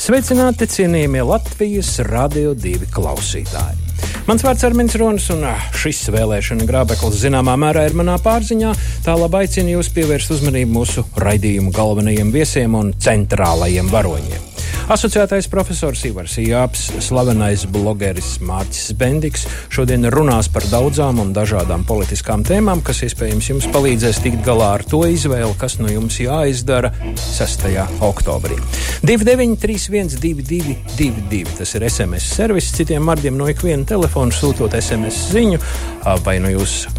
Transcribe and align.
Sveicināti 0.00 0.64
cienījamie 0.64 1.20
Latvijas 1.28 1.90
radio 2.06 2.54
divi 2.56 2.86
klausītāji! 2.88 3.90
Mans 4.24 4.40
vārds 4.46 4.64
ir 4.64 4.70
Armins 4.70 4.96
Ronis, 4.96 5.26
un 5.34 5.44
ah, 5.44 5.66
šis 5.76 6.06
vēlēšana 6.14 6.64
grābeklis 6.64 7.20
zināmā 7.20 7.58
mērā 7.60 7.84
ir 7.90 7.98
manā 8.00 8.16
pārziņā. 8.24 8.72
Tā 9.04 9.18
labi 9.20 9.42
aicinu 9.42 9.76
jūs 9.76 9.92
pievērst 9.92 10.32
uzmanību 10.38 10.72
mūsu 10.78 11.04
raidījumu 11.20 11.74
galvenajiem 11.76 12.32
viesiem 12.32 12.80
un 12.80 12.94
centrālajiem 12.96 13.92
varoņiem. 13.92 14.49
Asociētais 14.90 15.46
profesors 15.46 16.00
Ivars 16.08 16.32
Jāps, 16.42 16.88
slavenais 17.06 17.62
blogeris 17.70 18.40
Mārcis 18.42 18.90
Bendiks 18.98 19.46
šodien 19.70 20.02
runās 20.10 20.50
par 20.50 20.66
daudzām 20.66 21.22
un 21.22 21.30
dažādām 21.30 21.86
politiskām 21.86 22.42
tēmām, 22.42 22.82
kas 22.82 23.06
iespējams 23.06 23.46
jums 23.52 23.70
palīdzēs 23.70 24.18
tikt 24.24 24.42
galā 24.42 24.74
ar 24.80 24.82
to 24.82 25.06
izvēli, 25.06 25.54
kas 25.60 25.78
no 25.78 25.86
jums 25.92 26.18
jāizdara 26.18 26.90
6. 27.22 27.70
oktobrī. 28.02 28.58
29312222 29.06 31.54
tas 31.60 31.70
ir 31.78 31.86
SMS 31.86 32.26
servis 32.34 32.74
citiem 32.74 33.06
vārdiem 33.06 33.38
no 33.38 33.46
ikviena 33.46 33.86
telefona 33.86 34.34
sūtot 34.34 34.74
SMS 34.74 35.30
ziņu, 35.30 35.62
vai 36.26 36.42
nu 36.42 36.50
jūs 36.56 36.90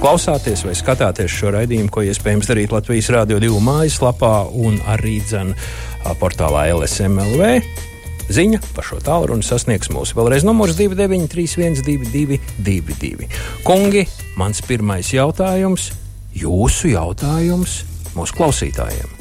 klausāties 0.00 0.64
vai 0.64 0.72
skatāties 0.78 1.28
šo 1.34 1.50
raidījumu, 1.58 1.90
ko 1.92 2.00
iespējams 2.06 2.48
darīt 2.48 2.72
Latvijas 2.72 3.10
Rādio 3.12 3.36
2 3.42 3.60
mājaslapā 3.66 4.48
un 4.54 4.78
arī 4.88 5.18
dzēnu 5.26 5.54
portālā 6.20 6.62
LSMLV. 6.74 7.42
Ziņa 8.30 8.58
par 8.76 8.84
šo 8.86 8.98
tālruni 9.02 9.42
sasniegs 9.42 9.90
mūsu 9.90 10.14
vēlreiz 10.18 10.44
numurs 10.46 10.76
29312222. 10.78 13.26
Kungi, 13.66 14.06
mans 14.38 14.62
pirmais 14.62 15.10
jautājums, 15.14 15.90
jūsu 16.38 16.88
jautājums 16.94 17.84
mūsu 18.14 18.34
klausītājiem. 18.38 19.20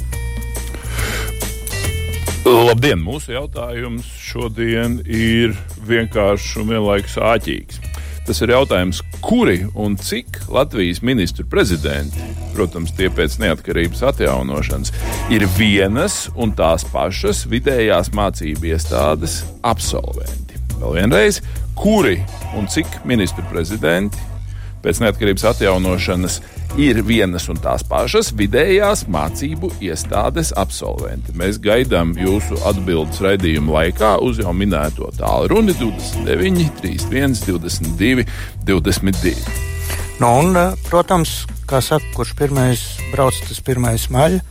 Labdien! 2.50 2.98
Mūsu 3.04 3.34
jautājums 3.36 4.08
šodien 4.24 5.00
ir 5.06 5.54
vienkāršs 5.90 6.56
un 6.62 6.70
vienlaikus 6.72 7.18
āķīgs. 7.22 7.89
Tas 8.30 8.44
ir 8.46 8.52
jautājums, 8.54 9.00
kuri 9.26 9.64
un 9.74 9.96
cik 9.98 10.36
Latvijas 10.54 11.00
ministru 11.02 11.48
prezidenti, 11.50 12.22
protams, 12.54 12.92
tie 12.94 13.08
pēc 13.10 13.40
neatkarības 13.42 14.04
atjaunošanas, 14.06 14.94
ir 15.34 15.48
vienas 15.56 16.20
un 16.38 16.54
tās 16.54 16.86
pašas 16.94 17.48
vidējās 17.50 18.12
mācību 18.14 18.70
iestādes 18.70 19.40
absolventi. 19.66 20.62
Vēl 20.76 21.00
vienreiz, 21.00 21.42
kuri 21.74 22.20
un 22.54 22.70
cik 22.70 23.00
ministru 23.10 23.50
prezidenti 23.50 24.22
pēc 24.84 25.02
neatkarības 25.04 25.46
atjaunošanas 25.52 26.40
ir 26.80 27.02
vienas 27.06 27.48
un 27.52 27.60
tās 27.62 27.84
pašas 27.88 28.32
vidējās 28.38 29.06
mācību 29.12 29.72
iestādes 29.84 30.52
absolventi. 30.60 31.36
Mēs 31.38 31.60
gaidām 31.64 32.14
jūsu 32.20 32.60
atbildes 32.70 33.22
raidījuma 33.26 33.80
laikā 33.80 34.16
uz 34.26 34.42
jau 34.44 34.54
minēto 34.56 35.10
tālruni 35.18 35.76
29, 35.80 36.70
31, 36.84 37.40
22, 37.48 38.28
22. 38.68 39.36
Nu, 40.20 40.34
un, 40.42 40.56
eh, 40.58 40.76
protams, 40.90 41.46
kā 41.68 41.82
saka, 41.82 42.06
kurš 42.16 42.36
pirmais 42.36 42.84
brauc, 43.14 43.36
tas 43.48 43.62
pirmais 43.64 44.10
maļ. 44.12 44.42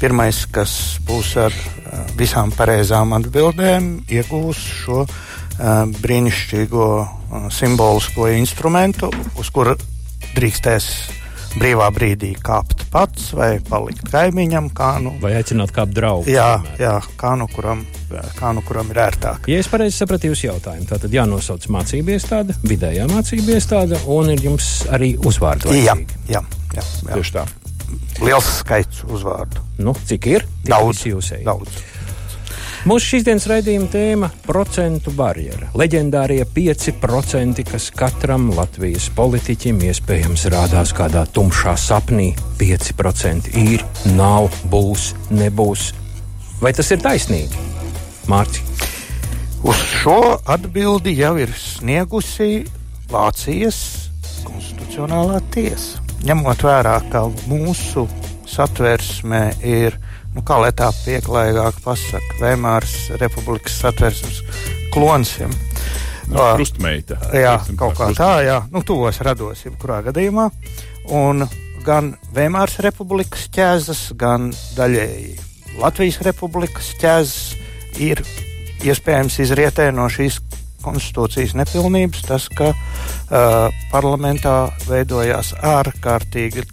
Pirmais, 0.00 0.46
kas 0.52 0.98
būs 1.04 1.34
ar 1.40 1.52
eh, 1.52 2.06
visām 2.16 2.52
pareizām 2.56 3.12
atbildēm, 3.16 3.90
iegūs 4.08 4.60
šo 4.84 5.02
uh, 5.04 5.29
brīnišķīgo 6.00 6.90
uh, 7.00 7.48
simbolisko 7.52 8.30
instrumentu, 8.32 9.10
uz 9.40 9.50
kura 9.54 9.76
drīkstēs 10.36 10.90
brīvā 11.58 11.88
brīdī 11.94 12.30
kāpt 12.38 12.84
pats 12.92 13.30
vai 13.36 13.52
palikt 13.66 14.10
kaimiņam. 14.12 14.70
Nu, 15.02 15.14
vai 15.22 15.34
aicināt 15.38 15.72
kāpt 15.74 15.94
draugu? 15.96 16.30
Jā, 16.30 16.60
jā 16.78 16.96
kā, 17.18 17.34
nu 17.38 17.48
kuram, 17.50 17.82
kā 18.38 18.52
nu 18.56 18.62
kuram 18.66 18.92
ir 18.94 19.02
ērtāk. 19.06 19.48
Ja 19.50 19.60
es 19.62 19.70
pareizi 19.70 19.98
sapratu 19.98 20.30
jūsu 20.30 20.50
jautājumu, 20.50 20.86
tad 20.90 21.06
jānosauc 21.14 21.66
mācību 21.74 22.14
iestāde, 22.16 22.56
vidējā 22.66 23.08
mācību 23.10 23.56
iestāde, 23.56 24.00
un 24.10 24.30
ir 24.34 24.44
jums 24.50 24.70
arī 24.92 25.14
uzvārdu. 25.18 25.74
Jā, 25.74 25.96
jā, 26.30 26.38
jā, 26.38 26.44
jā. 26.78 26.86
Tieši 27.16 27.36
tā. 27.40 27.46
Liels 28.22 28.46
skaits 28.60 29.02
uzvārdu. 29.08 29.62
Nu, 29.82 29.94
cik 30.06 30.28
ir? 30.30 30.46
Daudz. 30.68 31.02
Daudz. 31.46 31.80
Mūsu 32.88 33.10
šīsdienas 33.10 33.44
raidījuma 33.44 33.90
tēma- 33.92 34.28
procentu 34.48 35.12
barjera. 35.12 35.66
Leģendārie 35.76 36.46
5%, 36.48 37.60
kas 37.68 37.90
katram 37.92 38.46
Latvijas 38.56 39.10
politiķim 39.12 39.82
iespējams 39.84 40.46
rādās 40.48 40.94
kādā 40.96 41.26
tumšā 41.28 41.76
sapnī. 41.76 42.30
5% 42.56 43.52
ir, 43.52 43.84
nav, 44.16 44.48
būs, 44.72 45.12
nebūs. 45.28 45.92
Vai 46.62 46.72
tas 46.72 46.90
ir 46.90 47.04
taisnīgi? 47.04 47.52
Mārci. 48.26 48.64
Uz 49.62 49.76
šo 49.76 50.40
atbildi 50.48 51.18
jau 51.18 51.36
ir 51.36 51.52
sniegusi 51.52 52.64
Vācijas 53.12 54.08
konstitucionālā 54.42 55.42
tiesa. 55.52 56.00
Ņemot 56.24 56.64
vērā, 56.64 56.96
ka 57.12 57.28
mūsu 57.44 58.08
satversmē 58.48 59.60
ir 59.62 60.00
nu, 60.34 60.44
kā 60.46 60.60
lai 60.62 60.70
tā 60.76 60.90
pieklājīgāk 61.02 61.80
pasakā, 61.84 62.38
Vēmāras 62.40 62.96
republikas 63.20 63.80
satversmes 63.82 64.42
klons. 64.94 65.36
Ja. 65.40 65.50
No, 66.30 66.44
krustmeita. 66.54 67.18
Jā, 67.34 67.56
kaut 67.78 67.96
kā 67.98 68.10
tā, 68.14 68.32
jā. 68.46 68.60
Nu, 68.70 68.84
tuvos 68.86 69.18
rados, 69.26 69.64
jebkurā 69.66 70.00
gadījumā. 70.06 70.50
Un 71.16 71.46
gan 71.86 72.14
Vēmāras 72.34 72.78
republikas 72.84 73.48
ķēzas, 73.54 74.10
gan 74.18 74.52
daļēji 74.76 75.38
Latvijas 75.80 76.20
republikas 76.26 76.92
ķēzas 77.00 78.00
ir 78.02 78.22
iespējams 78.84 79.38
izrietē 79.42 79.90
no 79.94 80.06
šīs 80.12 80.40
konstitūcijas 80.80 81.54
nepilnības, 81.58 82.24
tas, 82.28 82.46
ka 82.56 82.70
uh, 82.72 83.80
parlamentā 83.92 84.70
veidojās 84.88 85.52
ārkārtīgi 85.60 86.64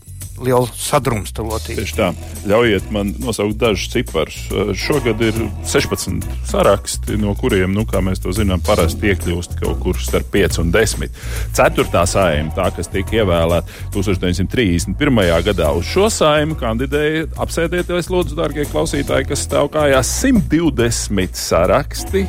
liela 0.43 0.67
sadrumstalotība. 0.77 1.81
Tieši 1.81 1.95
tā. 1.97 2.09
Ļaujiet 2.47 2.89
man 2.93 3.13
nosaukt 3.21 3.57
dažus 3.61 3.89
ciparus. 3.93 4.37
Eh, 4.51 4.71
šogad 4.77 5.21
ir 5.25 5.37
16 5.67 6.25
saraksti, 6.47 7.17
no 7.21 7.33
kuriem, 7.37 7.73
nu, 7.73 7.85
kā 7.89 8.01
mēs 8.03 8.21
to 8.23 8.33
zinām, 8.35 8.61
parasti 8.65 9.11
iekļūst 9.11 9.57
kaut 9.61 9.81
kur 9.83 9.99
starp 10.01 10.29
5 10.33 10.61
un 10.63 10.71
10. 10.73 11.21
Ceturtā 11.57 12.05
saima, 12.09 12.53
tā 12.55 12.69
kas 12.75 12.91
tika 12.93 13.21
ievēlēta 13.21 13.89
1931. 13.95 15.41
gadā, 15.47 15.71
uz 15.77 15.87
šo 15.89 16.09
saimu 16.13 16.57
kandidēja 16.59 17.27
apsēdieties, 17.43 18.11
lūdzu, 18.13 18.37
darbie 18.37 18.67
klausītāji, 18.69 19.29
kas 19.31 19.45
stāv 19.47 19.71
kājās 19.73 20.11
120 20.21 21.37
saraksti 21.37 22.27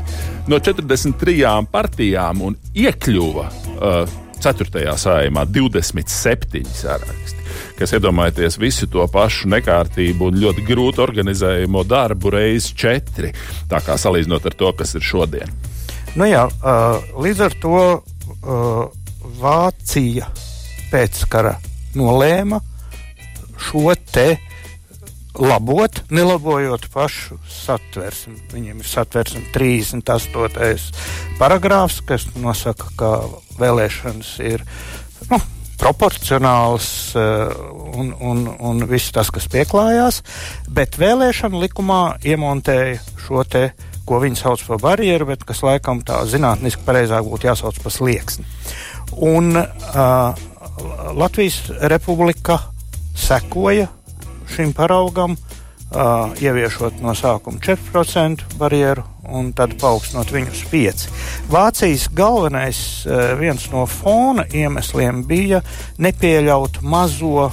no 0.49 0.61
43 0.63 1.69
partijām 1.73 2.43
un 2.49 2.57
iekļuva. 2.75 3.51
Uh, 3.79 4.19
4. 4.39 4.85
sājumā 5.03 5.43
27 5.51 6.63
saraksti 6.71 7.38
kas 7.79 7.95
iedomājieties 7.97 8.59
visu 8.61 8.89
to 8.91 9.05
pašu 9.13 9.49
nekārtību 9.53 10.31
un 10.31 10.41
ļoti 10.43 10.65
grūti 10.67 11.03
organizējumu 11.05 11.85
darbu 11.89 12.33
reizes 12.35 12.75
četri. 12.79 13.33
Tā 13.71 13.81
kā 13.85 13.97
salīdzinot 14.01 14.49
ar 14.51 14.59
to, 14.59 14.73
kas 14.79 14.97
ir 14.99 15.07
šodien. 15.07 15.55
Nu 16.19 16.27
jā, 16.27 16.49
līdz 17.19 17.45
ar 17.47 17.57
to 17.63 17.83
Vācija 19.39 20.27
pēckara 20.91 21.55
nolēma 21.99 22.59
šo 23.59 23.93
te 24.13 24.39
labot, 25.39 26.01
nelabojot 26.11 26.89
pašu 26.91 27.39
satversmi. 27.53 28.39
Viņiem 28.53 28.81
ir 28.83 28.89
satversme 28.89 29.45
38. 29.55 30.91
paragrāfs, 31.39 32.01
kas 32.07 32.27
nosaka, 32.39 32.91
ka 32.99 33.13
vēlēšanas 33.61 34.33
ir 34.49 34.65
nu, 35.31 35.39
proporcionāls 35.79 36.89
eh, 37.17 37.53
un, 37.99 38.13
un, 38.21 38.45
un 38.59 38.87
viss 38.91 39.13
tas, 39.15 39.31
kas 39.35 39.49
pieklājās, 39.53 40.23
bet 40.75 40.99
vēlēšana 41.01 41.63
likumā 41.65 42.03
iemontēja 42.27 42.99
šo 43.25 43.45
te, 43.49 43.71
ko 44.09 44.21
viņi 44.23 44.41
sauc 44.41 44.65
par 44.67 44.83
barjeru, 44.83 45.29
bet 45.31 45.45
kas 45.49 45.63
laikam 45.67 46.03
tā 46.07 46.23
zinātniski 46.29 46.85
pareizāk 46.87 47.27
būtu 47.29 47.51
jāsauc 47.51 47.79
par 47.83 47.95
slieksni. 47.95 48.47
Un 49.25 49.57
uh, 49.57 50.37
Latvijas 51.17 51.61
republika 51.93 52.59
sekoja 53.19 53.89
šim 54.49 54.73
paraugam, 54.77 55.37
uh, 55.93 56.35
ieviešot 56.41 57.03
no 57.05 57.15
sākuma 57.19 57.61
4% 57.65 58.59
barjeru 58.59 59.05
un 59.29 59.53
tad 59.57 59.77
paaugstinot 59.81 60.33
viņu 60.33 60.55
uz 60.55 60.65
5. 60.73 61.07
Vācijas 61.53 62.09
galvenais 62.17 62.81
viens 63.41 63.69
no 63.73 63.85
fona 63.91 64.47
iemesliem 64.49 65.23
bija 65.29 65.61
nepieļaut 66.01 66.81
mazo 66.83 67.51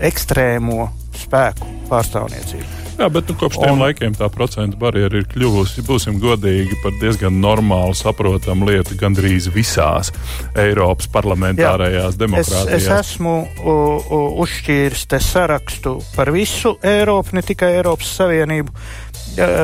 ekstrēmo 0.00 0.88
spēku 1.20 1.68
pārstāvniecību. 1.90 2.79
Jā, 3.00 3.06
bet 3.08 3.30
nu, 3.30 3.34
kopš 3.40 3.56
tiem 3.62 3.78
un, 3.78 3.80
laikiem 3.80 4.12
tā 4.12 4.26
procentu 4.28 4.76
barjera 4.80 5.22
ir 5.22 5.24
kļuvusi, 5.30 5.80
būsim 5.88 6.18
godīgi, 6.20 6.76
par 6.82 6.92
diezgan 7.00 7.38
normālu, 7.40 7.94
saprotamu 7.96 8.68
lietu 8.68 8.98
gandrīz 9.00 9.46
visās 9.54 10.12
Eiropas 10.52 11.08
parlamentārajās 11.14 12.12
jā, 12.12 12.18
demokrātijās. 12.20 12.74
Es, 12.76 12.84
es 12.84 12.98
esmu 12.98 13.32
u, 13.40 13.72
u, 13.72 14.20
uzšķīris 14.44 15.06
te 15.08 15.22
sarakstu 15.24 15.94
par 16.12 16.28
visu 16.34 16.74
Eiropu, 16.84 17.38
ne 17.38 17.44
tikai 17.46 17.72
Eiropas 17.78 18.12
Savienību, 18.20 18.76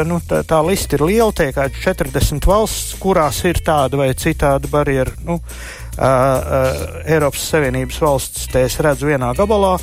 nu, 0.08 0.22
tā, 0.24 0.40
tā 0.48 0.62
lista 0.64 0.96
ir 0.96 1.04
liela, 1.04 1.28
tie 1.36 1.50
kā 1.52 1.68
40 1.68 2.48
valsts, 2.48 2.96
kurās 3.02 3.44
ir 3.44 3.60
tāda 3.66 4.00
vai 4.00 4.10
citāda 4.16 4.72
barjera. 4.72 5.12
Nu, 5.28 5.36
uh, 5.36 6.00
uh, 6.00 7.00
Eiropas 7.04 7.50
Savienības 7.52 8.00
valsts, 8.00 8.48
te 8.48 8.64
es 8.64 8.80
redzu 8.80 9.12
vienā 9.12 9.34
gabalā, 9.36 9.76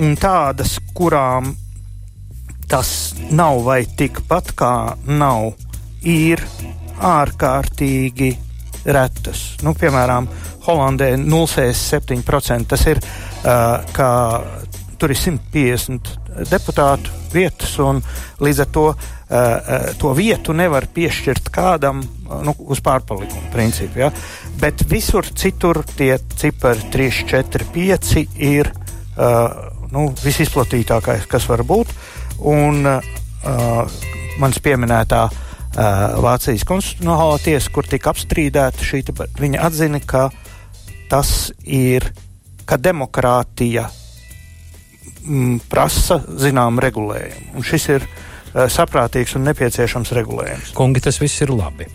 un 0.00 0.16
tādas, 0.16 0.78
kurām 0.96 1.52
tas 2.68 3.14
nav 3.30 3.62
vai 3.64 3.82
tikpat 3.98 4.52
kā 4.58 4.74
nav, 5.08 5.54
ir 6.04 6.42
ārkārtīgi 6.98 8.32
retas. 8.88 9.44
Nu, 9.64 9.74
piemēram, 9.78 10.28
Holandē 10.68 11.14
0,7%. 11.16 12.68
Tas 12.68 12.84
ir, 12.90 13.00
uh, 13.00 13.84
kā 13.96 14.10
tur 14.98 15.14
ir 15.14 15.20
150 15.20 16.10
deputātu 16.50 17.14
vietas, 17.32 17.72
un 17.82 18.02
līdz 18.42 18.60
ar 18.64 18.70
to 18.74 18.84
uh, 18.90 19.88
to 19.98 20.12
vietu 20.18 20.54
nevar 20.56 20.88
piešķirt 20.94 21.50
kādam 21.54 22.02
nu, 22.44 22.54
uz 22.68 22.82
pārpalikumu 22.84 23.52
principu. 23.54 24.04
Ja? 24.04 24.12
Bet 24.60 24.84
visur 24.90 25.26
citur 25.38 25.82
tie 25.96 26.16
cipari 26.36 26.90
3, 26.92 27.24
4, 27.32 27.70
5 27.74 28.14
ir 28.50 28.70
uh, 28.74 29.72
nu, 29.94 30.08
visizplatītākais, 30.24 31.26
kas 31.30 31.48
var 31.48 31.64
būt. 31.66 31.94
Un 32.46 32.86
uh, 32.86 33.98
mans 34.38 34.60
pieminētā 34.62 35.22
uh, 35.26 35.38
Vācijas 36.22 36.66
konstitucionālā 36.68 37.38
tiesa, 37.42 37.72
kur 37.74 37.88
tika 37.90 38.12
apstrīdēta 38.12 38.86
šī, 38.86 39.02
viņa 39.40 39.62
atzina, 39.66 40.00
ka 40.00 40.28
tas 41.10 41.50
ir, 41.64 42.06
ka 42.68 42.78
demokrātija 42.78 43.88
mm, 45.24 45.64
prasa 45.70 46.20
zinām 46.38 46.78
regulējumu. 46.84 47.56
Un 47.58 47.66
šis 47.66 47.88
ir 47.96 48.04
uh, 48.06 48.66
saprātīgs 48.70 49.34
un 49.38 49.48
nepieciešams 49.48 50.14
regulējums. 50.20 50.74
Kungi, 50.78 51.02
tas 51.04 51.18
viss 51.22 51.42
ir 51.44 51.54
labi. 51.54 51.88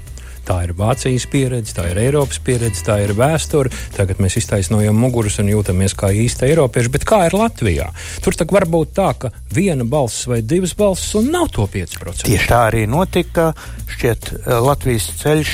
Tā 0.44 0.60
ir 0.66 0.74
Vācijas 0.75 1.25
pieredze, 1.31 1.72
tā 1.78 1.86
ir 1.92 2.00
Eiropas 2.01 2.40
pieredze, 2.44 2.84
tā 2.84 2.98
ir 3.04 3.13
vēsture. 3.16 3.72
Tagad 3.95 4.19
mēs 4.24 4.36
iztaisnojam 4.42 4.98
muguras 5.00 5.40
un 5.40 5.51
jūtamies 5.51 5.95
kā 5.95 6.12
īsti 6.12 6.50
eiropieši. 6.50 6.92
Bet 6.92 7.07
kā 7.07 7.22
ir 7.30 7.38
Latvijā? 7.38 7.88
Tur 8.24 8.36
var 8.51 8.68
būt 8.69 8.92
tā, 8.98 9.10
ka 9.18 9.31
viena 9.54 9.88
balss 9.88 10.28
vai 10.28 10.42
divas 10.44 10.75
balss 10.75 11.16
un 11.16 11.31
nav 11.31 11.48
to 11.56 11.68
5%. 11.72 12.28
Tieši 12.28 12.50
tā 12.50 12.60
arī 12.68 12.84
notika. 12.92 13.54
Šķiet, 13.94 14.31
eh, 14.34 14.60
Latvijas 14.60 15.07
ceļš 15.22 15.54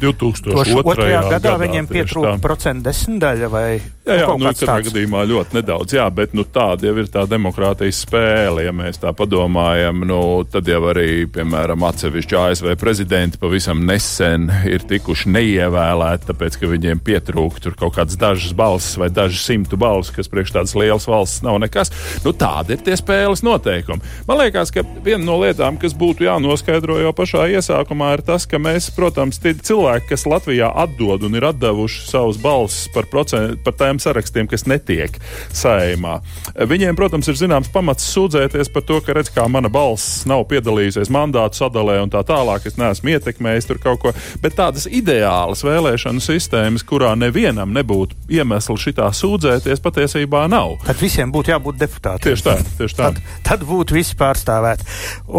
2002. 0.00 0.82
gadā, 0.96 1.22
gadā 1.36 1.56
viņiem 1.60 1.88
pietrūka 1.90 2.38
procentu 2.40 2.88
desmitdaļa 2.88 3.50
vai 3.52 3.68
Jā, 4.00 4.14
jā 4.22 4.28
nu, 4.32 4.46
kāds 4.48 4.62
katrā 4.62 4.78
tāds. 4.78 4.88
gadījumā 4.88 5.22
ļoti 5.28 5.56
nedaudz, 5.58 5.92
jā, 5.92 6.06
bet 6.16 6.32
nu, 6.32 6.46
tāda 6.48 6.88
jau 6.88 6.94
ir 7.02 7.08
tā 7.12 7.26
demokrātijas 7.28 7.98
spēle. 8.06 8.64
Ja 8.64 8.72
mēs 8.72 8.96
tā 9.02 9.12
padomājam, 9.16 10.00
nu, 10.08 10.20
tad 10.48 10.68
jau 10.70 10.80
arī, 10.88 11.26
piemēram, 11.28 11.84
atsevišķi 11.84 12.38
ASV 12.40 12.70
prezidenti 12.80 13.40
pavisam 13.40 13.82
nesen 13.84 14.48
ir 14.68 14.86
tikuši 14.88 15.34
neievēlēti, 15.34 16.30
tāpēc, 16.30 16.56
ka 16.62 16.70
viņiem 16.70 17.02
pietrūka 17.04 17.60
tur 17.66 17.76
kaut 17.76 17.98
kādas 17.98 18.16
dažas 18.20 18.54
balsis 18.56 18.96
vai 19.00 19.10
dažas 19.12 19.44
simtu 19.44 19.76
balsis, 19.80 20.14
kas 20.16 20.32
priekš 20.32 20.54
tādas 20.56 20.74
lielas 20.78 21.04
valsts 21.10 21.44
nav 21.44 21.60
nekas. 21.60 21.92
Nu, 22.24 22.32
tādi 22.32 22.78
ir 22.78 22.84
tie 22.86 22.96
spēles 22.96 23.44
noteikumi. 23.44 24.00
Man 24.28 24.40
liekas, 24.40 24.72
ka 24.72 24.86
viena 25.04 25.22
no 25.26 25.36
lietām, 25.42 25.76
kas 25.80 25.92
būtu 25.92 26.24
jānoskaidro 26.24 26.96
jau 27.02 27.12
pašā 27.16 27.50
iesākumā, 27.58 28.14
ir 28.16 28.24
tas, 28.32 28.48
ka 28.48 28.56
mēs, 28.62 28.88
protams, 28.96 29.42
tie 29.44 29.52
cilvēki, 29.60 30.08
kas 30.14 30.24
Latvijā 30.30 30.72
atdod 30.86 31.28
un 31.28 31.36
ir 31.36 31.50
atdevuši 31.52 32.08
savus 32.08 32.40
balsis 32.40 32.88
par, 32.96 33.10
procent, 33.12 33.60
tiem 33.90 33.98
sarakstiem, 34.02 34.46
kas 34.46 34.66
netiek 34.70 35.16
saimā. 35.52 36.20
Viņiem, 36.54 36.96
protams, 36.98 37.28
ir 37.30 37.38
zināms 37.38 37.70
pamats 37.72 38.06
sūdzēties 38.14 38.70
par 38.72 38.84
to, 38.86 39.00
ka 39.02 39.14
redz, 39.16 39.32
kā 39.34 39.46
mana 39.50 39.70
balss 39.72 40.24
nav 40.30 40.46
piedalījusies 40.50 41.10
mandātu 41.10 41.58
sadalē 41.58 42.00
un 42.04 42.12
tā 42.12 42.22
tālāk. 42.26 42.66
Es 42.66 42.78
neesmu 42.78 43.16
ietekmējis 43.16 43.66
tur 43.66 43.80
kaut 43.82 44.02
ko, 44.02 44.12
bet 44.42 44.56
tādas 44.58 44.86
ideālas 44.86 45.64
vēlēšanu 45.66 46.22
sistēmas, 46.22 46.86
kurā 46.86 47.16
nevienam 47.18 47.74
nebūtu 47.74 48.30
iemesli 48.30 48.78
šitā 48.78 49.10
sūdzēties, 49.16 49.82
patiesībā 49.82 50.46
nav. 50.50 50.76
Tad 50.86 51.00
visiem 51.02 51.32
būtu 51.34 51.54
jābūt 51.54 51.80
deputātiem. 51.80 52.30
Tieši 52.30 52.46
tā, 52.46 52.56
tieši 52.78 52.98
tā. 52.98 53.10
Tad, 53.10 53.34
tad 53.46 53.66
būtu 53.66 53.96
visi 53.98 54.14
pārstāvēti. 54.20 54.86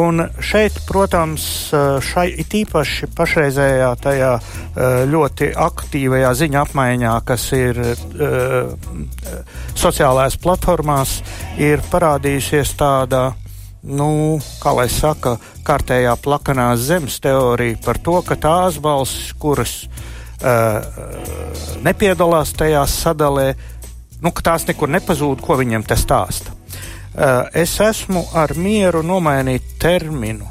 Un 0.02 0.26
šeit, 0.44 0.82
protams, 0.90 1.46
šai 2.12 2.28
it 2.44 2.56
īpaši 2.64 3.12
pašreizējā 3.16 3.92
tajā 4.04 4.34
eh, 4.36 5.02
ļoti 5.12 5.52
aktīvajā 5.70 6.36
ziņa 6.42 6.66
apmaiņā, 6.66 7.16
kas 7.28 7.48
ir 7.56 7.80
uh, 7.82 8.41
sociālajās 9.78 10.38
platformās, 10.42 11.20
ir 11.62 11.84
parādījusies 11.92 12.76
tāda 12.80 13.32
nu, 13.84 14.40
kā 14.62 14.74
lai 14.78 14.88
saka, 14.92 15.38
kārtējā 15.66 16.14
plakanās 16.22 16.86
zemes 16.86 17.20
teorija 17.22 17.80
par 17.86 18.00
to, 18.04 18.20
ka 18.26 18.38
tās 18.38 18.78
balsis, 18.82 19.32
kuras 19.42 19.76
uh, 19.86 20.82
nepiedalās 21.86 22.54
tajā 22.58 22.84
sadalē, 22.90 23.52
nu, 24.22 24.32
ka 24.32 24.52
tās 24.52 24.68
nekur 24.70 24.92
nepazūd, 24.94 25.42
ko 25.42 25.58
viņiem 25.62 25.86
te 25.88 25.98
stāsta. 25.98 26.54
Uh, 27.12 27.50
es 27.58 27.74
esmu 27.84 28.24
ar 28.38 28.54
mieru 28.56 29.02
nomainīt 29.04 29.76
terminu 29.82 30.48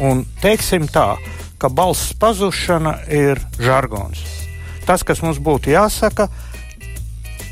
un 0.00 0.24
teiksim 0.40 0.88
tā, 0.90 1.14
ka 1.60 1.68
balss 1.68 2.14
pazušana 2.18 2.96
ir 3.12 3.40
žargons. 3.60 4.22
Tas, 4.88 5.04
kas 5.04 5.20
mums 5.22 5.38
būtu 5.38 5.70
jāsaka, 5.74 6.30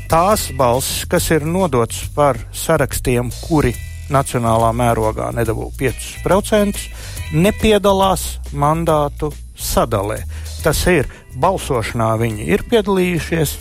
tās 0.09 0.49
balss, 0.57 1.05
kas 1.09 1.29
ir 1.35 1.45
nodots 1.45 2.01
par 2.15 2.39
sarakstiem, 2.55 3.29
kuri 3.45 3.75
nacionālā 4.09 4.71
mērogā 4.73 5.29
nedabū 5.37 5.69
5%, 5.77 6.81
nepiedalās 7.37 8.39
mandātu 8.57 9.29
sadalē. 9.59 10.23
Tas 10.63 10.81
ir 10.89 11.09
balsošanā 11.39 12.15
viņi 12.19 12.49
ir 12.49 12.65
piedalījušies, 12.71 13.55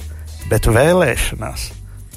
bet 0.48 0.70
vēlēšanās 0.72 1.68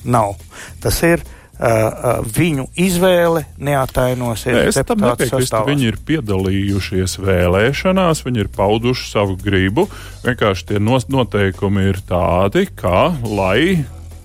nav. 0.07 0.39
Tas 0.81 1.03
ir 1.03 1.21
uh, 1.21 2.23
viņu 2.23 2.69
izvēle 2.79 3.43
neatainosies. 3.59 4.71
Es 4.71 4.79
tam 4.87 5.03
nepiekrītu. 5.03 5.63
Viņi 5.67 5.89
ir 5.91 5.99
piedalījušies 6.07 7.19
vēlēšanās, 7.19 8.23
viņi 8.25 8.45
ir 8.45 8.51
pauduši 8.55 9.09
savu 9.11 9.35
gribu. 9.43 9.89
Vienkārši 10.23 10.71
tie 10.71 10.79
noteikumi 10.81 11.89
ir 11.91 11.99
tādi, 12.07 12.69
ka, 12.79 13.11
lai 13.27 13.83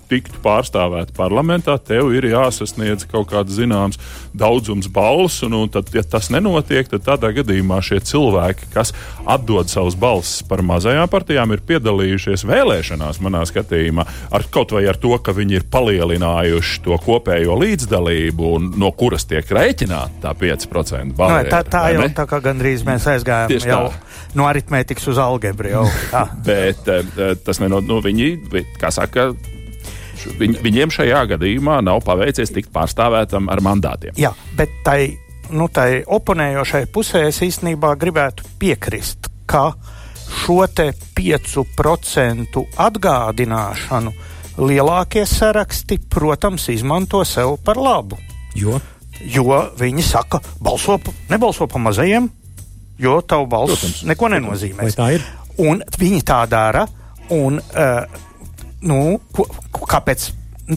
tiktu 0.09 0.41
pārstāvēta 0.43 1.15
parlamentā, 1.17 1.77
tev 1.79 2.11
ir 2.15 2.29
jāsasniedz 2.31 3.07
kaut 3.11 3.29
kāds 3.31 3.55
zināms 3.57 3.99
daudzums 4.37 4.89
balsu. 4.93 5.47
Un, 5.47 5.57
un 5.61 5.71
tad, 5.71 5.89
ja 5.95 6.03
tas 6.03 6.31
nenotiek, 6.33 6.89
tad 6.91 7.05
tādā 7.05 7.31
gadījumā 7.35 7.79
šie 7.85 7.99
cilvēki, 8.07 8.71
kas 8.73 8.93
atdod 9.27 9.71
savus 9.71 9.97
balsis 9.99 10.45
par 10.47 10.63
mazajām 10.65 11.09
partijām, 11.11 11.53
ir 11.55 11.63
piedalījušies 11.67 12.45
vēlēšanās, 12.47 13.21
manā 13.23 13.43
skatījumā, 13.47 14.05
ar 14.33 14.47
kaut 14.53 14.73
vai 14.75 14.85
ar 14.89 14.99
to, 15.01 15.13
ka 15.23 15.35
viņi 15.35 15.59
ir 15.59 15.67
palielinājuši 15.71 16.83
to 16.85 16.97
kopējo 17.03 17.57
līdzdalību, 17.61 18.53
no 18.77 18.91
kuras 18.97 19.27
tiek 19.29 19.47
rēķināta 19.57 20.23
tā 20.23 20.33
5% 20.37 21.17
balva. 21.17 21.43
Tā, 21.49 21.63
tā 21.67 21.83
jau 21.95 22.07
tā 22.17 22.27
kā 22.29 22.41
gandrīz 22.43 22.85
mēs 22.87 23.07
aizgājām 23.11 23.51
Tieši 23.51 23.71
jau 23.71 23.83
tā. 23.91 24.31
no 24.37 24.47
aritmētikas 24.49 25.11
uz 25.11 25.21
algebru. 25.21 25.73
Jau. 25.73 25.85
Bet 26.47 26.89
eh, 26.91 27.35
tas 27.43 27.61
nenot, 27.63 27.87
nu, 27.87 27.99
viņi, 28.03 28.31
kā 28.81 28.91
saka, 28.93 29.31
Viņ, 30.39 30.57
viņiem 30.65 30.91
šajā 30.93 31.21
gadījumā 31.33 31.79
nav 31.85 32.01
paveicies 32.05 32.51
tikt 32.55 32.71
pārstāvētam 32.75 33.49
ar 33.53 33.61
mandātiem. 33.65 34.15
Jā, 34.17 34.31
bet 34.57 34.69
tai, 34.85 35.17
nu, 35.51 35.67
tai 35.73 36.03
oponējošai 36.05 36.85
pusē 36.93 37.25
es 37.29 37.41
īstenībā 37.45 37.93
gribētu 37.99 38.43
piekrist, 38.59 39.29
ka 39.47 39.71
šo 40.43 40.65
te 40.75 40.89
5% 41.15 42.63
atgādināšanu 42.87 44.11
lielākie 44.57 45.25
saraksti, 45.29 45.99
protams, 46.09 46.67
izmanto 46.73 47.21
sev 47.25 47.57
par 47.63 47.77
labu. 47.77 48.17
Jo? 48.57 48.79
Jo 49.21 49.61
viņi 49.77 50.03
saka, 50.05 50.39
balso, 50.61 50.97
pa- 51.01 51.13
nebalso 51.29 51.67
pa 51.67 51.79
mazajiem, 51.81 52.27
jo 53.01 53.21
tavu 53.21 53.45
balss 53.49 53.73
Protams. 53.79 54.03
neko 54.09 54.29
nenozīmē. 54.33 54.83
Vai 54.83 54.93
tā 54.93 55.11
ir? 55.15 55.25
Un 55.57 55.81
viņi 55.97 56.21
tā 56.25 56.43
dara, 56.49 56.83
un 57.33 57.57
uh, 57.57 58.21
nu, 58.85 59.17
ko, 59.33 59.47
kāpēc? 59.87 60.33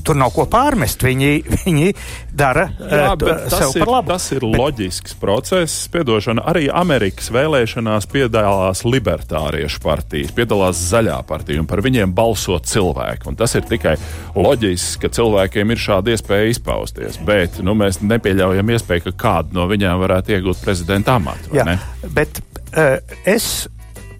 Tur 0.07 0.14
nav 0.14 0.30
ko 0.30 0.45
pārmest. 0.47 1.00
Viņi, 1.02 1.30
viņi 1.64 1.88
dara 2.30 2.69
Jā, 2.78 3.09
tas 3.19 3.57
sev 3.57 3.73
ir, 3.75 3.80
par 3.83 3.90
labu. 3.97 4.12
tas 4.12 4.28
ir 4.30 4.45
bet... 4.45 4.59
loģisks 4.61 5.16
process. 5.19 5.88
Piedošana, 5.90 6.45
arī 6.47 6.69
Amerikas 6.71 7.26
vēlēšanās 7.35 8.07
piedalās 8.12 8.85
libertāriešu 8.87 9.83
partijas, 9.83 10.30
piedalās 10.37 10.78
zaļā 10.92 11.16
partija, 11.26 11.59
un 11.59 11.66
par 11.66 11.83
viņiem 11.83 12.14
balso 12.14 12.61
cilvēki. 12.62 13.26
Un 13.33 13.40
tas 13.40 13.57
ir 13.59 13.66
tikai 13.66 13.97
loģiski, 14.38 15.02
ka 15.02 15.11
cilvēkiem 15.19 15.75
ir 15.75 15.83
šāda 15.83 16.14
iespēja 16.14 16.54
izpausties. 16.54 17.19
Bet 17.26 17.59
nu, 17.66 17.75
mēs 17.75 17.99
nepieļaujam 17.99 18.75
iespēju, 18.76 19.09
ka 19.09 19.16
kādu 19.26 19.59
no 19.59 19.66
viņiem 19.75 20.07
varētu 20.07 20.38
iegūt 20.38 20.62
prezidenta 20.62 21.19
amatu. 21.19 21.50
Jā, 21.59 21.66
bet 22.14 22.38
uh, 22.38 23.00
es 23.26 23.66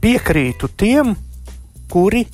piekrītu 0.03 0.75
tiem, 0.75 1.15
kuri 1.91 2.27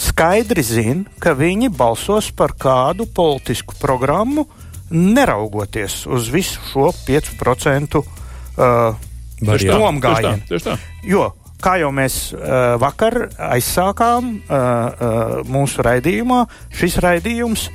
skaidri 0.00 0.62
zina, 0.66 1.04
ka 1.22 1.34
viņi 1.38 1.70
balsos 1.74 2.30
par 2.34 2.54
kādu 2.58 3.06
politisku 3.06 3.76
programmu, 3.80 4.46
neraugoties 4.90 6.04
uz 6.06 6.28
visu 6.32 6.60
šo 6.70 6.90
5% 7.06 8.00
uh, 8.00 9.00
nomgājienu. 9.40 10.76
Jo, 11.06 11.30
kā 11.62 11.78
jau 11.80 11.90
mēs 11.94 12.18
uh, 12.34 12.74
vakar 12.82 13.28
aizsākām 13.54 14.34
uh, 14.34 14.54
uh, 14.54 15.34
mūsu 15.48 15.84
raidījumā, 15.86 16.44
šis 16.74 16.98
raidījums 17.02 17.68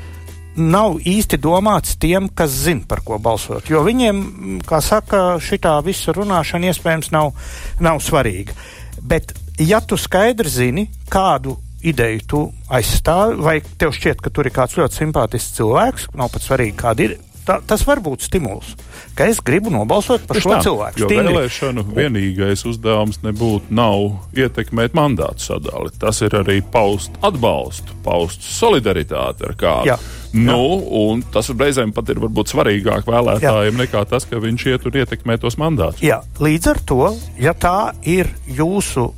nav 0.60 0.98
īsti 1.08 1.40
domāts 1.40 1.96
tiem, 2.02 2.28
kas 2.36 2.52
zina, 2.66 2.84
par 2.88 3.02
ko 3.06 3.20
balsot. 3.22 3.70
Jo 3.72 3.84
viņiem, 3.86 4.60
kā 4.68 4.82
saka, 4.84 5.40
šitā 5.44 5.78
visa 5.86 6.14
runāšana 6.16 6.74
iespējams 6.74 7.14
nav, 7.16 7.32
nav 7.80 8.02
svarīga. 8.04 8.56
Bet, 9.00 9.32
ja 9.62 9.80
tu 9.80 9.98
skaidri 9.98 10.52
zini, 10.52 10.88
kādu 11.12 11.56
ideju 11.82 12.26
tu 12.28 12.44
aizstāvi, 12.70 13.40
vai 13.44 13.58
tev 13.80 13.96
šķiet, 13.96 14.22
ka 14.24 14.34
tur 14.34 14.50
ir 14.50 14.56
kāds 14.56 14.78
ļoti 14.80 15.04
simpātisks 15.04 15.58
cilvēks, 15.60 16.12
nav 16.20 16.32
pat 16.34 16.46
svarīgi, 16.46 16.78
kāda 16.80 17.06
ir, 17.06 17.18
ta, 17.48 17.58
tas 17.66 17.84
var 17.88 18.02
būt 18.04 18.26
stimuls. 18.28 18.76
Ka 19.18 19.28
es 19.30 19.40
gribu 19.44 19.72
nobalsot 19.74 20.28
par 20.28 20.38
Tieši 20.38 20.46
šo 20.46 20.52
tā, 20.54 20.60
cilvēku. 20.68 21.02
Jo 21.02 21.10
Stingri. 21.10 21.34
vēlēšanu 21.34 21.86
vienīgais 21.96 22.64
uzdevums 22.70 23.22
nebūtu 23.26 23.74
nav 23.76 24.38
ietekmēt 24.38 24.96
mandātu 24.98 25.48
sadali. 25.50 25.92
Tas 26.00 26.22
ir 26.26 26.36
arī 26.40 26.60
paust 26.62 27.16
atbalstu, 27.26 27.96
paust 28.06 28.46
solidaritāti 28.46 29.48
ar 29.50 29.56
kādu. 29.60 29.92
Jā. 29.92 30.00
Nu, 30.30 30.62
un 30.94 31.24
tas 31.34 31.50
reizēm 31.50 31.90
pat 31.96 32.12
ir 32.14 32.20
varbūt 32.22 32.52
svarīgāk 32.54 33.08
vēlētājiem 33.10 33.80
nekā 33.82 34.04
tas, 34.12 34.28
ka 34.30 34.38
viņš 34.44 34.68
iet 34.70 34.86
un 34.86 35.00
ietekmē 35.02 35.40
tos 35.42 35.58
mandātus. 35.58 36.04
Jā, 36.06 36.22
līdz 36.38 36.70
ar 36.70 36.84
to, 36.86 37.02
ja 37.42 37.56
tā 37.58 37.96
ir 38.06 38.30
jūsu 38.46 39.10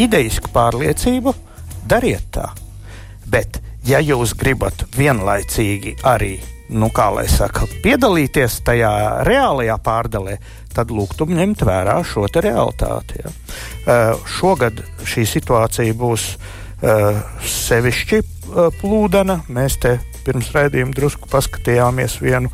idejiska 0.00 0.50
pārliecība, 0.54 1.36
dariet 1.90 2.30
tā. 2.34 2.50
Bet, 3.30 3.60
ja 3.86 4.00
jūs 4.02 4.34
gribat 4.38 4.86
vienlaicīgi 4.96 5.96
arī, 6.06 6.36
nu, 6.70 6.90
kā 6.94 7.08
lai 7.14 7.26
saka, 7.30 7.66
piedalīties 7.84 8.60
tajā 8.66 8.90
reālajā 9.26 9.76
pārdalē, 9.84 10.38
tad 10.74 10.92
lūgtu 10.94 11.26
ņemt 11.30 11.64
vērā 11.66 11.98
šo 12.06 12.26
realitāti. 12.30 13.22
Ja. 13.24 13.30
Uh, 13.30 14.26
šogad 14.38 14.82
šī 15.06 15.26
situācija 15.26 15.96
būs 15.98 16.26
uh, 16.36 17.18
sevišķi 17.42 18.20
uh, 18.20 18.68
plūdena. 18.80 19.40
Mēs 19.50 19.80
te 19.82 19.98
pirms 20.26 20.52
raidījuma 20.54 20.94
drusku 20.94 21.30
paskatījāmies 21.32 22.20
vienu 22.22 22.52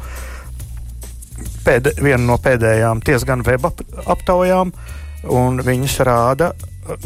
pēd, 1.67 1.93
viena 2.01 2.23
no 2.25 2.39
pēdējām 2.41 3.03
diezgan 3.05 3.45
web 3.47 3.69
ap, 3.69 3.83
aptaujām, 4.17 4.73
un 5.33 5.61
viņas 5.67 6.01
rāda 6.07 6.53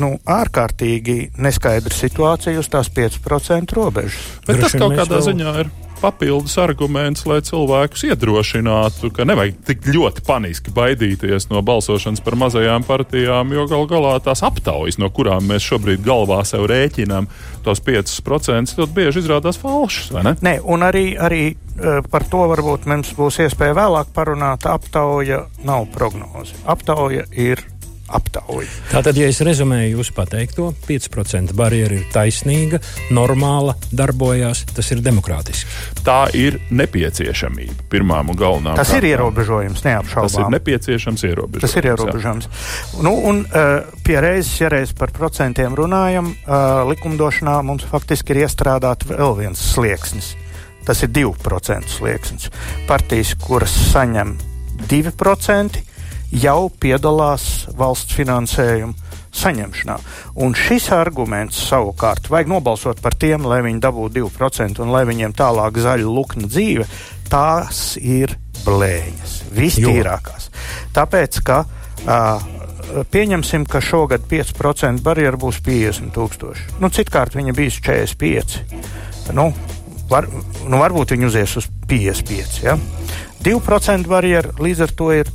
nu, 0.03 0.15
ārkārtīgi 0.27 1.19
neskaidru 1.41 1.95
situāciju 1.95 2.63
uz 2.63 2.71
tās 2.73 2.91
5% 2.97 3.77
robežas. 3.79 4.19
Bet 4.47 4.61
tas 4.65 4.77
kaut 4.77 4.97
kādā 4.99 5.19
vēl- 5.19 5.29
ziņā 5.33 5.55
ir 5.65 5.73
papildus 6.01 6.57
arguments, 6.61 7.27
lai 7.29 7.41
cilvēkus 7.45 8.07
iedrošinātu, 8.09 9.11
ka 9.15 9.27
nevajag 9.29 9.59
tik 9.69 9.89
ļoti 9.93 10.25
paniski 10.25 10.73
baidīties 10.75 11.51
no 11.53 11.61
balsošanas 11.67 12.23
par 12.25 12.37
mazajām 12.41 12.87
partijām, 12.89 13.53
jo 13.53 13.67
gal 13.71 13.87
galā 13.91 14.15
tās 14.25 14.43
aptaujas, 14.47 14.99
no 15.01 15.11
kurām 15.13 15.49
mēs 15.51 15.67
šobrīd 15.69 16.05
galvā 16.07 16.41
sev 16.49 16.65
rēķinām 16.71 17.29
tos 17.67 17.83
5%, 17.85 18.77
ļoti 18.81 18.97
bieži 18.97 19.25
izrādās 19.25 19.61
falšas, 19.61 20.13
vai 20.15 20.25
ne? 20.31 20.37
Nē, 20.41 20.55
un 20.65 20.87
arī, 20.87 21.05
arī 21.21 21.43
eh, 21.53 22.01
par 22.11 22.25
to 22.33 22.47
varbūt 22.55 22.89
mums 22.91 23.13
būs 23.19 23.43
iespēja 23.45 23.77
vēlāk 23.77 24.15
parunāt. 24.17 24.65
Aptauja 24.71 25.45
nav 25.69 25.87
prognoze. 25.93 26.57
Aptauja 26.65 27.27
ir 27.37 27.61
aptauja. 28.17 28.69
Tātad, 28.91 29.17
ja 29.19 29.29
es 29.31 29.41
rezumēju 29.47 29.97
jūsu 29.99 30.15
pateikto, 30.17 30.71
5% 30.89 31.55
barjera 31.59 31.97
ir 31.99 32.07
taisnīga, 32.15 32.81
normāla, 33.15 33.77
darbojās, 33.93 34.65
tas 34.75 34.91
ir 34.95 35.03
demokrātiski. 35.05 35.69
Tā 36.07 36.19
ir 36.37 36.59
nepieciešamība 36.71 37.87
pirmām 37.93 38.33
un 38.33 38.39
galvenām. 38.41 38.77
Tas 38.79 38.91
ir 38.93 39.01
kārtām. 39.01 39.11
ierobežojums, 39.15 39.81
Tas 39.81 39.87
ir 39.87 39.91
neapšaubām. 39.95 40.51
nepieciešams 40.57 41.25
ierobežojums. 41.31 41.65
Tas 41.67 41.77
ir 41.81 41.91
ierobežojums. 41.91 42.49
Nu, 43.07 43.15
un 43.31 43.43
uh, 43.47 43.89
pie 44.07 44.21
reizes, 44.21 44.53
ja 44.61 44.69
reiz 44.73 44.93
par 44.97 45.13
procentiem 45.17 45.75
runājam, 45.79 46.33
uh, 46.47 46.83
likumdošanā 46.91 47.61
mums 47.67 47.85
faktiski 47.91 48.35
ir 48.37 48.45
iestrādāt 48.47 49.07
vēl 49.09 49.37
viens 49.39 49.61
slieksnis. 49.75 50.35
Tas 50.87 51.03
ir 51.05 51.11
2% 51.13 51.91
slieksnis. 51.93 52.49
Partijas, 52.89 53.35
kuras 53.39 53.75
saņem 53.93 54.37
2%, 54.89 55.83
jau 56.31 56.71
piedalās 56.81 57.67
valsts 57.77 58.15
finansējuma 58.19 59.11
saņemšanā. 59.41 59.97
Un 60.43 60.55
šis 60.59 60.91
arguments 60.95 61.59
savukārt 61.69 62.31
vajag 62.31 62.51
nobalsot 62.51 63.03
par 63.03 63.15
tiem, 63.19 63.47
lai 63.47 63.61
viņi 63.67 63.83
dabūtu 63.83 64.27
2% 64.27 64.83
un 64.83 64.93
lai 64.95 65.05
viņiem 65.09 65.35
tālāk 65.39 65.79
zaļa 65.81 66.07
lukna 66.07 66.51
dzīve. 66.51 66.87
Tās 67.31 67.95
ir 68.03 68.35
blēņas, 68.65 69.37
vistīrākās. 69.55 70.51
Tāpēc, 70.97 71.39
ka 71.47 71.63
uh, 71.63 72.43
pieņemsim, 73.15 73.67
ka 73.71 73.83
šogad 73.85 74.27
5% 74.31 75.05
barjera 75.07 75.39
būs 75.41 75.61
50 75.67 76.15
tūkstoši. 76.17 76.67
Nu, 76.83 76.91
citkārt 76.91 77.39
viņa 77.39 77.55
bijis 77.57 77.79
45. 77.87 78.59
Nu, 79.37 79.51
var, 80.11 80.27
nu, 80.67 80.81
varbūt 80.81 81.15
viņi 81.15 81.31
uzies 81.31 81.55
uz 81.61 81.71
55. 81.91 82.65
Ja? 82.67 82.75
2% 83.47 84.11
barjera 84.11 84.59
līdz 84.59 84.89
ar 84.89 84.99
to 84.99 85.13
ir 85.15 85.31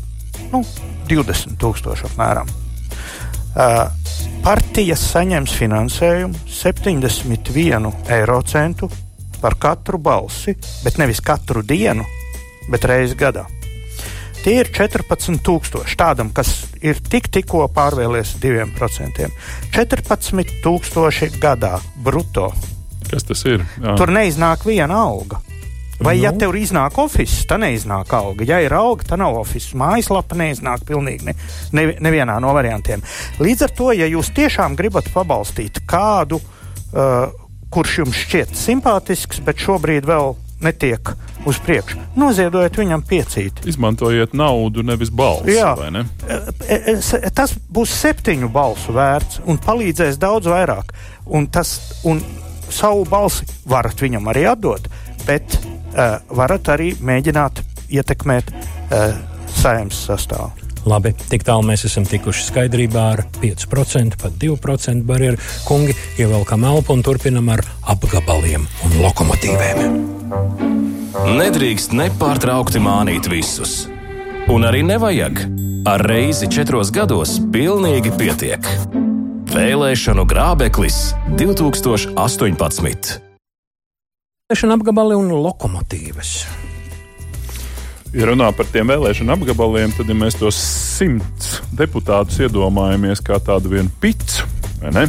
nu, 0.53 0.61
20 1.09 1.57
tūkstoši 1.61 2.09
apmēram. 2.11 2.49
Uh, 3.55 3.87
partijas 4.43 5.03
saņems 5.13 5.53
finansējumu 5.55 6.41
71 6.51 7.91
eiro 8.11 8.41
centu 8.43 8.89
par 9.41 9.55
katru 9.61 9.99
balsi, 10.01 10.55
bet 10.83 10.97
nevis 10.99 11.21
katru 11.23 11.63
dienu, 11.63 12.03
bet 12.71 12.87
reizi 12.89 13.15
gadā. 13.19 13.45
Tie 14.45 14.59
ir 14.61 14.69
14,000 14.69 15.95
tādam, 15.97 16.29
kas 16.29 16.51
ir 16.85 16.99
tik, 17.01 17.31
tikko 17.33 17.63
pārvēlies 17.73 18.35
2%. 18.43 19.29
14,000 19.73 21.39
gadā 21.41 21.79
brutto. 22.05 22.51
Kas 23.09 23.25
tas 23.25 23.41
ir? 23.49 23.65
Jā. 23.81 23.95
Tur 23.97 24.13
neiznāk 24.13 24.67
viena 24.69 25.01
alga. 25.07 25.41
Vai, 25.99 26.17
nu? 26.17 26.23
ja 26.25 26.31
tev 26.35 26.55
iznāk 26.59 26.97
oficiāls, 26.99 27.45
tad 27.49 27.63
neiznāk 27.63 28.11
alga. 28.15 28.47
Ja 28.47 28.59
ir 28.63 28.73
alga, 28.75 29.07
tad 29.11 29.21
nav 29.21 29.37
oficiāls. 29.39 29.77
Mājaslapa 29.79 30.37
neiznāk 30.39 30.83
pilnīgi 30.87 31.29
ne, 31.29 31.35
ne, 31.75 31.87
nevienā 32.03 32.37
no 32.43 32.51
variantiem. 32.55 33.03
Līdz 33.39 33.67
ar 33.67 33.75
to, 33.77 33.91
ja 33.95 34.09
jūs 34.11 34.33
tiešām 34.35 34.75
gribat 34.79 35.07
pabalstīt 35.13 35.85
kādu, 35.87 36.41
uh, 36.41 37.29
kurš 37.71 38.01
jums 38.03 38.25
šķiet 38.25 38.57
simpātisks, 38.59 39.39
bet 39.45 39.63
šobrīd 39.63 40.07
vēl 40.07 40.35
netiek 40.65 41.11
uz 41.45 41.59
priekšu, 41.61 41.99
noziedojiet 42.17 42.77
viņam 42.79 43.03
piecīti. 43.05 43.67
Izmantojiet 43.69 44.33
naudu, 44.37 44.83
nevis 44.85 45.11
balsi. 45.13 45.53
Jā. 45.57 45.75
ne? 45.93 46.05
E, 46.27 46.95
e, 46.95 47.29
Tas 47.35 47.53
būs 47.53 47.93
septiņu 48.01 48.49
balsu 48.53 48.95
vērts 48.95 49.43
un 49.45 49.59
palīdzēs 49.61 50.19
daudz 50.21 50.49
vairāk. 50.49 50.95
Un, 51.25 51.47
tas, 51.51 51.75
un 52.07 52.23
savu 52.71 53.05
balsi 53.09 53.45
varat 53.69 54.01
viņam 54.01 54.31
arī 54.31 54.47
atdot, 54.55 54.89
bet 55.27 55.59
varat 56.35 56.73
arī 56.75 56.93
mēģināt 56.99 57.63
ietekmēt 57.95 58.51
uh, 58.51 59.15
saimnes 59.55 60.05
sastāvu. 60.09 60.65
Labi, 60.85 61.15
tik 61.31 61.41
tālu 61.45 61.65
mēs 61.65 61.87
esam 61.87 62.05
tikuši 62.05 62.43
skaidrībā 62.45 63.05
ar 63.15 63.23
5%, 63.41 64.19
pat 64.21 64.35
2% 64.41 65.01
barjeru. 65.07 65.39
Kungi, 65.65 65.95
ievelkam 66.21 66.65
elpu 66.69 66.93
un 66.93 67.01
turpinam 67.05 67.49
ar 67.55 67.65
apgabaliem 67.95 68.67
un 68.85 68.97
lokomotīvēm. 69.01 69.97
Nedrīkst 71.39 71.95
nepārtraukti 71.97 72.81
mānīt 72.83 73.29
visus. 73.31 73.87
Un 74.53 74.67
arī 74.69 74.83
nevajag. 74.85 75.41
Ar 75.89 76.01
reizi 76.05 76.49
četros 76.49 76.91
gados 76.93 77.37
pilnīgi 77.53 78.13
pietiek. 78.17 78.65
Vēlēšanu 79.55 80.25
grābeklis 80.29 81.13
2018. 81.39 83.34
Vēlēšana 84.45 84.75
apgabali 84.77 85.15
un 85.17 85.31
lokomotīvas. 85.41 86.31
Ja 88.13 88.27
runā 88.29 88.51
par 88.53 88.67
tiem 88.69 88.91
vēlēšanu 88.93 89.33
apgabaliem, 89.33 89.95
tad, 89.97 90.05
ja 90.05 90.13
mēs 90.19 90.37
tos 90.37 90.59
simts 90.61 91.63
deputātus 91.73 92.37
iedomājamies 92.45 93.23
kā 93.25 93.39
tādu 93.41 93.71
vienu 93.73 93.89
vai 94.83 94.91
ne? 94.93 95.07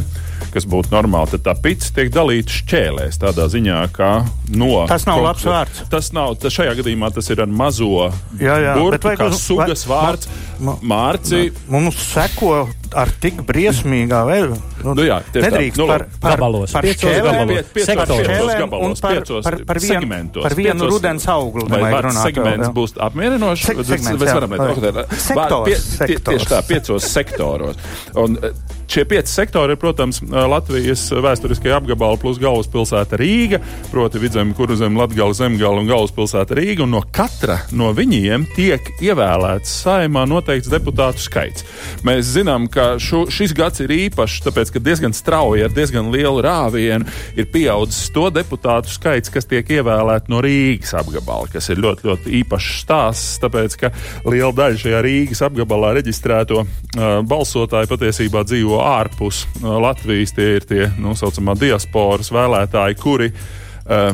kas 0.57 0.65
būtu 0.65 0.89
normāli, 0.89 1.29
tad 1.35 1.43
tā 1.45 1.53
pits 1.61 1.91
tiek 1.93 2.09
dalīta 2.09 2.49
šķēlēs. 2.49 3.19
Tādā 3.21 3.45
ziņā, 3.53 3.77
ka 3.93 4.09
no. 4.57 4.71
Tas 4.89 5.05
nav 5.05 5.21
labs 5.21 5.45
vārds. 5.45 5.83
Tas 5.91 6.09
nav, 6.17 6.33
tas 6.41 6.55
šajā 6.57 6.73
gadījumā 6.79 7.11
tas 7.13 7.29
ir 7.29 7.43
ar 7.45 7.51
mazo 7.51 8.07
Jā, 8.41 8.57
jā, 8.63 8.73
bet 8.73 8.81
burtu, 8.81 9.11
vajag 9.11 9.21
kā 9.21 9.27
uz- 9.29 9.43
sugas 9.43 9.85
vai- 9.85 9.99
vārds. 10.01 10.27
ma- 10.59 10.79
Mārci, 10.81 11.51
Mums 11.69 11.99
seko 12.09 12.69
ar 12.95 13.11
tik 13.21 13.41
briesmīgā 13.47 14.21
veidā. 14.27 14.57
Nu, 14.83 14.93
nu, 14.93 15.03
jā, 15.07 15.19
nedrīkst 15.33 15.81
nu, 15.81 15.87
par, 15.89 16.05
par, 16.21 16.37
gabalos, 16.37 16.75
par 16.75 16.85
šķēlēm, 16.85 17.53
sektoros. 17.73 18.21
šķēlēm 18.27 18.75
un 18.77 18.95
par, 19.01 19.21
par, 19.43 19.59
par, 19.71 19.81
vienu, 19.81 20.29
par 20.37 20.57
vienu 20.57 20.89
rudens 20.91 21.27
augli. 21.33 21.65
Vai 21.71 21.81
vārds 21.87 22.13
vēl, 22.13 22.23
segments 22.29 22.67
jā. 22.67 22.73
būs 22.77 22.95
apmierinošs? 23.09 23.67
Segments, 23.67 24.09
mēs 24.21 24.33
varam 24.37 24.55
Vai- 24.55 24.71
teikt, 24.71 25.15
Sektors, 25.27 25.67
tie- 25.67 25.77
sektors. 26.07 26.37
Tieši 26.37 26.51
tā, 26.53 26.63
piecos 26.67 27.11
sektoros. 27.17 27.85
Un, 28.15 28.37
eh, 28.41 28.75
Šie 28.87 29.03
pieci 29.03 29.27
sektori 29.27 29.75
ir, 29.75 29.77
protams, 29.81 30.21
eh, 30.21 30.47
Latvijas 30.47 31.01
vēsturiskie 31.11 31.73
apgabali 31.75 32.19
plus 32.21 32.37
galvaspilsēta 32.39 33.17
Rīga, 33.19 33.59
proti 33.91 34.21
vidzemē, 34.23 34.55
kurzem, 34.55 34.95
Latgala, 34.95 35.35
Zemgala 35.35 35.81
un 35.81 35.89
galvaspilsēta 35.89 36.55
Rīga. 36.55 36.85
Un 36.85 36.91
no 36.95 37.01
katra 37.11 37.57
no 37.75 37.91
viņiem 37.93 38.45
tiek 38.55 38.87
ievēlēts 39.03 39.73
saimā 39.83 40.23
noteikts 40.31 40.71
deputātu 40.71 41.19
skaits. 41.19 41.65
Mēs 42.07 42.31
zinām, 42.37 42.69
ka 42.71 42.76
šo, 43.01 43.25
šis 43.33 43.53
gads 43.57 43.81
ir 43.83 43.93
īpašs, 43.93 44.41
tāpēc, 44.45 44.71
ka 44.73 44.81
diezgan 44.83 45.15
strauji 45.15 45.65
ar 45.65 45.73
diezgan 45.73 46.11
lielu 46.13 46.41
rāvienu 46.45 47.07
ir 47.37 47.49
pieaudzis 47.53 48.11
to 48.15 48.27
deputātu 48.33 48.91
skaits, 48.93 49.31
kas 49.33 49.49
tiek 49.49 49.67
ievēlēti 49.77 50.31
no 50.33 50.41
Rīgas 50.43 50.93
apgabala, 50.99 51.49
kas 51.51 51.69
ir 51.73 51.81
ļoti, 51.83 52.07
ļoti 52.09 52.35
īpašs 52.41 52.71
stāsts, 52.83 53.41
tāpēc, 53.43 53.77
ka 53.81 53.91
liela 54.27 54.53
daļa 54.57 54.81
šajā 54.83 55.03
Rīgas 55.05 55.43
apgabalā 55.47 55.95
reģistrēto 55.99 56.63
uh, 56.63 57.19
balsotāju 57.27 57.91
patiesībā 57.93 58.45
dzīvo 58.47 58.81
ārpus 58.85 59.43
uh, 59.45 59.75
Latvijas. 59.83 60.35
Tie 60.37 60.53
ir 60.59 60.67
tie, 60.69 60.83
nu, 61.01 61.15
saucamā 61.17 61.57
diasporas 61.57 62.31
vēlētāji, 62.33 62.99
kuri 63.01 63.31
uh, 63.33 64.11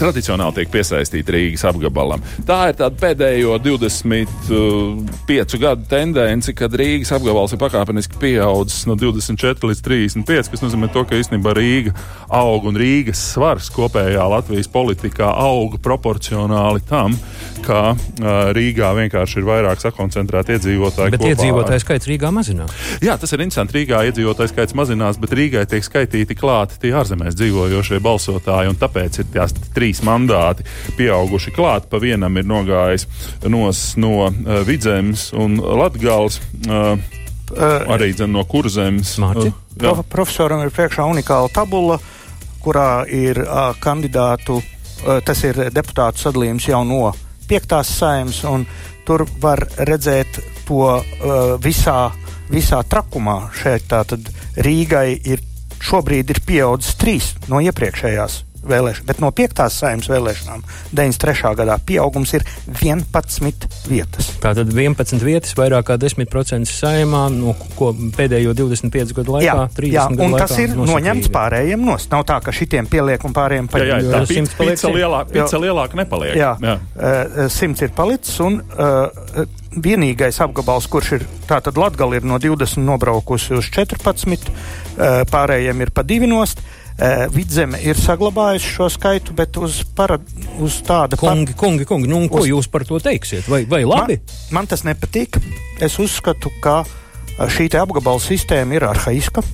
tradicionāli 0.00 0.60
tiek 0.60 0.70
piesaistīti 0.72 1.34
Rīgas 1.34 1.64
apgabalam. 1.68 2.22
Tā 2.46 2.58
ir 2.70 2.76
tāda 2.78 2.96
pēdējo 3.00 3.56
25 3.64 5.56
gadu 5.62 5.86
tendence, 5.90 6.52
kad 6.56 6.74
Rīgas 6.76 7.12
apgabals 7.16 7.52
ir 7.56 7.60
pakāpeniski 7.62 8.20
pieaudzis 8.20 8.86
no 8.90 8.94
24 9.00 9.70
līdz 9.70 9.82
35, 9.86 10.52
kas 10.52 10.64
nozīmē 10.64 10.90
to, 10.92 11.02
ka 11.08 11.18
īstenībā 11.18 11.50
Rīga 11.56 11.94
aug 12.36 12.68
un 12.70 12.76
Rīgas 12.80 13.20
svars 13.32 13.70
kopējā 13.74 14.24
Latvijas 14.30 14.68
politikā 14.72 15.28
aug 15.46 15.78
proporcionāli 15.82 16.84
tam, 16.88 17.16
ka 17.66 17.96
Rīgā 18.56 18.92
vienkārši 19.00 19.40
ir 19.40 19.48
vairāk 19.48 19.82
sakoncentrēti 19.82 20.56
iedzīvotāji. 20.56 21.16
Bet 21.16 21.26
iedzīvotāju 21.32 21.80
skaits 21.82 22.08
Rīgā 22.10 22.30
mazinās. 22.34 22.70
Jā, 23.04 23.16
tas 23.20 23.32
ir 23.32 23.40
interesanti. 23.44 23.80
Rīgā 23.80 24.04
iedzīvotāju 24.10 24.52
skaits 24.52 24.76
mazinās, 24.78 25.18
bet 25.22 25.34
Rīgai 25.36 25.64
tiek 25.70 25.84
skaitīti 25.86 26.36
klāt 26.38 26.76
tie 26.82 26.92
ārzemēs 26.96 27.36
dzīvojošie 27.38 27.98
balsotāji, 28.04 28.70
un 28.72 28.78
tāpēc 28.80 29.20
ir 29.22 29.26
tās 29.34 29.54
trīs 29.74 29.85
mandāti 30.06 30.66
pieauguši 30.96 31.52
klāt. 31.56 31.90
Pa 31.90 32.00
vienam 32.02 32.36
ir 32.36 32.48
nogājis 32.48 33.06
nos 33.46 33.92
no 34.00 34.26
uh, 34.26 34.32
Vidzemes 34.66 35.30
un 35.36 35.60
Latgals, 35.60 36.40
uh, 36.66 36.96
Uh, 37.46 37.84
arī 37.94 38.10
dzen, 38.10 38.32
no 38.34 38.42
Kurzemes. 38.44 39.12
Uh. 39.22 39.52
Prof, 39.78 40.00
profesoram 40.10 40.64
ir 40.64 40.72
priekšā 40.74 41.04
unikāla 41.06 41.50
tabula, 41.54 42.00
kurā 42.64 43.06
ir 43.06 43.38
uh, 43.44 43.70
kandidātu, 43.78 44.58
uh, 44.58 45.20
tas 45.22 45.44
ir 45.46 45.68
deputātu 45.70 46.24
sadalījums 46.24 46.66
jau 46.66 46.82
no 46.82 47.12
piektās 47.46 47.92
saimnes, 48.00 48.42
un 48.50 48.66
tur 49.06 49.22
var 49.38 49.62
redzēt 49.78 50.40
to 50.66 50.82
uh, 50.90 51.54
visā, 51.62 52.10
visā 52.50 52.82
trakumā. 52.82 53.38
Šeit 53.54 53.86
tātad 53.94 54.26
Rīgai 54.66 55.12
ir 55.30 55.44
šobrīd 55.86 56.34
ir 56.34 56.42
pieaudzis 56.42 56.98
trīs 56.98 57.30
no 57.46 57.62
iepriekšējās 57.62 58.40
vēlēšanām, 58.68 59.06
bet 59.08 59.20
no 59.22 59.30
piektās 59.36 59.76
saimnes 59.80 60.08
vēlēšanām 60.10 60.62
93. 60.92 61.54
gadā 61.60 61.76
pieaugums 61.86 62.34
ir 62.38 62.44
11 62.82 63.66
vietas. 63.90 64.30
Tātad 64.42 64.70
11 64.72 65.22
vietas, 65.24 65.54
vairāk 65.58 65.86
kā 65.90 65.96
10% 66.00 66.68
saimā, 66.70 67.26
no 67.32 67.54
ko 67.78 67.92
pēdējo 68.16 68.54
25 68.58 69.14
gadu 69.20 69.36
laikā, 69.36 69.46
Jā, 69.46 69.66
30 69.76 69.94
jā, 69.96 70.06
gadu 70.10 70.26
un 70.26 70.34
laikā 70.36 70.46
tas 70.46 70.56
ir 70.58 70.70
nosacīti. 70.74 70.92
noņemts 70.94 71.30
pārējiem 71.36 71.84
nost. 71.86 72.10
Nav 72.14 72.24
tā, 72.28 72.40
ka 72.44 72.54
šitiem 72.54 72.88
pieliek 72.90 73.24
un 73.28 73.34
pārējiem 73.36 73.68
Jā, 73.72 73.78
jā, 73.78 73.98
paņem. 74.00 74.10
tā 74.12 74.22
pica 74.58 74.76
simt. 74.80 74.96
lielāka, 74.96 75.30
pica 75.36 75.60
lielāka 75.62 76.00
nepaliek. 76.02 76.34
Jā, 76.38 76.54
jā. 76.62 76.76
Uh, 76.96 77.46
simts 77.52 77.82
ir 77.86 77.92
palicis, 77.96 78.38
un 78.44 78.60
uh, 78.62 79.44
vienīgais 79.76 80.40
apgabals, 80.44 80.86
kurš 80.90 81.12
ir 81.18 81.26
tātad 81.48 81.76
Latgali 81.80 82.20
ir 82.20 82.26
no 82.28 82.38
20 82.40 82.80
nobraukusi 82.86 83.54
uz 83.58 83.68
14, 83.74 84.50
uh, 84.50 85.22
pārējiem 85.30 85.84
ir 85.86 85.92
pa 85.94 86.02
divi 86.06 86.28
nost. 86.30 86.62
Uh, 86.96 87.26
Vidzeme 87.28 87.76
ir 87.84 87.98
saglabājusi 88.00 88.70
šo 88.72 88.86
skaitu, 88.88 89.34
bet 89.36 89.56
uz, 89.60 89.82
para, 89.96 90.16
uz 90.64 90.78
tāda 90.86 91.18
Kungi, 91.20 91.52
kungi, 91.52 91.84
kungi, 91.84 92.08
nu, 92.08 92.22
ko 92.32 92.40
Uz- 92.40 92.48
jūs 92.48 92.70
par 92.72 92.86
to 92.88 92.96
teiksiet? 93.04 93.44
Vai, 93.52 93.66
vai 93.68 93.82
labi? 93.84 94.16
Man, 94.16 94.62
man 94.62 94.70
tas 94.70 94.80
nepatīk. 94.88 95.36
Es 95.84 95.98
uzskatu, 96.00 96.48
ka 96.64 96.78
uh, 96.86 97.44
šī 97.52 97.68
apgabala 97.76 98.22
sistēma 98.24 98.78
ir 98.78 98.88
arhaiska. 98.88 99.44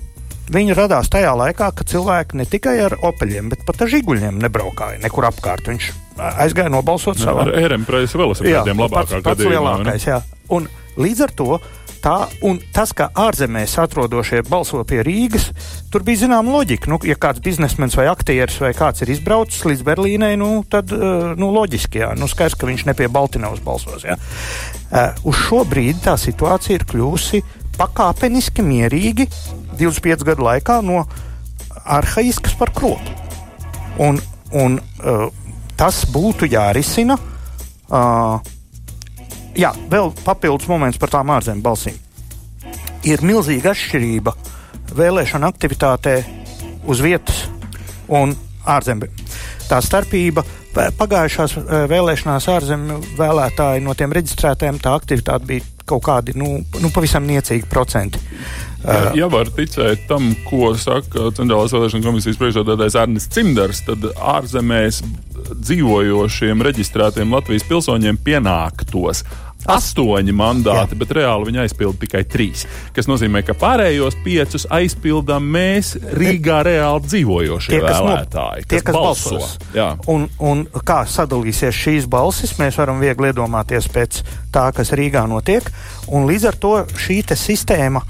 Viņa 0.52 0.75
radās 0.78 1.11
tajā 1.11 1.32
laikā, 1.38 1.72
kad 1.75 1.88
cilvēki 1.90 2.38
ne 2.38 2.47
tikai 2.47 2.76
ar 2.86 2.95
opeļiem, 3.10 3.50
bet 3.50 3.67
pat 3.67 3.82
ar 3.82 3.90
žiguļiem 3.90 4.38
nebraukāja 4.43 5.02
nekur 5.02 5.26
apkārt. 5.32 5.67
Viņš 5.73 5.90
uh, 5.90 6.23
aizgāja 6.47 6.71
nobalsot 6.71 7.19
savā 7.19 7.49
Ar 7.49 7.54
ērempreisa 7.58 8.23
velosipēdiem 8.23 8.86
labākā 8.86 9.19
pats, 9.19 9.26
pats 9.26 9.43
gadījumā. 9.43 9.56
lielākais. 9.58 10.06
Jā. 10.12 10.21
Un 10.54 10.71
līdz 10.95 11.26
ar 11.26 11.34
to 11.43 11.58
tā, 12.02 12.17
un 12.47 12.58
tas, 12.75 12.93
ka 12.97 13.08
ārzemēs 13.19 13.76
atrodošie 13.82 14.43
balso 14.49 14.82
pie 14.88 15.02
Rīgas, 15.06 15.49
tur 15.93 16.04
bija 16.06 16.25
zināma 16.25 16.52
loģika. 16.56 16.91
Nu, 16.91 16.99
ja 17.06 17.17
kāds 17.21 17.43
biznesmenis 17.45 17.97
vai 17.99 18.08
aktieris 18.10 18.58
vai 18.62 18.73
kāds 18.76 19.04
ir 19.04 19.12
izbraucis 19.15 19.65
līdz 19.69 19.84
Berlīnai, 19.86 20.34
nu, 20.41 20.50
tad 20.69 20.93
uh, 20.97 21.32
nu, 21.38 21.52
loģiski, 21.54 22.02
jā, 22.02 22.12
nu, 22.19 22.28
skaidrs, 22.30 22.58
ka 22.58 22.69
viņš 22.69 22.86
ne 22.88 22.97
pie 22.99 23.08
Baltiņas 23.12 23.65
balsos. 23.65 24.06
Jā. 24.08 24.19
Uh, 24.93 25.26
uz 25.32 25.43
šo 25.47 25.62
brīdi 25.69 26.02
tā 26.04 26.17
situācija 26.21 26.80
ir 26.80 26.86
kļuvusi 26.91 27.43
pakāpeniski 27.78 28.65
mierīgi 28.67 29.28
25 29.80 30.26
gadu 30.28 30.47
laikā 30.47 30.80
no 30.84 31.04
arhaiskas 31.82 32.56
par 32.58 32.73
kropu. 32.75 33.21
Un, 34.02 34.19
un 34.56 34.78
uh, 34.80 35.28
tas 35.78 36.04
būtu 36.12 36.49
jārisina. 36.50 37.19
Uh, 37.93 38.51
jā, 39.58 39.73
vēl 39.91 40.12
papildus 40.25 40.69
moments 40.71 41.00
par 41.00 41.12
tām 41.12 41.32
ārzemju 41.34 41.65
balsīm. 41.65 41.99
Ir 43.08 43.25
milzīga 43.26 43.73
atšķirība 43.73 44.34
vēlēšana 44.97 45.49
aktivitātē 45.52 46.17
uz 46.86 47.00
vietas 47.02 47.45
un 48.12 48.34
ārzemju. 48.69 49.08
Tā 49.69 49.80
starpība 49.82 50.45
pa- 50.75 50.91
pagājušās 50.99 51.56
eh, 51.58 51.84
vēlēšanās 51.91 52.49
ārzemju 52.52 52.99
vēlētāji 53.19 53.84
no 53.84 53.95
tiem 53.99 54.12
reģistrētiem 54.12 54.80
tā 54.82 54.95
aktivitāte 54.99 55.49
bija 55.49 55.69
kaut 55.86 56.04
kādi 56.06 56.36
nu, 56.38 56.60
nu, 56.80 56.91
pavisam 56.95 57.26
niecīgi 57.26 57.67
procenti. 57.71 58.21
Ja, 59.14 59.28
var 59.30 59.50
ticēt 59.54 60.08
tam, 60.10 60.32
ko 60.49 60.73
saka 60.78 61.30
Centrālās 61.36 61.75
vēlēšana 61.75 62.06
komisijas 62.06 62.40
priekšsēdētājs 62.40 62.99
Arnis 62.99 63.28
Cimdars, 63.30 63.84
tad 63.86 64.08
ārzemēs 64.16 65.02
dzīvojošiem 65.52 66.62
reģistrētiem 66.66 67.32
Latvijas 67.34 67.66
pilsoņiem 67.68 68.18
pienāktos 68.26 69.23
astoņi 69.71 70.32
mandāti, 70.34 70.97
Jā. 70.97 70.99
bet 70.99 71.12
reāli 71.14 71.49
viņi 71.50 71.60
aizpilda 71.64 72.00
tikai 72.02 72.23
trīs. 72.26 72.64
Tas 72.97 73.06
nozīmē, 73.06 73.45
ka 73.47 73.54
pārējos 73.58 74.16
piecus 74.25 74.66
aizpildām 74.75 75.47
mēs 75.54 75.95
Rīgā 76.18 76.62
reāli 76.66 77.04
dzīvojošie 77.06 77.75
Tie, 77.76 77.82
kas 77.84 78.00
vēlētāji, 78.02 78.66
tie, 78.71 78.80
kas 78.82 78.97
balso. 78.97 79.36
balsos. 79.38 80.08
Un, 80.10 80.26
un 80.42 80.64
kā 80.86 81.02
sadalīsies 81.06 81.78
šīs 81.78 82.08
balsis, 82.10 82.56
mēs 82.58 82.80
varam 82.80 82.99
viegli 83.02 83.30
iedomāties 83.30 83.86
pēc 83.92 84.23
tā, 84.54 84.66
kas 84.75 84.90
Rīgā 84.99 85.28
notiek. 85.30 85.71
Un 86.10 86.26
līdz 86.30 86.50
ar 86.50 86.58
to 86.58 86.75
šī 86.99 87.23
sistēma 87.38 88.02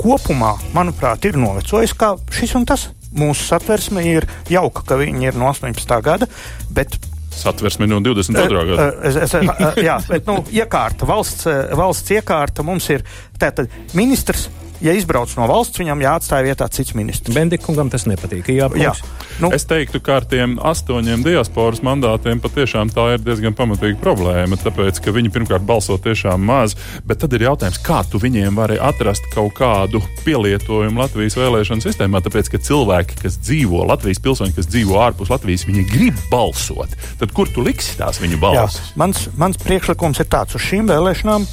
kopumā, 0.00 0.54
manuprāt, 0.76 1.26
ir 1.28 1.38
novecojusi 1.40 1.98
kā 1.98 2.14
šis 2.32 2.56
un 2.58 2.68
tas. 2.68 2.88
Mūsu 3.16 3.46
satversme 3.46 4.02
ir 4.04 4.26
jauka, 4.52 4.82
ka 4.84 4.96
viņi 5.00 5.30
ir 5.30 5.36
no 5.40 5.48
18. 5.48 6.00
gada, 6.04 6.26
bet 6.74 6.98
Satversme 7.36 7.86
no 7.86 8.00
22. 8.00 8.64
gada. 8.66 8.88
Eh, 8.88 9.08
Es, 9.08 9.16
es, 9.16 9.34
eh, 9.34 9.82
jā, 9.88 9.96
bet 10.08 10.28
nu, 10.28 10.38
iekārta, 10.56 11.06
valsts, 11.08 11.46
eh, 11.50 11.74
valsts 11.76 12.14
iekārta 12.16 12.64
mums 12.64 12.88
ir 12.90 13.04
tātad 13.38 13.68
ministrs. 13.94 14.48
Ja 14.84 14.92
izbrauc 14.96 15.32
no 15.38 15.46
valsts, 15.48 15.78
viņam 15.80 16.02
jāatstāj 16.04 16.44
vietā 16.46 16.68
cits 16.72 16.94
ministrs. 16.96 17.34
Bendikungam 17.36 17.88
tas 17.92 18.04
nepatīk. 18.08 18.50
Jā, 18.52 18.68
Jā, 18.76 18.92
nu, 19.40 19.50
Es 19.54 19.64
teiktu, 19.68 20.00
ka 20.04 20.18
ar 20.20 20.26
tiem 20.28 20.56
astoņiem 20.60 21.24
diasporas 21.24 21.82
mandātiem 21.86 22.40
patiešām 22.44 22.90
tā 22.92 23.06
ir 23.14 23.24
diezgan 23.24 23.56
pamatīga 23.56 23.98
problēma. 24.02 24.58
Tāpēc, 24.60 25.00
ka 25.04 25.14
viņi 25.16 25.32
pirmkārt 25.32 25.64
balso 25.66 25.96
tiešām 26.02 26.44
maz, 26.44 26.76
bet 27.08 27.22
tad 27.24 27.32
ir 27.36 27.46
jautājums, 27.48 27.80
kā 27.84 28.02
tu 28.10 28.20
viņiem 28.22 28.58
vari 28.58 28.78
atrast 28.82 29.28
kaut 29.34 29.56
kādu 29.56 30.02
pielietojumu 30.26 31.00
Latvijas 31.00 31.38
vēlēšanu 31.40 31.84
sistēmā. 31.84 32.20
Tāpēc, 32.26 32.52
ka 32.52 32.62
cilvēki, 32.68 33.20
kas 33.24 33.40
dzīvo 33.42 33.84
Latvijas 33.88 34.22
pilsoņi, 34.24 34.56
kas 34.58 34.70
dzīvo 34.72 35.00
ārpus 35.02 35.32
Latvijas, 35.32 35.66
viņi 35.68 35.86
grib 35.92 36.24
balsot. 36.32 36.92
Tad 37.20 37.32
kur 37.36 37.48
tu 37.52 37.64
liksi 37.64 37.96
tās 38.00 38.20
viņu 38.22 38.36
jā, 38.36 38.42
balsis? 38.44 38.92
mans, 39.00 39.28
mans 39.40 39.60
priekšlikums 39.62 40.20
ir 40.20 40.28
tāds: 40.32 40.58
uz 40.58 40.68
šīm 40.68 40.90
vēlēšanām 40.90 41.48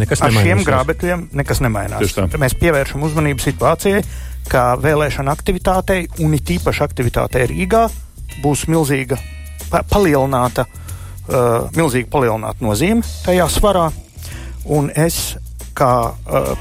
nekas 0.00 0.22
ar 0.24 0.34
šiem 0.34 0.62
grābekļiem 0.66 1.28
nekas 1.36 1.62
nemainās. 1.64 2.16
Mēs 2.38 2.56
pievēršam 2.60 3.04
uzmanību 3.06 3.44
situācijai, 3.44 4.02
ka 4.50 4.64
vēlēšana 4.82 5.34
aktivitātei, 5.34 6.06
un 6.24 6.34
it 6.36 6.52
īpaši 6.56 6.84
aktivitātei 6.86 7.46
Rīgā, 7.50 7.86
būs 8.44 8.66
milzīga, 8.70 9.18
pa, 9.70 9.82
palielināta, 9.90 10.66
uh, 10.68 11.66
milzīga 11.76 12.10
palielināta 12.12 12.64
nozīme 12.64 13.06
tajā 13.26 13.48
svarā. 13.52 13.88
Un 14.66 14.90
es 14.98 15.36
kā 15.76 15.90
uh, 16.10 16.52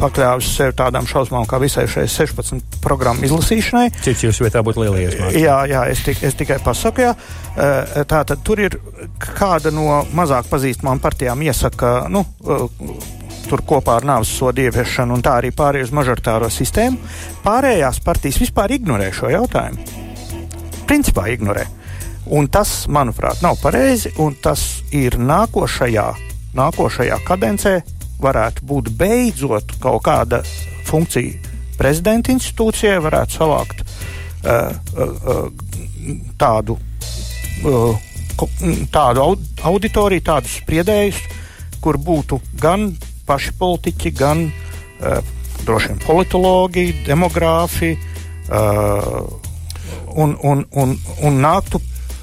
pakļāvis 0.00 0.50
sev 0.56 0.74
tādām 0.78 1.08
šausmām, 1.08 1.46
kā 1.48 1.60
visai 1.62 1.86
šai 1.90 2.06
16 2.10 2.80
programmu 2.84 3.26
izlasīšanai. 3.28 3.86
Cits 4.04 4.26
jūsu 4.26 4.46
vietā 4.46 4.62
būtu 4.66 4.84
lielies. 4.84 5.16
Jā, 5.38 5.62
jā 5.70 5.86
es, 5.92 6.04
tik, 6.06 6.20
es 6.26 6.36
tikai 6.38 6.60
pasaku, 6.64 7.06
jā. 7.06 7.14
Uh, 7.50 8.02
tā 8.08 8.22
tad 8.28 8.44
tur 8.46 8.60
ir 8.62 8.76
kāda 9.20 9.72
no 9.74 10.02
mazāk 10.16 10.50
pazīstamām 10.52 11.00
partijām 11.02 11.42
iesaka, 11.48 11.94
nu, 12.12 12.24
uh, 12.44 12.68
tur 13.50 13.64
kopā 13.66 13.98
ar 13.98 14.06
nāves 14.06 14.30
sodu 14.30 14.62
ieviešanu 14.66 15.16
un 15.16 15.24
tā 15.24 15.38
arī 15.40 15.50
pārēj 15.56 15.88
uz 15.88 15.94
mažoritāro 15.96 16.50
sistēmu. 16.52 17.00
Pārējās 17.44 18.00
partijas 18.04 18.38
vispār 18.42 18.76
ignorē 18.76 19.10
šo 19.14 19.32
jautājumu. 19.32 20.00
Principā 20.90 21.26
ignorē. 21.32 21.66
Un 22.30 22.46
tas, 22.52 22.84
manuprāt, 22.86 23.40
nav 23.42 23.56
pareizi, 23.62 24.12
un 24.22 24.36
tas 24.42 24.62
ir 24.94 25.16
nākošajā, 25.18 26.04
nākošajā 26.54 27.18
kadencē 27.26 27.80
varētu 28.22 28.66
būt 28.66 28.90
beidzot 28.98 29.76
kaut 29.82 30.04
kāda 30.06 30.42
funkcija 30.88 31.50
prezidenta 31.80 32.32
institūcijai, 32.34 33.00
varētu 33.00 33.38
savākt 33.38 33.82
uh, 33.84 34.72
uh, 35.00 35.46
tādu, 36.40 36.76
uh, 37.64 38.08
tādu 38.92 39.26
auditoriju, 39.64 40.26
tādus 40.26 40.58
spriedējus, 40.60 41.20
kur 41.80 41.96
būtu 41.96 42.40
gan 42.60 42.90
paši 43.28 43.54
politiķi, 43.60 44.12
gan 44.18 44.44
uh, 44.50 45.20
droši 45.64 45.92
vien 45.92 46.02
politologi, 46.04 46.90
demogrāfi. 47.06 47.94
Uh, 48.50 49.24
un, 50.14 50.36
un, 50.42 50.64
un, 50.74 50.96
un 51.22 51.40
nāktu 51.40 51.80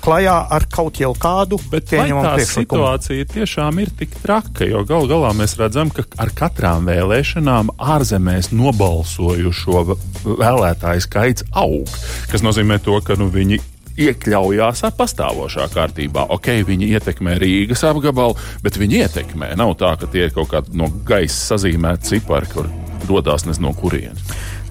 klajā 0.08 0.36
ar 0.56 0.66
kaut 0.72 0.98
kādu 1.20 1.60
pieņemamu 1.72 2.34
priekšlikumu. 2.38 2.82
Situācija 2.82 3.28
tiešām 3.34 3.82
ir 3.84 3.92
tik 4.00 4.16
traka, 4.24 4.68
jo 4.68 4.84
gal 4.88 5.08
galā 5.10 5.34
mēs 5.36 5.58
redzam, 5.60 5.92
ka 5.92 6.06
ar 6.22 6.32
katrām 6.38 6.88
vēlēšanām 6.88 7.74
ārzemēs 7.76 8.54
nobalsojušo 8.56 9.84
vēlētāju 10.28 11.04
skaits 11.04 11.48
aug, 11.52 11.92
kas 12.32 12.46
nozīmē 12.46 12.80
to, 12.86 13.00
ka 13.04 13.20
nu, 13.20 13.28
viņi 13.34 13.60
iekļaujās 13.98 14.84
pastāvošā 14.98 15.68
kārtībā. 15.74 16.28
Ok, 16.36 16.52
viņi 16.68 16.92
ietekmē 16.98 17.38
Rīgas 17.42 17.84
apgabalu, 17.90 18.38
bet 18.64 18.78
viņi 18.80 19.02
ietekmē. 19.04 19.56
Nav 19.60 19.74
tā, 19.82 19.96
ka 20.00 20.10
tie 20.12 20.28
ir 20.28 20.36
kaut 20.36 20.52
kādi 20.54 20.78
no 20.78 20.92
gaisa 21.08 21.56
sazīmēti 21.56 22.14
cipari, 22.14 22.52
kur 22.54 22.70
dodas 23.08 23.48
nezinu 23.48 23.72
no 23.72 23.74
kurienes. 23.78 24.22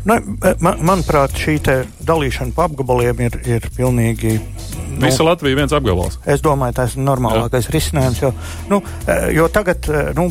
Nu, 0.06 0.16
man, 0.62 0.82
manuprāt, 0.86 1.34
šī 1.34 1.56
dalīšana 2.06 2.54
pa 2.54 2.68
apgabaliem 2.68 3.24
ir, 3.26 3.38
ir 3.48 3.66
pilnīgi. 3.74 4.36
Nu, 4.96 5.00
Visa 5.02 5.26
Latvija 5.26 5.58
viens 5.58 5.74
apgabals. 5.76 6.20
Es 6.30 6.44
domāju, 6.44 6.76
tas 6.78 6.94
ir 6.94 7.02
normālākais 7.04 7.66
Jā. 7.66 7.74
risinājums. 7.74 8.22
Jo, 8.22 8.30
nu, 8.70 8.80
jo 9.34 9.48
tagad, 9.52 9.90
nu, 10.16 10.28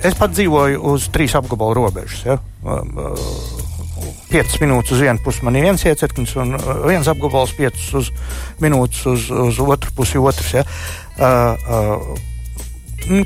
es 0.00 0.16
pat 0.18 0.32
dzīvoju 0.32 0.80
uz 0.94 1.10
trīs 1.14 1.36
apgabalu 1.36 1.76
robežas. 1.82 2.24
Ja? 2.24 2.38
5 4.34 4.58
minūtes 4.64 4.96
uz 4.96 5.04
vienu 5.04 5.22
pusi 5.22 5.44
man 5.46 5.54
ir 5.54 5.68
viens 5.68 5.84
iecirknis, 5.86 6.32
un 6.40 6.56
viens 6.88 7.08
apgabals 7.10 7.52
5 7.54 7.88
uz 8.00 8.10
minūtes 8.64 9.04
uz, 9.12 9.28
uz 9.44 9.60
otru 9.62 9.92
pusi 9.94 10.18
otrs. 10.18 10.54
Ja? 10.56 10.64
Uh, 11.14 11.52
uh, 11.68 12.30
nu, 13.12 13.22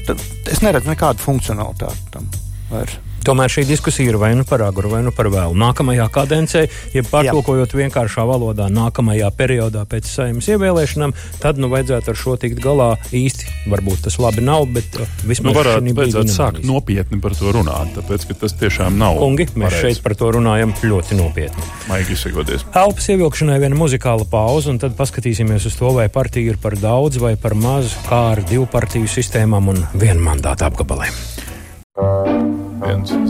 es 0.51 0.64
neredzu 0.66 0.90
nekādu 0.90 1.24
funkcionalitāti 1.24 2.11
tam 2.12 2.27
vairs. 2.72 2.98
Tomēr 3.26 3.50
šī 3.52 3.64
diskusija 3.68 4.12
ir 4.12 4.18
vai 4.20 4.31
nu 4.38 4.44
par 4.48 4.62
agru, 4.64 4.90
vai 4.92 5.02
nu 5.04 5.12
par 5.14 5.28
vēlu. 5.33 5.57
Nākamajā 5.59 6.07
kadencē, 6.12 6.64
ja 6.94 7.02
pārtulkojot 7.07 7.74
vienkāršā 7.76 8.24
valodā, 8.28 8.68
nākamajā 8.72 9.28
periodā 9.37 9.85
pēc 9.88 10.09
saimnes 10.09 10.48
ievēlēšanām, 10.48 11.14
tad 11.42 11.61
nu 11.61 11.70
vajadzētu 11.72 12.12
ar 12.12 12.18
šo 12.18 12.37
tikt 12.40 12.62
galā 12.64 12.90
īsti. 13.14 13.50
Varbūt 13.68 14.07
tas 14.07 14.18
labi 14.22 14.44
nav, 14.44 14.64
bet 14.72 15.00
uh, 15.00 15.11
vismaz 15.28 15.52
nu, 15.52 15.57
varētu, 15.59 15.94
vajadzētu 15.98 16.35
sākt 16.35 16.64
nopietni 16.68 17.20
par 17.22 17.37
to 17.38 17.52
runāt, 17.54 17.92
tāpēc, 17.98 18.28
ka 18.31 18.38
tas 18.44 18.57
tiešām 18.61 18.96
nav. 19.00 19.18
Kungi, 19.20 19.48
mēs 19.54 19.74
pareiz. 19.74 19.98
šeit 19.98 20.04
par 20.04 20.16
to 20.18 20.31
runājam 20.38 20.72
ļoti 20.83 21.18
nopietni. 21.18 21.66
Maigi 21.90 22.16
izsakoties. 22.16 22.64
Elpas 22.72 23.11
ievilkšanai 23.12 23.59
viena 23.61 23.78
muzikāla 23.78 24.28
pauze, 24.31 24.72
un 24.72 24.81
tad 24.81 24.96
paskatīsimies 24.98 25.68
uz 25.68 25.76
to, 25.78 25.92
vai 25.98 26.09
partija 26.12 26.54
ir 26.54 26.62
par 26.62 26.78
daudz 26.81 27.20
vai 27.20 27.35
par 27.40 27.59
maz, 27.59 27.92
kā 28.09 28.22
ar 28.33 28.44
divu 28.48 28.68
partiju 28.70 29.11
sistēmām 29.11 29.74
un 29.74 29.85
vienu 29.98 30.24
mandātu 30.31 30.68
apgabaliem. 30.68 31.38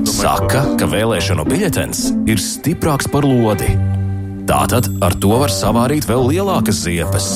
Saka, 0.08 0.62
ka 0.76 0.86
vēlēšanu 0.90 1.44
biļetens 1.48 2.00
ir 2.28 2.40
stiprāks 2.42 3.08
par 3.12 3.24
lodi. 3.28 3.70
Tātad 4.48 4.88
ar 5.04 5.16
to 5.22 5.40
var 5.44 5.52
savārīt 5.52 6.08
vēl 6.08 6.28
lielākas 6.32 6.84
ziepes. 6.84 7.26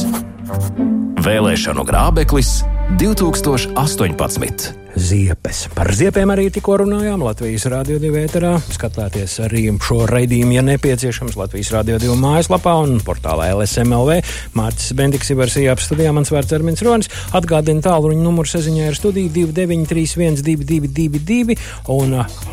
Vēlēšanu 1.22 1.84
grābeklis 1.88 2.62
2018 3.00 4.81
ziepes. 5.02 5.66
Par 5.74 5.90
ziepēm 5.96 6.30
arī 6.34 6.44
tikko 6.54 6.76
runājām 6.82 7.24
Latvijas 7.26 7.64
Rādio 7.70 7.96
2 8.02 8.12
ēterā. 8.22 8.52
Skatieties 8.72 9.32
arī 9.46 9.62
šo 9.82 9.98
raidījumu, 10.10 10.52
ja 10.56 10.62
nepieciešams, 10.66 11.36
Latvijas 11.38 11.70
Rādio 11.74 11.96
2 12.02 12.16
mājaslapā 12.20 12.72
un 12.84 12.90
portālā 13.04 13.44
LSMLV. 13.56 14.10
Mārcis 14.58 14.90
Bendiks 14.98 15.28
ir 15.32 15.36
versijā 15.40 15.68
apstudijā, 15.74 16.10
mans 16.14 16.32
vārds 16.32 16.54
Armins 16.56 16.84
Ronis. 16.86 17.10
Atgādina 17.36 17.80
tālruņa 17.84 18.22
numuru 18.22 18.48
saziņā 18.52 18.82
ar 18.90 18.96
studiju 18.98 19.28
29312222 19.34 21.56
un 21.92 22.08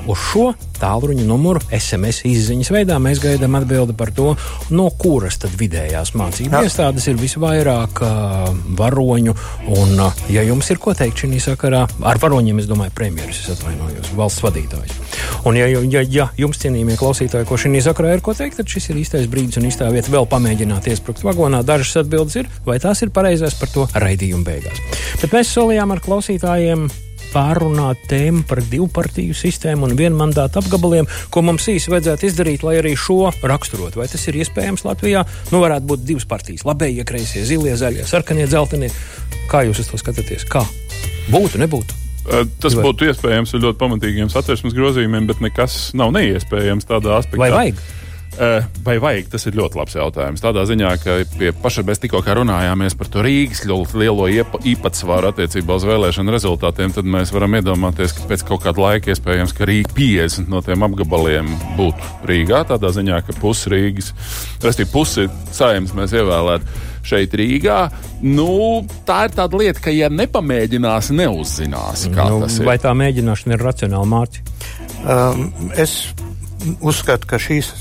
uz 0.10 0.20
šo 0.32 0.48
tālruņa 0.80 1.26
numuru 1.28 1.60
SMS 1.76 2.24
izziņas 2.28 2.72
veidā 2.74 2.98
mēs 3.04 3.22
gaidām 3.24 3.58
atbildi 3.60 3.96
par 4.00 4.12
to, 4.16 4.34
no 4.74 4.88
kuras 5.00 5.38
tad 5.42 5.54
vidējās 5.60 6.14
mācību 6.18 6.64
iestādes 6.64 7.08
ir 7.12 7.20
visvairāk 7.20 8.02
uh, 8.06 8.12
varoņu. 8.80 9.36
Un, 9.76 9.94
uh, 10.00 10.24
ja 10.32 10.42
jums 10.48 10.70
ir 10.72 10.80
ko 10.82 10.96
teikt 10.98 11.24
šī 11.24 11.42
sakarā, 11.44 11.84
ar 12.08 12.22
varoņiem 12.40 12.62
es 12.62 12.68
domāju 12.70 12.94
premjeras, 12.96 13.42
es 13.44 13.52
atvainojos, 13.52 14.14
valsts 14.16 14.44
vadītājs. 14.46 14.96
Un, 15.48 15.58
ja, 15.60 15.68
ja, 15.68 16.04
ja 16.08 16.30
jums, 16.40 16.60
cienījamie 16.62 16.96
klausītāji, 17.00 17.48
ko 17.50 17.58
šī 17.60 17.82
sakarā 17.84 18.16
ir 18.16 18.24
ko 18.24 18.34
teikt, 18.34 18.60
tad 18.62 18.72
šis 18.72 18.90
ir 18.92 19.02
īstais 19.02 19.28
brīdis 19.28 19.60
un 19.60 19.68
īstā 19.68 19.90
vieta 19.92 20.12
vēl 20.14 20.28
pamēģināt 20.30 20.88
iesprukt 20.88 21.26
vagonā. 21.28 21.62
Dažas 21.68 22.06
atbildes 22.06 22.40
ir, 22.40 22.50
vai 22.66 22.80
tās 22.80 23.04
ir 23.04 23.12
pareizās 23.12 23.58
par 23.60 23.72
to 23.74 23.86
raidījumu 23.92 24.48
beigās. 24.48 24.80
Bet 25.20 25.36
mēs 25.36 25.52
solījām 25.52 25.92
ar 25.92 26.04
klausītājiem 26.06 26.88
pārunāt 27.30 28.08
tēmu 28.10 28.42
par 28.50 28.64
divu 28.72 28.88
partiju 28.90 29.36
sistēmu 29.38 29.86
un 29.86 29.98
vienu 30.00 30.18
mandātu 30.18 30.64
apgabaliem, 30.64 31.06
ko 31.30 31.44
mums 31.46 31.68
īsi 31.70 31.92
vajadzētu 31.92 32.26
izdarīt, 32.26 32.66
lai 32.66 32.80
arī 32.80 32.96
šo 32.98 33.30
raksturot. 33.44 34.00
Vai 34.00 34.08
tas 34.10 34.24
ir 34.32 34.40
iespējams 34.42 34.88
Latvijā? 34.88 35.28
Nu, 35.52 35.62
varētu 35.62 35.92
būt 35.92 36.08
divas 36.08 36.26
partijas- 36.26 36.66
labējie, 36.70 37.06
kreisie, 37.06 37.46
zilie, 37.46 37.76
zaļie, 37.78 38.08
sarkanie, 38.08 38.48
dzeltenie. 38.48 38.90
Kā 39.52 39.66
jūs 39.68 39.86
to 39.92 39.98
skatāties? 40.02 40.48
Kā? 40.50 40.66
Būtu, 41.30 41.62
nebūtu? 41.62 42.09
Tas 42.30 42.76
Vai? 42.78 42.84
būtu 42.86 43.10
iespējams 43.10 43.56
ar 43.56 43.64
ļoti 43.64 43.80
pamatīgiem 43.80 44.30
satversmes 44.30 44.76
grozījumiem, 44.78 45.26
bet 45.30 45.42
nekas 45.42 45.90
nav 45.98 46.14
neiespējams 46.14 46.86
tādā 46.90 47.18
aspektā. 47.18 47.42
Vai 47.42 47.50
vajag? 47.56 47.82
Eh, 48.40 48.64
vai 48.86 48.96
vajag? 49.02 49.26
Tas 49.34 49.44
ir 49.50 49.56
ļoti 49.58 49.76
labs 49.76 49.96
jautājums. 49.98 50.40
Tādā 50.40 50.62
ziņā, 50.70 50.92
ka 51.02 51.16
pie 51.34 51.50
paša 51.60 51.84
mēs 51.84 52.00
tikko 52.00 52.22
runājāmies 52.24 52.96
par 52.96 53.10
to 53.12 53.24
Rīgas 53.26 53.66
lielo 53.68 54.28
īpatsvaru 54.30 55.32
attiecībā 55.34 55.76
uz 55.76 55.88
vēlēšanu 55.90 56.32
rezultātiem, 56.32 56.94
tad 56.96 57.10
mēs 57.10 57.34
varam 57.36 57.58
iedomāties, 57.60 58.14
ka 58.16 58.30
pēc 58.30 58.46
kaut 58.48 58.64
kāda 58.64 58.86
laika 58.86 59.12
iespējams, 59.12 59.56
ka 59.58 59.68
Rīga 59.68 59.92
50 59.98 60.48
no 60.48 60.62
tiem 60.64 60.86
apgabaliem 60.88 61.52
būtu 61.76 62.30
Rīgā. 62.30 62.64
Tādā 62.70 62.94
ziņā, 62.96 63.20
ka 63.28 63.36
pusi 63.42 63.74
Rīgas, 63.74 64.14
respektīvi 64.64 64.94
pusi 64.94 65.28
saimnes 65.52 65.98
mēs 65.98 66.16
ievēlētu 66.16 66.89
šeit 67.10 67.36
Rīgā. 67.38 67.80
Nu, 68.22 68.86
tā 69.08 69.24
ir 69.28 69.36
tāda 69.38 69.60
lieta, 69.60 69.84
ka, 69.88 69.94
ja 69.94 70.10
nepamēģinās, 70.14 71.12
neuzzinās, 71.16 72.08
kā 72.14 72.30
nu, 72.32 72.42
tas 72.46 72.60
ir. 72.60 72.68
Vai 72.70 72.78
tā 72.82 72.94
mēģināšana 72.98 73.58
ir 73.58 73.66
racionāla 73.66 74.10
mārciņa? 74.14 74.58
Um, 75.00 75.46
es 75.80 75.96
uzskatu, 76.84 77.30
ka 77.30 77.40
šīs 77.42 77.72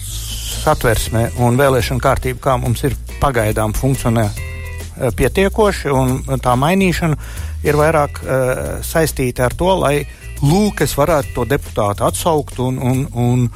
satversme 0.62 1.28
un 1.44 1.58
vēlēšana 1.58 2.02
kārtība, 2.02 2.42
kā 2.44 2.56
mums 2.60 2.84
ir 2.86 2.96
pagaidām 3.22 3.74
funkcionē 3.76 4.26
eh, 4.28 5.10
pietiekoši, 5.18 5.90
un 5.94 6.40
tā 6.42 6.54
mainīšana 6.58 7.18
ir 7.66 7.74
vairāk 7.74 8.20
uh, 8.22 8.60
saistīta 8.86 9.48
ar 9.48 9.54
to, 9.58 9.72
lai 9.80 9.96
lūk, 10.44 10.84
es 10.86 10.92
varētu 10.94 11.34
to 11.34 11.46
deputātu 11.50 12.04
atsaukt, 12.06 12.60
un, 12.62 12.78
un, 12.78 13.00
un 13.18 13.48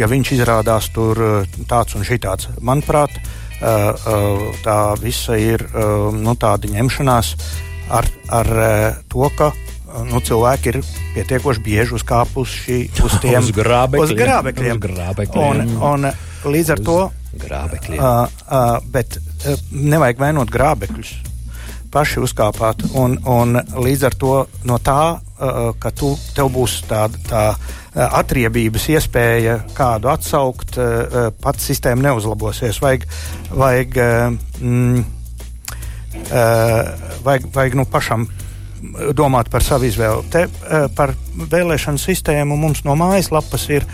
ja 0.00 0.08
viņš 0.08 0.32
izrādās 0.38 0.88
tur 0.94 1.20
eh, 1.20 1.60
tāds 1.68 1.98
un 1.98 2.06
šitāds. 2.08 2.48
Manuprāt, 2.64 3.12
uh, 3.20 3.20
uh, 3.20 3.39
tā 3.60 4.78
visa 5.02 5.36
ir 5.36 5.66
uh, 5.68 6.08
nu, 6.16 6.32
tāda 6.40 6.70
ņemšanās 6.72 7.34
ar, 7.92 8.08
ar 8.32 8.50
to, 9.12 9.26
ka 9.36 9.50
nu, 10.08 10.20
cilvēki 10.24 10.72
ir 10.72 10.80
pietiekoši 11.14 11.62
bieži 11.64 11.96
uzkāpuši 11.98 12.80
uz 13.04 13.16
tiem 13.24 13.42
uz 13.42 13.54
grābekļiem. 13.54 14.04
Uz 14.06 14.18
grābekļiem. 14.18 14.76
Uz 14.76 14.84
grābekļiem. 14.86 15.64
Un, 15.78 16.04
un, 16.06 16.10
Līdz 16.40 16.70
ar 16.72 16.80
to 16.84 17.00
grābekļiem. 17.40 18.00
Uh, 18.00 18.38
uh, 18.48 18.78
bet 18.92 19.18
uh, 19.18 19.58
nevajag 19.70 20.22
vainot 20.22 20.52
grābekļus. 20.52 21.12
Paši 21.90 22.22
uzkāpāt, 22.22 22.84
un, 22.94 23.16
un 23.26 23.58
līdz 23.58 24.06
ar 24.06 24.16
to 24.18 24.34
no 24.68 24.78
tā, 24.82 25.18
uh, 25.18 25.60
ka 25.82 25.90
tu, 25.90 26.12
tev 26.36 26.52
būs 26.54 26.80
tāda 26.88 27.22
tā, 27.26 27.44
atriebības 27.94 28.86
iespēja 28.94 29.56
kādu 29.74 30.10
atsaukt, 30.12 30.76
uh, 30.78 31.30
pats 31.42 31.70
sistēma 31.70 32.10
neuzlabosies. 32.10 32.78
Vajag, 32.82 33.06
vajag, 33.50 33.98
mm, 34.60 35.04
vajag, 37.24 37.50
vajag 37.54 37.76
nu, 37.78 37.86
pašam 37.90 38.28
domāt 39.14 39.50
par 39.52 39.64
savu 39.64 39.88
izvēli. 39.88 40.24
Te 40.32 40.46
par 40.96 41.12
vēlēšanu 41.36 42.00
sistēmu 42.00 42.56
mums 42.56 42.84
no 42.86 42.96
mājaslapas 42.98 43.66
ir 43.74 43.86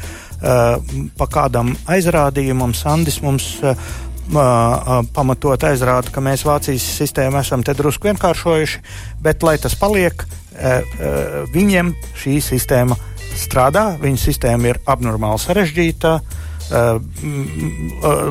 pa 1.16 1.26
kādam 1.32 1.72
aizrādījumam, 1.90 2.74
Sandis 2.76 3.18
mums 3.24 3.56
pamatot 5.16 5.66
aizrāda, 5.68 6.10
ka 6.12 6.22
mēs 6.24 6.44
Vācijas 6.46 6.86
sistēmu 6.98 7.40
esam 7.40 7.62
te 7.66 7.74
drusku 7.78 8.10
vienkāršojuši, 8.10 8.82
bet 9.22 9.42
lai 9.46 9.56
tas 9.62 9.76
paliek, 9.78 10.26
viņiem 11.54 11.94
šī 12.22 12.40
sistēma 12.42 12.98
strādā, 13.40 13.88
viņu 14.00 14.20
sistēma 14.20 14.74
ir 14.74 14.82
abnormāli 14.88 15.42
sarežģīta. 15.44 16.18
Uh, 16.66 16.98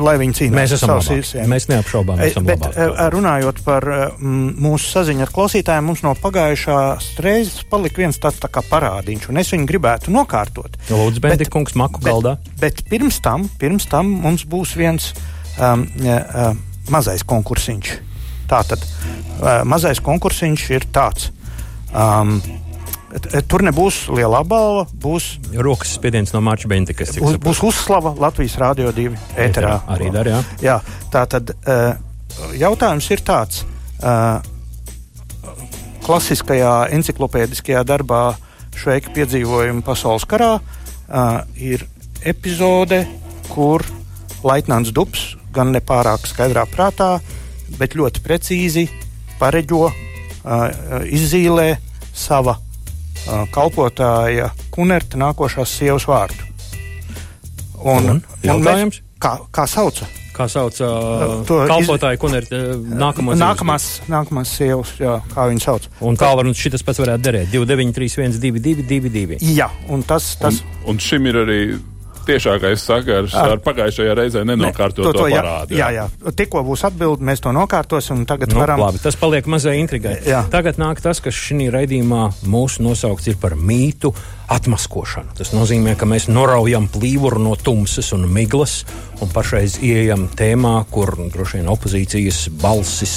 lai 0.04 0.12
viņi 0.20 0.34
cīnās. 0.36 0.56
Mēs 0.58 0.72
esam 0.76 0.90
labāki. 0.92 1.44
Mēs 1.48 1.66
neapšaubām, 1.70 2.18
esam 2.20 2.44
Bet, 2.44 2.60
labāki. 2.60 2.82
Uh, 2.84 2.98
runājot 3.14 3.62
par 3.64 3.86
mūsu 4.20 4.90
saziņu 4.90 5.24
ar 5.24 5.32
klausītājiem, 5.32 5.86
mums 5.88 6.02
no 6.04 6.12
pagājušās 6.20 7.06
reizes 7.24 7.64
palika 7.70 8.02
viens 8.02 8.20
tāds 8.20 8.42
tā 8.42 8.50
kā 8.52 8.60
parādiņš, 8.68 9.30
un 9.32 9.40
es 9.40 9.54
viņu 9.54 9.70
gribētu 9.70 10.12
nokārtot. 10.12 10.76
Lūdzu, 10.90 11.22
Bendikungs, 11.24 11.78
maku 11.80 12.04
galdā. 12.04 12.34
Bet, 12.60 12.82
bet 12.82 12.84
pirms, 12.92 13.22
tam, 13.24 13.48
pirms 13.56 13.88
tam 13.88 14.12
mums 14.26 14.44
būs 14.44 14.76
viens 14.76 15.14
um, 15.56 15.86
uh, 16.04 16.52
mazais 16.92 17.24
konkursiņš. 17.24 17.96
Tātad 18.52 18.84
uh, 18.84 19.64
mazais 19.64 20.04
konkursiņš 20.04 20.68
ir 20.76 20.86
tāds. 20.92 21.30
Um, 21.96 22.36
Tur 23.48 23.64
nebūs 23.64 24.02
lielā 24.12 24.42
balva, 24.44 24.84
būs 24.92 25.36
rokas 25.64 25.94
spiediens 25.96 26.34
no 26.34 26.42
Mārķa 26.44 26.68
Bentikas. 26.68 27.14
Būs, 27.16 27.38
būs 27.40 27.62
uzslava 27.64 28.12
Latvijas 28.20 28.58
Rādio 28.60 28.92
2 28.92 29.14
ēterā. 29.40 29.78
Arī 29.94 30.10
dar, 30.12 30.28
jā. 30.28 30.42
jā. 30.60 30.76
Tā 31.12 31.24
tad 31.32 31.54
uh, 31.56 31.96
jautājums 32.60 33.08
ir 33.14 33.24
tāds. 33.24 33.64
Uh, 33.96 34.44
klasiskajā 36.06 36.74
enciklopēdiskajā 36.94 37.82
darbā 37.86 38.36
Šveika 38.76 39.10
piedzīvojumi 39.16 39.82
pasaules 39.82 40.26
karā 40.28 40.58
ir 41.56 41.82
epizode, 42.26 43.00
kur 43.48 43.82
Laitnants 44.46 44.92
Dubs 44.94 45.32
gan 45.56 45.72
nepārāk 45.74 46.28
skaidrā 46.28 46.66
prātā, 46.68 47.16
bet 47.80 47.96
ļoti 47.98 48.22
precīzi 48.22 48.84
pareģo, 49.40 49.88
izzīmē 51.16 51.70
sava 52.14 52.58
kalpotāja 53.54 54.50
Kunerta 54.74 55.18
nākošās 55.20 55.78
sievas 55.80 56.06
vārdu. 56.08 56.44
Un, 57.86 58.12
un, 58.16 58.22
un 58.50 58.62
mēs, 58.64 59.00
kā, 59.22 59.36
kā 59.54 59.66
sauca? 59.70 60.08
Kā 60.36 60.44
sauc 60.52 60.76
uh, 60.84 61.40
to 61.48 61.62
kalpotāju, 61.70 62.18
iz... 62.18 62.20
Kunerta 62.20 62.60
nākamos 63.00 63.40
nākamās, 63.40 63.86
nākamās 64.12 64.52
sievas, 64.58 64.92
jā, 65.00 65.16
kā 65.32 65.46
viņi 65.48 65.64
sauc. 65.64 65.88
Un 66.04 66.18
kā 66.20 66.32
var 66.36 66.50
šis 66.52 66.84
pats 66.84 67.00
varētu 67.00 67.24
derēt? 67.24 67.52
2931 67.54 68.36
2222. 68.42 69.40
Jā, 69.56 69.70
un 69.92 70.04
tas. 70.04 70.34
tas... 70.40 70.60
Un, 70.60 70.92
un 70.92 71.00
šim 71.02 71.30
ir 71.30 71.40
arī 71.46 71.60
tiešākais 72.26 72.82
sakars 72.82 73.34
ar, 73.36 73.56
ar 73.56 73.62
pagājušajā 73.64 74.16
reizē 74.18 74.44
nenokārtoto 74.48 75.10
ne, 75.10 75.16
to, 75.16 75.24
to, 75.24 75.30
parādu. 75.34 75.76
Jā, 75.76 75.90
jā, 75.94 76.06
jā. 76.06 76.34
tikko 76.38 76.62
būs 76.66 76.84
atbildi, 76.88 77.26
mēs 77.26 77.42
to 77.44 77.52
nokārtosim. 77.56 78.24
Tagad 78.28 78.52
nu, 78.52 78.60
varam. 78.62 78.82
Labi, 78.82 79.02
tas 79.02 79.18
paliek 79.18 79.48
mazai 79.50 79.78
intrigai. 79.80 80.18
Jā. 80.26 80.44
Tagad 80.52 80.80
nāk 80.82 81.02
tas, 81.04 81.22
kas 81.24 81.36
šī 81.36 81.70
raidījumā 81.74 82.28
mūsu 82.50 82.84
nosaukts 82.86 83.30
ir 83.32 83.40
par 83.42 83.56
mītu 83.58 84.12
atmaskošanu. 84.52 85.34
Tas 85.38 85.50
nozīmē, 85.56 85.96
ka 85.98 86.06
mēs 86.08 86.28
noraujam 86.30 86.86
plīvuru 86.92 87.42
no 87.42 87.56
tumsas 87.58 88.12
un 88.16 88.28
miglas 88.30 88.82
un 89.22 89.32
pašreiz 89.32 89.80
ieejam 89.82 90.28
tēmā, 90.36 90.78
kur 90.92 91.16
droši 91.32 91.60
vien 91.60 91.70
opozīcijas 91.72 92.46
balsis 92.62 93.16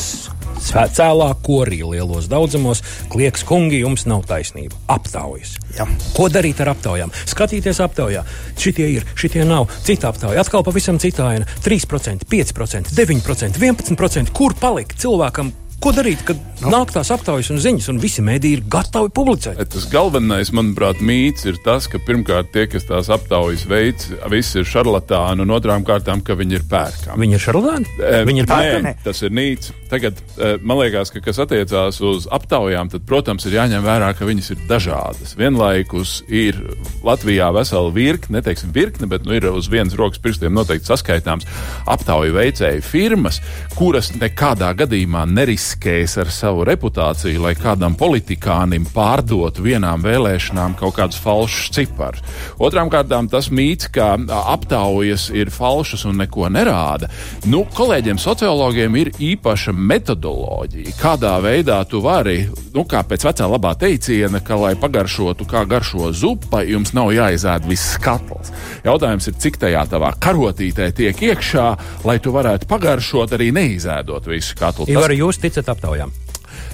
cēlā 0.59 1.29
korī 1.45 1.81
lielos 1.83 2.27
daudzumos, 2.31 2.83
klieks 3.11 3.45
kungi, 3.47 3.81
jums 3.83 4.05
nav 4.09 4.25
taisnība. 4.29 4.77
Aptaujas. 4.91 5.55
Jā. 5.77 5.87
Ko 6.15 6.27
darīt 6.31 6.61
ar 6.63 6.73
aptaujām? 6.73 7.13
Skatīties 7.29 7.81
aptaujā. 7.83 8.25
Šitie 8.59 8.89
ir, 8.97 9.07
šitie 9.19 9.45
nav. 9.47 9.69
Cita 9.87 10.11
aptauja 10.11 10.43
atkal 10.43 10.65
pavisam 10.67 10.99
citāina. 11.01 11.47
3%, 11.65 12.27
5%, 12.29 12.93
9%, 12.95 13.63
11%. 13.63 14.35
Kur 14.35 14.55
palika 14.59 14.97
cilvēkam, 14.99 15.53
Ko 15.79 15.93
darīt, 15.95 16.25
kad 16.27 16.39
nu. 16.59 16.73
nāk 16.73 16.89
tās 16.91 17.07
aptaujas 17.13 17.47
un 17.53 17.59
ziņas, 17.63 17.85
un 17.93 18.01
visi 18.03 18.23
mēdī 18.25 18.49
ir 18.57 18.63
gatavi 18.67 19.13
publicēt? 19.15 19.61
Tas 19.71 19.85
galvenais, 19.87 20.51
manuprāt, 20.51 20.99
mīts 20.99 21.45
ir 21.47 21.59
tas, 21.63 21.87
ka 21.87 22.01
pirmkārt 22.03 22.49
tie, 22.51 22.65
kas 22.67 22.83
tās 22.89 23.07
aptaujas 23.15 23.63
veids, 23.69 24.09
visi 24.31 24.59
ir 24.59 24.67
šarlatāni, 24.67 25.45
un 25.45 25.53
otrām 25.55 25.85
kārtām, 25.87 26.19
ka 26.25 26.35
viņi 26.35 26.57
ir 26.59 26.65
pērkami. 26.67 27.23
Viņi 27.23 27.37
ir 27.37 27.43
šarlatāni? 27.45 27.93
E, 27.95 28.19
viņi 28.27 28.43
ir 28.43 28.49
pērkami. 28.49 28.93
Tas 29.05 29.23
ir 29.23 29.31
nīts. 29.37 29.71
Tagad 29.89 30.19
e, 30.19 30.49
man 30.59 30.81
liekas, 30.81 31.13
ka 31.15 31.23
kas 31.23 31.39
attiecās 31.45 32.01
uz 32.03 32.27
aptaujām, 32.27 32.91
tad, 32.91 33.07
protams, 33.07 33.47
ir 33.47 33.55
jāņem 33.55 33.87
vērā, 33.87 34.11
ka 34.19 34.27
viņas 34.27 34.51
ir 34.57 34.67
dažādas. 34.67 35.37
Vienlaikus 35.39 36.19
ir 36.27 36.59
Latvijā 37.07 37.47
vesela 37.55 37.95
virkne, 37.95 38.41
neteiksim 38.41 38.75
virkne, 38.75 39.07
bet 39.09 39.23
nu, 39.23 39.37
ir 39.39 39.47
uz 39.53 39.71
vienas 39.71 39.95
rokas 39.95 40.19
pirkstiem 40.19 40.51
noteikti 40.59 40.91
saskaitāms 40.91 41.47
aptauju 41.87 42.35
veicēju 42.35 42.83
firmas, 42.83 43.39
kuras 43.79 44.11
nekādā 44.19 44.75
gadījumā 44.83 45.23
neris 45.31 45.68
riskējis 45.69 46.15
ar 46.23 46.29
savu 46.33 46.63
reputāciju, 46.65 47.43
lai 47.43 47.53
kādam 47.57 47.93
politikānim 47.97 48.87
pārdotu 48.89 49.61
vienām 49.61 50.01
vēlēšanām 50.01 50.75
kaut 50.79 50.95
kādus 50.97 51.19
falšus 51.21 51.69
ciparus. 51.75 52.23
Otrām 52.57 52.89
kārtām 52.89 53.29
tas 53.29 53.49
mīts, 53.51 53.89
ka 53.93 54.17
aptaujas 54.49 55.29
ir 55.29 55.51
falšas 55.53 56.05
un 56.09 56.17
neko 56.17 56.49
nerāda. 56.49 57.09
Nu, 57.45 57.65
kolēģiem 57.75 58.17
sociologiem 58.17 58.95
ir 58.97 59.11
īpaša 59.13 59.73
metodoloģija, 59.73 60.95
kādā 60.99 61.35
veidā 61.43 61.83
tu 61.89 62.01
vari, 62.01 62.47
nu, 62.73 62.85
kā 62.89 63.03
pēc 63.05 63.27
vecā 63.29 63.49
labā 63.49 63.75
teiciena, 63.77 64.41
ka, 64.41 64.57
lai 64.57 64.73
pagaršotu 64.79 65.45
kā 65.49 65.65
garšo 65.69 66.09
zupa, 66.13 66.63
jums 66.65 66.95
nav 66.97 67.13
jāizēd 67.13 67.67
viss 67.69 67.99
katls. 68.01 68.49
Jautājums 68.85 69.29
ir, 69.29 69.37
cik 69.37 69.61
tajā 69.61 69.85
tavā 69.91 70.15
karotītē 70.17 70.89
tiek 70.95 71.23
iekšā, 71.29 71.67
lai 72.07 72.17
tu 72.23 72.33
varētu 72.33 72.67
pagaršot 72.69 73.37
arī 73.37 73.51
neizēdot 73.55 74.29
visu 74.31 74.57
katlu. 74.59 74.87
Tas... 74.89 75.03
Var 75.03 75.13
jūs 75.19 75.41
ticat 75.41 75.58
aptaujām? 75.67 76.13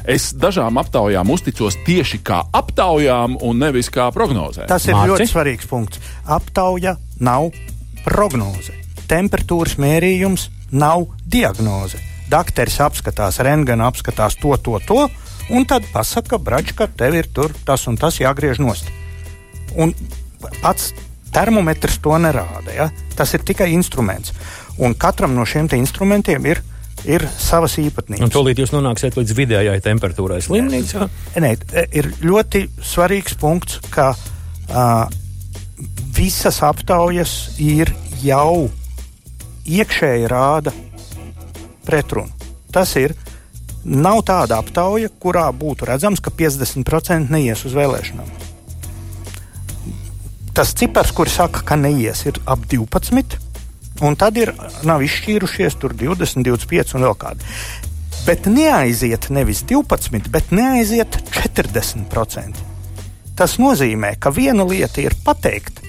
Es 0.06 0.30
dažām 0.38 0.78
aptaujām 0.78 1.30
uzticos 1.34 1.78
tieši 1.86 2.20
kā 2.26 2.44
aptaujām, 2.54 3.40
un 3.42 3.58
nevis 3.60 3.90
kā 3.94 4.06
prognozēm. 4.14 4.68
Tas 4.70 4.86
ir 4.86 4.94
Mārci? 4.94 5.12
ļoti 5.12 5.30
svarīgs 5.32 5.70
punkts. 5.70 6.02
Aptauja 6.30 6.96
nav 7.20 7.50
prognoze. 8.06 8.76
Temperatūras 9.10 9.80
mērījums 9.82 10.50
nav 10.72 11.08
diagnoze. 11.26 12.02
Dakteris 12.30 12.78
apskatās, 12.82 13.40
rengana 13.46 13.90
apskatās 13.90 14.38
to, 14.42 14.54
to, 14.62 14.78
to, 14.86 15.02
un 15.54 15.66
tad 15.70 15.86
pasaka, 15.94 16.38
bračka, 16.42 16.88
tev 16.88 17.18
ir 17.18 17.30
tur 17.34 17.54
tas 17.66 17.86
un 17.90 17.98
tas 18.02 18.18
jāgriež 18.22 18.62
nost. 18.62 18.90
Un 19.78 19.94
pats 20.62 20.94
termometrs 21.34 22.00
to 22.02 22.16
nerāda. 22.22 22.72
Ja? 22.74 22.90
Tas 23.18 23.34
ir 23.36 23.44
tikai 23.46 23.72
instruments. 23.74 24.34
Un 24.78 24.96
katram 24.98 25.36
no 25.36 25.46
šiem 25.48 25.70
instrumentiem 25.78 26.46
ir 26.46 26.62
ir 27.10 27.26
savas 27.38 27.78
īpatnības. 27.82 28.24
Un 28.26 28.34
tūlīt 28.34 28.60
jūs 28.62 28.74
nonāksiet 28.76 29.18
līdz 29.20 29.36
vidējai 29.38 29.78
temperatūrai 29.86 30.40
slimnīcā? 30.46 31.10
Nē, 31.42 31.52
ir 31.96 32.10
ļoti 32.26 32.66
svarīgs 32.84 33.38
punkts, 33.42 33.80
ka 33.94 34.12
uh, 34.16 35.06
visas 36.16 36.62
aptaujas 36.66 37.56
ir 37.62 37.92
jau 38.24 38.70
iekšēji 39.66 40.30
rāda 40.32 40.74
pretrunu. 41.86 42.32
Tas 42.74 42.92
ir, 43.00 43.14
nav 43.86 44.24
tāda 44.28 44.60
aptauja, 44.60 45.12
kurā 45.22 45.48
būtu 45.56 45.88
redzams, 45.88 46.22
ka 46.24 46.34
50% 46.34 47.32
neies 47.32 47.64
uz 47.68 47.76
vēlēšanām. 47.78 48.34
Tas 50.56 50.72
cipars, 50.78 51.12
kurš 51.12 51.34
saka, 51.42 51.66
ka 51.68 51.76
neies, 51.76 52.24
ir 52.30 52.40
ap 52.48 52.64
12%. 52.72 53.42
Un 54.04 54.18
tad 54.20 54.36
ir 54.36 54.52
nav 54.84 55.04
izšķīrušies 55.06 55.78
tur 55.80 55.94
20, 55.96 56.44
25 56.44 56.96
un 56.98 57.06
vēl 57.08 57.16
kādi. 57.20 57.52
Bet 58.26 58.48
neaiziet 58.50 59.30
nevis 59.32 59.62
12, 59.70 60.32
bet 60.34 60.52
neaiziet 60.56 61.16
40%. 61.32 62.64
Tas 63.36 63.58
nozīmē, 63.60 64.16
ka 64.20 64.32
viena 64.36 64.66
lieta 64.68 65.04
ir 65.04 65.16
pateikt, 65.24 65.80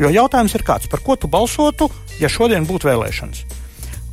jo 0.00 0.10
jautājums 0.10 0.54
ir 0.56 0.64
kāds, 0.66 0.88
par 0.90 1.02
ko 1.04 1.16
tu 1.18 1.30
balsotu, 1.30 1.90
ja 2.22 2.30
šodien 2.30 2.66
būtu 2.66 2.88
vēlēšanas. 2.90 3.44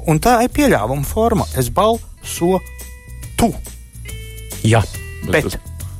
Un 0.09 0.21
tā 0.21 0.39
ir 0.45 0.53
pieļāvuma 0.53 1.05
forma. 1.05 1.45
Es 1.57 1.69
balsotu. 1.73 3.49
Jā, 4.65 4.83
bet. 5.29 5.47
bet 5.47 5.57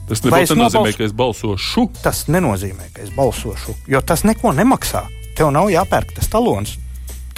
tas, 0.10 0.22
tas 0.22 0.26
nenozīmē, 0.26 0.66
nobalso... 0.66 0.98
ka 0.98 1.08
es 1.08 1.16
balsošu. 1.16 1.88
Tas 2.04 2.22
nenozīmē, 2.30 2.92
ka 2.94 3.06
es 3.06 3.14
balsošu, 3.16 3.78
jo 3.90 4.04
tas 4.06 4.26
neko 4.28 4.54
nemaksā. 4.58 5.06
Tev 5.38 5.54
nav 5.56 5.70
jāpērk 5.72 6.14
tas 6.18 6.28
talons 6.30 6.76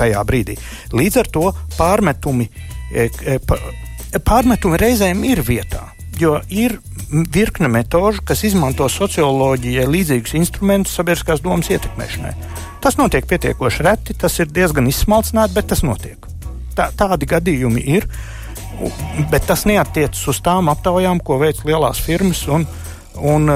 tajā 0.02 0.22
brīdī. 0.28 0.58
Līdz 0.96 1.22
ar 1.24 1.32
to 1.32 1.48
pārmetumi, 1.78 2.50
e, 2.92 3.08
e, 3.08 4.20
pārmetumi 4.20 4.82
reizēm 4.82 5.26
ir 5.30 5.44
vietā. 5.48 5.88
Jo 6.20 6.36
ir 6.54 6.76
virkne 7.34 7.70
metožu, 7.72 8.22
kas 8.28 8.44
izmanto 8.46 8.86
socioloģijai 8.92 9.88
līdzīgus 9.90 10.36
instrumentus 10.38 10.98
sabiedriskās 11.00 11.42
domas 11.42 11.72
ietekmēšanai. 11.72 12.34
Tas 12.84 12.98
notiek 12.98 13.26
pietiekoši 13.30 13.86
reti, 13.86 14.18
tas 14.18 14.38
ir 14.42 14.52
diezgan 14.52 14.90
izsmalcināti, 14.90 15.56
bet 15.58 15.72
tas 15.72 15.84
notiek. 15.86 16.28
Tā, 16.78 16.90
tādi 16.98 17.28
gadījumi 17.30 17.84
ir. 17.98 18.08
Bet 19.30 19.46
tas 19.50 19.68
neatiecas 19.70 20.22
uz 20.32 20.40
tām 20.42 20.72
aptaujām, 20.72 21.20
ko 21.22 21.38
veic 21.42 21.60
lielās 21.68 22.00
firmas 22.02 22.42
un, 22.50 22.66
un 23.22 23.48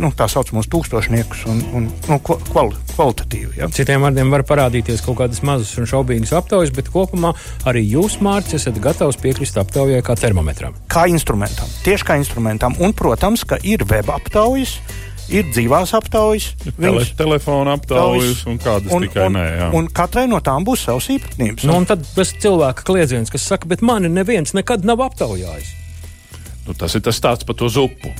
nu, 0.00 0.10
tā 0.16 0.28
saucamos 0.30 0.68
tūkstošniekus 0.72 1.44
un, 1.50 1.62
un 1.76 1.88
nu, 2.08 2.18
kvali, 2.24 2.76
kvalitatīvi. 2.92 3.58
Ja. 3.60 3.70
Citiem 3.72 4.04
vārdiem 4.06 4.32
var 4.32 4.44
parādīties 4.48 5.04
kaut 5.04 5.20
kādas 5.20 5.42
mazas 5.46 5.74
un 5.80 5.88
šaubīgas 5.90 6.34
aptaujas, 6.36 6.74
bet 6.76 6.90
kopumā 6.92 7.34
arī 7.68 7.84
jūs, 7.86 8.18
Mārcis, 8.24 8.62
esat 8.62 8.80
gatavs 8.82 9.20
piekrist 9.22 9.58
aptaujai 9.60 10.02
kā 10.06 10.16
termometram. 10.18 10.76
Kā 10.92 11.06
instrumentam, 11.12 11.68
tieši 11.86 12.08
kā 12.08 12.20
instrumentam. 12.20 12.76
Un, 12.82 12.96
protams, 12.96 13.44
ka 13.48 13.60
ir 13.62 13.84
web 13.90 14.10
aptaujas 14.14 14.78
ir 15.32 15.48
dzīvās 15.50 15.92
aptaujas, 15.96 16.52
viņas 16.78 17.12
telefona 17.18 17.74
aptaujas 17.76 18.44
un 18.46 18.60
kādas 18.62 18.92
un, 18.94 19.06
tikai 19.06 19.26
un, 19.26 19.38
nē. 19.38 19.46
Jā. 19.56 19.70
Un 19.78 19.88
katrai 19.94 20.26
no 20.30 20.38
tām 20.44 20.66
būs 20.66 20.86
savas 20.86 21.08
īpatnības. 21.16 21.66
Nu, 21.66 21.80
un 21.80 21.88
tad 21.88 22.04
tas 22.14 22.30
cilvēka 22.42 22.86
kliedziens, 22.86 23.32
kas 23.32 23.48
saka, 23.50 23.68
bet 23.70 23.82
mani 23.86 24.10
neviens 24.12 24.54
nekad 24.56 24.86
nav 24.86 25.02
aptaujājis. 25.08 25.74
Nu, 26.66 26.74
tas 26.78 26.96
ir 26.98 27.04
tas 27.06 27.18
stāsts 27.18 27.46
par 27.46 27.58
to 27.58 27.70
zupu. 27.70 28.10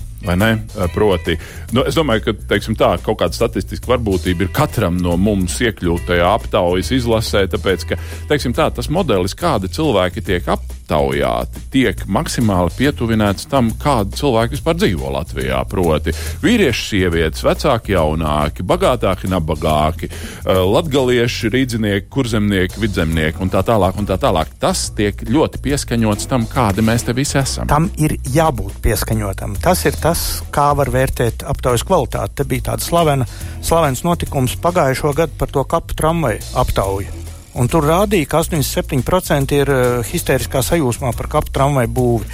Proti, 0.94 1.36
nu, 1.76 1.84
es 1.86 1.96
domāju, 1.98 2.24
ka 2.26 2.36
teiksim, 2.54 2.76
tā, 2.78 2.94
kaut 3.04 3.20
kāda 3.22 3.36
statistiska 3.36 3.94
varbūtība 3.94 4.46
ir 4.46 4.52
katram 4.56 4.98
no 5.02 5.16
mums 5.20 5.58
iekļūt 5.62 6.06
tajā 6.10 6.30
aptaujas 6.36 6.92
izlasē, 6.96 7.46
tāpēc 7.52 7.86
ka 7.90 8.00
teiksim, 8.30 8.54
tā, 8.56 8.68
tas 8.74 8.90
modelis, 8.92 9.36
kādi 9.38 9.70
cilvēki 9.72 10.24
tiek 10.26 10.48
aptaujāti, 10.56 11.64
tiek 11.74 12.04
maksimāli 12.10 12.74
pietuvināts 12.78 13.48
tam, 13.50 13.70
kādi 13.82 14.16
cilvēki 14.20 14.56
vispār 14.56 14.78
dzīvo 14.80 15.12
Latvijā. 15.16 15.62
Proti, 15.70 16.14
vīrieši, 16.44 16.86
sievietes, 16.90 17.44
vecāki, 17.46 17.96
jaunāki, 17.96 18.64
bagātāki, 18.66 19.30
nabagāki, 19.32 20.10
eh, 20.10 20.62
latgalieši, 20.76 21.50
rīdzinieki, 21.52 22.08
kurzemnieki, 22.12 22.80
vidzemnieki 22.82 23.42
un 23.42 23.52
tā 23.52 23.62
tālāk. 23.66 23.96
Un 23.96 24.06
tā 24.08 24.16
tālāk. 24.20 24.52
Tas 24.60 24.90
tiek 24.96 25.22
ļoti 25.26 25.60
pieskaņots 25.64 26.28
tam, 26.30 26.46
kādi 26.50 26.84
mēs 26.84 27.06
te 27.06 27.14
visi 27.16 27.38
esam. 27.40 27.68
Tam 27.70 27.88
ir 27.96 28.16
jābūt 28.34 28.80
pieskaņotam. 28.84 29.56
Tas 29.62 29.84
ir 29.88 29.96
tas, 30.00 30.15
kā 30.54 30.70
var 30.78 30.90
vērtēt 30.94 31.44
aptaujas 31.46 31.84
kvalitāti. 31.86 32.38
Te 32.38 32.48
bija 32.48 32.70
tāds 32.72 32.88
slavena, 32.90 33.28
slavens 33.64 34.04
notikums 34.06 34.56
pagājušo 34.62 35.14
gadu 35.16 35.38
par 35.38 35.52
to 35.52 35.64
kapu 35.68 35.96
tramvaju 35.98 36.42
aptauju. 36.62 37.22
Un 37.56 37.70
tur 37.72 37.86
rādīja, 37.88 38.28
ka 38.28 38.42
87% 38.44 39.54
ir 39.56 39.70
uh, 39.72 39.84
histēriskā 40.04 40.60
sajūsmā 40.60 41.14
par 41.16 41.30
kapu 41.32 41.54
tramvaju 41.56 41.92
būvi. 41.96 42.28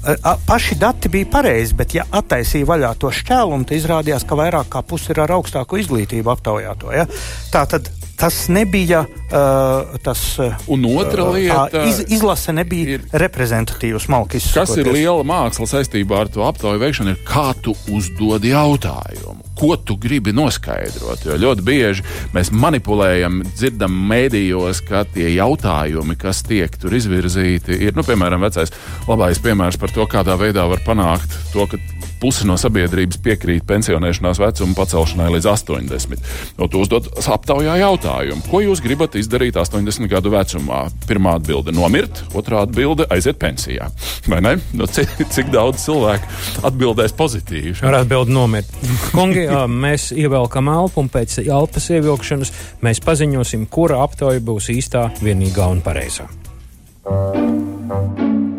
Uh, 0.00 0.32
paši 0.46 0.78
dati 0.80 1.10
bija 1.12 1.28
pareizi, 1.32 1.74
bet, 1.76 1.94
ja 1.98 2.06
attaisīja 2.10 2.68
vaļā 2.68 2.94
to 3.00 3.10
šķēlumu, 3.12 3.68
tad 3.68 3.76
izrādījās, 3.76 4.24
ka 4.24 4.38
vairāk 4.38 4.70
kā 4.72 4.80
pusi 4.86 5.12
ir 5.12 5.20
ar 5.26 5.34
augstāko 5.36 5.80
izglītību 5.80 6.32
aptaujāto. 6.32 6.94
Ja? 6.96 7.04
Tā 7.52 7.66
tad 7.68 7.90
tas 8.20 8.48
nebija 8.48 9.00
uh, 9.00 9.98
tas. 10.04 10.38
Uh, 10.38 10.52
un 10.68 10.84
otra 10.96 11.24
uh, 11.24 11.34
lieta 11.34 11.84
iz, 11.88 12.02
izlase 12.12 12.52
nebija 12.52 12.96
ir, 12.96 13.06
reprezentatīva, 13.12 14.00
smalka 14.02 14.36
izsakoties. 14.36 14.74
Kas 14.74 14.80
ir 14.80 14.92
liela 14.92 15.24
māksla 15.24 15.68
saistībā 15.70 16.24
ar 16.24 16.32
to 16.32 16.44
aptauju 16.44 16.82
veikšanu, 16.82 17.14
ir 17.16 17.22
kā 17.28 17.50
tu 17.64 17.76
uzdod 17.92 18.44
jautājumu. 18.44 19.49
Ko 19.60 19.74
tu 19.76 19.96
gribi 20.00 20.32
noskaidrot? 20.32 21.26
Jo 21.28 21.36
ļoti 21.36 21.64
bieži 21.66 22.04
mēs 22.32 22.48
manipulējam, 22.56 23.42
dzirdam 23.52 23.92
mēdījos, 24.08 24.80
ka 24.88 25.04
tie 25.04 25.28
jautājumi, 25.34 26.16
kas 26.20 26.40
tiek 26.48 26.72
tur 26.80 26.96
izvirzīti, 26.96 27.76
ir, 27.76 27.92
nu, 27.96 28.04
piemēram, 28.06 28.40
vecais 28.46 28.72
labais 29.08 29.42
piemērs 29.44 29.76
par 29.80 29.92
to, 29.92 30.08
kādā 30.08 30.38
veidā 30.40 30.64
var 30.70 30.80
panākt 30.86 31.36
to, 31.52 31.68
ka 31.68 31.80
puse 32.20 32.46
no 32.48 32.56
sabiedrības 32.60 33.20
piekrīt 33.24 33.64
pensionēšanās 33.68 34.40
vecuma 34.40 34.76
pacelšanai 34.78 35.30
līdz 35.36 35.48
80. 35.52 36.30
No 36.58 36.68
tu 36.70 36.82
uzdod 36.84 37.08
aptaujā 37.20 37.78
jautājumu, 37.80 38.44
ko 38.50 38.62
jūs 38.64 38.82
gribat 38.84 39.16
izdarīt 39.20 39.58
80 39.60 40.10
gadu 40.10 40.32
vecumā? 40.34 40.82
Pirmā 41.08 41.36
atbilde- 41.40 41.74
nomirt, 41.80 42.22
otrā 42.36 42.62
atbilde- 42.66 43.06
aiziet 43.14 43.38
pensijā. 43.38 43.90
Vai 44.28 44.40
ne? 44.40 44.56
No 44.72 44.86
cik, 44.86 45.08
cik 45.34 45.50
daudz 45.50 45.84
cilvēku 45.86 46.26
atbildēs 46.62 47.16
pozitīvi? 47.16 47.82
Ar 47.82 48.02
atbildi 48.02 48.32
nomirt. 48.32 48.68
Kungi, 49.12 49.46
mēs 49.68 50.10
ievelkam 50.12 50.68
elpu 50.68 51.04
un 51.04 51.08
pēc 51.08 51.40
elpas 51.46 51.88
ievilkšanas 51.90 52.52
mēs 52.82 53.00
paziņosim, 53.00 53.68
kura 53.68 54.02
aptauja 54.04 54.40
būs 54.40 54.70
īstā, 54.72 55.10
vienīgā 55.20 55.70
un 55.70 55.82
pareizā. 55.82 56.28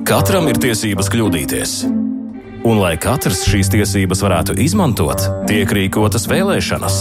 Katram 0.05 0.47
ir 0.51 0.57
tiesības 0.59 1.07
kļūdīties. 1.13 2.20
Un, 2.61 2.77
lai 2.77 2.93
katrs 3.01 3.39
šīs 3.49 3.71
tiesības 3.73 4.19
varētu 4.21 4.53
izmantot, 4.61 5.17
tiek 5.49 5.71
rīkotas 5.73 6.27
vēlēšanas. 6.29 6.97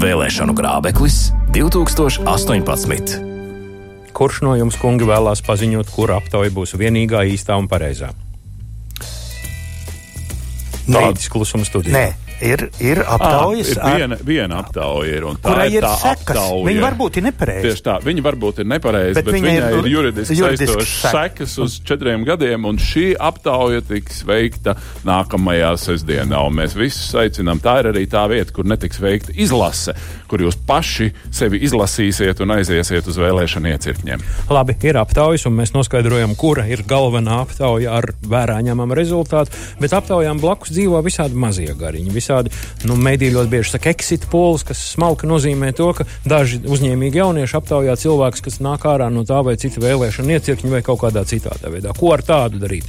Vēlēšanu 0.00 0.54
grābeklis 0.56 1.18
2018. 1.52 3.18
Kurš 4.16 4.40
no 4.46 4.54
jums, 4.56 4.78
kungi, 4.80 5.04
vēlās 5.04 5.44
paziņot, 5.44 5.92
kura 5.92 6.16
aptauja 6.22 6.48
būs 6.54 6.72
vienīgā, 6.80 7.26
īstā 7.28 7.58
un 7.60 7.68
pareizā? 7.68 8.14
Brīdis 10.88 11.28
klusuma 11.28 11.68
studijā. 11.68 11.92
Nē, 11.92 12.27
ir, 12.44 12.68
ir 12.80 13.00
aptaujas. 13.02 13.74
À, 13.78 13.92
ir 13.92 14.02
viena, 14.02 14.16
ar, 14.18 14.24
viena 14.26 14.60
aptauja 14.62 15.16
ir. 15.18 15.26
Kurai 15.42 15.66
ir, 15.70 15.78
ir 15.78 15.86
tā 15.86 15.94
sekas. 16.02 16.36
Aptauja. 16.36 16.66
Viņa 16.68 16.84
varbūt 16.84 17.18
ir 17.18 17.26
nepareiza. 17.26 17.64
Tieši 17.66 17.84
tā, 17.86 17.96
viņa 18.04 18.24
varbūt 18.26 18.62
ir 18.62 18.68
nepareiza, 18.72 19.16
bet, 19.18 19.28
bet 19.28 19.36
viņa 19.36 19.54
ir, 19.54 19.66
ir 19.78 19.90
juridiski 19.92 20.38
saistošas 20.38 21.14
sekas 21.14 21.56
uz 21.64 21.78
četriem 21.88 22.24
gadiem, 22.28 22.68
un 22.68 22.80
šī 22.82 23.06
aptauja 23.28 23.82
tiks 23.88 24.22
veikta 24.28 24.76
nākamajā 25.08 25.72
sestdienā. 25.82 26.42
Mēs 26.54 26.76
visus 26.78 27.12
aicinām. 27.18 27.62
Tā 27.62 27.78
ir 27.82 27.90
arī 27.92 28.04
tā 28.10 28.24
vieta, 28.30 28.54
kur 28.54 28.68
netiks 28.68 29.02
veikta 29.02 29.34
izlase, 29.36 29.94
kur 30.30 30.42
jūs 30.44 30.58
paši 30.68 31.10
sevi 31.34 31.60
izlasīsiet 31.66 32.42
un 32.44 32.56
aiziesiet 32.58 33.08
uz 33.10 33.18
vēlēšanu 33.20 33.72
iecirkņiem. 33.74 34.24
Labi, 34.54 34.78
ir 34.88 35.00
aptaujas, 35.00 35.46
un 35.48 35.58
mēs 35.58 35.74
noskaidrojam, 35.76 36.36
kura 36.38 36.66
ir 36.70 36.84
galvenā 36.88 37.42
aptauja 37.44 37.98
ar 37.98 38.10
vērā 38.22 38.60
ņemamu 38.66 38.96
rezultātu, 38.98 39.54
bet 39.82 39.94
aptaujām 39.96 40.40
blakus 40.42 40.72
dzīvo 40.74 41.02
visādi 41.06 41.38
mazie 41.38 41.74
gariņi. 41.78 42.14
Visādi 42.14 42.27
visādi 42.28 42.52
nu, 42.88 42.96
mediji 42.96 43.34
ļoti 43.34 43.52
bieži 43.52 43.74
saka, 43.74 43.92
exit 43.92 44.26
polls, 44.30 44.64
kas 44.66 44.80
smalki 44.94 45.28
nozīmē 45.28 45.72
to, 45.76 45.92
ka 45.96 46.06
daži 46.28 46.60
uzņēmīgi 46.68 47.22
jaunieši 47.22 47.56
aptaujā 47.58 47.96
cilvēkus, 47.96 48.44
kas 48.44 48.60
nāk 48.64 48.84
ārā 48.88 49.08
no 49.12 49.24
tā 49.28 49.40
vai 49.44 49.56
cita 49.60 49.80
vēlēšana 49.82 50.36
iecirkņa 50.36 50.74
vai 50.76 50.82
kaut 50.86 51.02
kādā 51.04 51.24
citādā 51.28 51.72
veidā. 51.72 51.94
Ko 51.96 52.12
ar 52.14 52.24
tādu 52.26 52.60
darīt? 52.62 52.88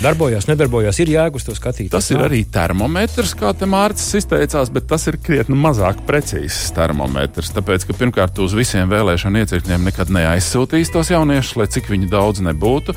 Darbojās, 0.00 0.46
nedarbojās, 0.48 0.96
ir 1.02 1.10
jēgas 1.12 1.44
to 1.44 1.52
skatīties. 1.52 1.92
Tas 1.92 2.06
ir 2.08 2.22
arī 2.24 2.38
termometrs, 2.48 3.34
kā 3.36 3.50
te 3.52 3.66
Mārcis 3.68 4.14
izteicās, 4.22 4.70
bet 4.72 4.86
tas 4.88 5.02
ir 5.10 5.18
krietni 5.20 5.58
mazāk 5.60 5.98
precīzs 6.08 6.70
termometrs. 6.72 7.50
Tāpēc, 7.52 7.84
ka 7.84 7.96
pirmkārt, 7.98 8.38
uz 8.40 8.54
visiem 8.56 8.88
vēlēšanu 8.88 9.42
iecirkņiem 9.42 9.84
nekad 9.90 10.08
neaizsūtīs 10.16 10.88
tos 10.94 11.10
jauniešus, 11.12 11.58
lai 11.60 11.66
cik 11.74 11.90
viņi 11.92 12.08
daudz 12.08 12.40
nebūtu. 12.46 12.94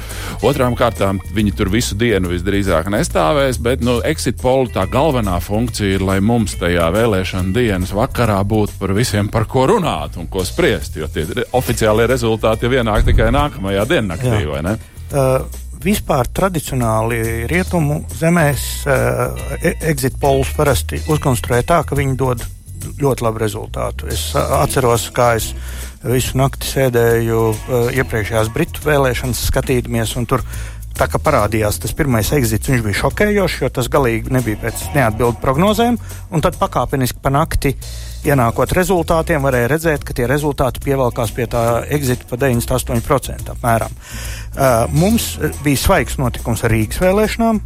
Otrām 0.47 0.77
kārtām, 0.79 1.19
viņi 1.35 1.51
tur 1.59 1.73
visu 1.73 1.97
dienu 1.99 2.31
visdrīzāk 2.31 2.87
nestāvēs, 2.95 3.59
bet 3.65 3.83
nu, 3.83 3.97
exit 4.07 4.39
polu 4.39 4.71
tā 4.71 4.85
galvenā 4.87 5.41
funkcija 5.43 5.97
ir, 5.97 6.05
lai 6.07 6.21
mums 6.23 6.55
tajā 6.61 6.87
vēlēšana 6.95 7.51
dienas 7.57 7.91
vakarā 7.91 8.39
būtu 8.47 8.79
par 8.79 8.95
visiem, 8.95 9.27
par 9.27 9.43
ko 9.51 9.65
runāt 9.73 10.15
un 10.21 10.31
ko 10.31 10.47
spriest. 10.47 10.95
Jo 10.95 11.11
tie 11.11 11.27
oficiālie 11.51 12.07
rezultāti 12.07 12.63
jau 12.63 12.79
ienāk 12.79 13.03
tikai 13.11 13.27
nākamajā 13.35 13.83
diennaktī, 13.91 14.39
vai 14.47 14.63
ne? 14.69 14.77
Uh 15.11 15.62
vispār 15.83 16.29
tradicionāli 16.31 17.47
rietumu 17.51 18.01
zemēs 18.19 18.67
uh, 18.87 19.39
exit 19.73 20.17
polus 20.21 20.51
parasti 20.57 21.01
uzkonstruē 21.11 21.63
tā, 21.67 21.81
ka 21.87 21.97
viņi 21.99 22.19
dod 22.19 22.43
ļoti 22.99 23.23
labu 23.23 23.39
rezultātu. 23.43 24.09
Es 24.11 24.31
atceros, 24.35 25.07
kā 25.15 25.33
es 25.39 25.51
visu 26.03 26.37
nakti 26.39 26.67
sēdēju 26.67 27.41
uh, 27.49 27.89
iepriekšējās 27.95 28.51
Britu 28.53 28.83
vēlēšanas, 28.87 29.43
skatīdamies, 29.51 30.15
un 30.19 30.27
tur 30.29 30.43
tā 30.97 31.07
kā 31.09 31.19
parādījās 31.21 31.79
tas 31.81 31.93
pirmais 31.97 32.31
exits, 32.35 32.69
viņš 32.69 32.83
bija 32.85 32.99
šokējošs, 33.01 33.61
jo 33.63 33.69
tas 33.73 33.89
galīgi 33.91 34.33
nebija 34.33 34.61
pēc 34.65 34.89
neatbildu 34.95 35.39
prognozēm, 35.41 35.97
un 36.31 36.43
tad 36.43 36.59
pakāpeniski 36.61 37.23
pa 37.23 37.33
nakti 37.33 37.73
ienākot 38.27 38.73
rezultātiem, 38.75 39.43
varēja 39.43 39.71
redzēt, 39.73 40.05
ka 40.07 40.15
tie 40.15 40.27
rezultāti 40.29 40.83
pievelkās 40.83 41.33
pie 41.35 41.47
tā 41.51 41.63
exita 41.93 42.27
pa 42.29 42.39
98% 42.41 43.53
apmēram. 43.55 43.93
Uh, 43.93 44.85
mums 44.93 45.33
bija 45.63 45.81
svaigs 45.81 46.19
notikums 46.21 46.63
ar 46.63 46.73
Rīgas 46.73 47.01
vēlēšanām, 47.03 47.61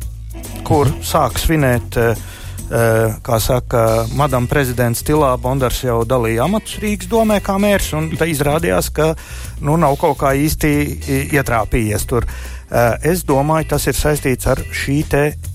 kur 0.68 0.92
sāk 1.06 1.40
svinēt 1.42 2.02
uh, 2.02 2.28
Uh, 2.68 3.14
kā 3.24 3.38
saka, 3.40 4.04
Madam 4.20 4.44
prezidents 4.52 5.00
Tilā 5.08 5.30
Bondars 5.40 5.78
jau 5.86 6.02
dalīja 6.04 6.44
amatus 6.44 6.82
Rīgas 6.84 7.08
domē 7.08 7.38
kā 7.40 7.56
mērs, 7.64 7.94
un 7.96 8.10
tā 8.20 8.28
izrādījās, 8.28 8.90
ka 8.92 9.06
nu, 9.64 9.78
nav 9.80 9.96
kaut 10.02 10.18
kā 10.20 10.34
īsti 10.36 10.74
ietrāpījies 11.32 12.04
tur. 12.12 12.28
Uh, 12.28 12.57
es 13.02 13.24
domāju, 13.28 13.70
tas 13.72 13.88
ir 13.88 13.96
saistīts 13.96 14.48
ar 14.52 14.60
šī 14.76 14.98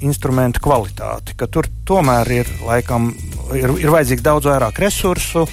instrumenta 0.01 0.61
kvalitāti, 0.65 1.37
ka 1.37 1.47
tur 1.47 1.69
tomēr 1.85 2.31
ir 2.33 2.53
laikam 2.65 3.11
ir, 3.53 3.75
ir 3.77 3.93
vajadzīgs 3.93 4.25
daudz 4.25 4.49
vairāk 4.49 4.81
resursu, 4.81 5.47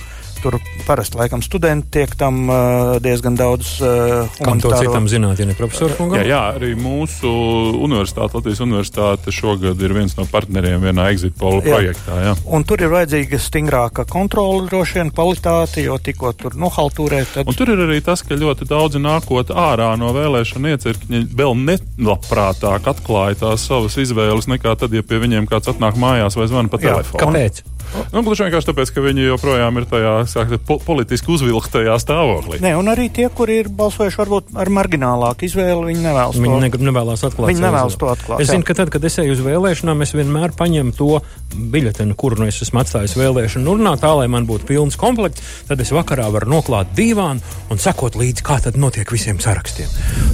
tur 0.44 0.58
parasti 0.88 1.20
laikam 1.20 1.44
studenti 1.46 2.00
tiek 2.00 2.14
tam 2.20 2.42
uh, 2.50 2.98
diezgan 3.04 3.38
daudz 3.40 3.76
uh, 3.84 4.40
Kam 4.40 4.62
to 4.62 4.72
citam 4.78 5.08
zināt, 5.12 5.40
ja 5.42 5.48
profesori? 5.58 5.96
Jā, 6.18 6.24
jā, 6.28 6.42
arī 6.58 6.72
mūsu 6.80 7.30
universitāte, 7.80 8.38
Latvijas 8.38 8.62
universitāte 8.64 9.34
šogad 9.36 9.82
ir 9.82 9.94
viens 9.96 10.16
no 10.18 10.26
partneriem 10.30 10.84
vienā 10.84 11.10
exit 11.14 11.36
polu 11.40 11.62
projektā. 11.66 12.20
Jā. 12.24 12.36
Un 12.50 12.66
tur 12.68 12.84
ir 12.84 12.92
vajadzīga 12.94 13.40
stingrāka 13.42 14.06
kontrole, 14.10 14.68
droši 14.72 15.00
vien 15.00 15.14
kvalitāte, 15.14 15.84
jo 15.86 15.98
tikko 16.02 16.34
tur 16.40 16.58
nohaltūrē. 16.60 17.24
Tad... 17.34 17.50
Un 17.50 17.58
tur 17.58 17.74
ir 17.74 17.84
arī 17.88 18.00
tas, 18.06 18.24
ka 18.26 18.38
ļoti 18.40 18.70
daudzi 18.70 19.02
nākot 19.04 19.54
ārā 19.54 19.92
no 20.00 20.14
vēlēšana 20.16 20.76
iecirkņa 20.76 21.26
vēl 21.40 21.58
nelabprātāk 21.66 22.88
atklāja 22.94 23.42
tās 23.46 23.68
savas 23.70 23.98
izvēles 24.02 24.50
nekā 24.52 24.76
tad, 24.80 24.96
ja 24.96 25.06
pie 25.06 25.22
viņiem 25.24 25.50
kāds 25.50 25.72
atnāk 25.74 26.00
mājās 26.00 26.40
vai 26.40 26.50
zvana 26.52 26.72
pa 26.72 26.82
telefonu. 26.82 27.22
Kāpēc? 27.26 27.64
Nu, 28.14 28.22
gluži 28.26 28.46
vienkārši 28.46 28.70
tāpēc, 28.70 28.92
ka 28.94 29.04
viņi 29.04 29.28
joprojām 29.28 29.80
ir 29.82 29.86
tajā 29.90 30.14
sākta, 30.30 30.60
po 30.66 30.80
politiski 30.84 31.32
uzvilktajā 31.34 31.96
stāvoklī. 32.02 32.60
Nē, 32.64 32.74
un 32.80 32.90
arī 32.92 33.10
tie, 33.14 33.28
kuri 33.34 33.60
ir 33.64 33.70
balsojuši 33.74 34.20
varbūt 34.20 34.54
ar 34.60 34.72
marginālāku 34.74 35.48
izvēli, 35.48 35.92
viņi 35.92 36.06
nevēlas 36.06 36.40
viņi 36.40 36.54
to. 36.54 36.60
Ne, 36.64 36.90
nevēlas 36.90 37.26
atklāt. 37.28 37.52
Viņi 37.52 37.66
nevēlas 37.66 37.98
to 38.00 38.10
atklāt. 38.12 38.44
Es 38.44 38.52
zinu, 38.52 38.66
ka 38.68 38.76
tad, 38.78 38.92
kad 38.94 39.06
es 39.10 39.20
eju 39.22 39.36
uz 39.38 39.44
vēlēšanām, 39.46 40.04
es 40.06 40.14
vienmēr 40.18 40.56
paņemu 40.58 40.96
to 40.98 41.10
biļeteni, 41.74 42.18
kuru 42.20 42.44
nu 42.44 42.50
es 42.50 42.62
esmu 42.66 42.84
atstājis 42.84 43.18
vēlēšanu 43.20 43.74
urnā, 43.76 43.96
tā 44.02 44.12
lai 44.18 44.28
man 44.32 44.48
būtu 44.50 44.70
pilns 44.70 44.98
komplekts. 45.00 45.46
Tad 45.70 45.82
es 45.84 45.94
vakarā 45.96 46.30
varu 46.34 46.50
noklāt 46.54 46.94
divānu 46.98 47.42
un 47.70 47.82
sekot 47.82 48.18
līdzi, 48.20 48.46
kā 48.46 48.60
tad 48.66 48.78
notiek 48.80 49.10
visiem 49.14 49.42
sarakstiem. 49.42 49.90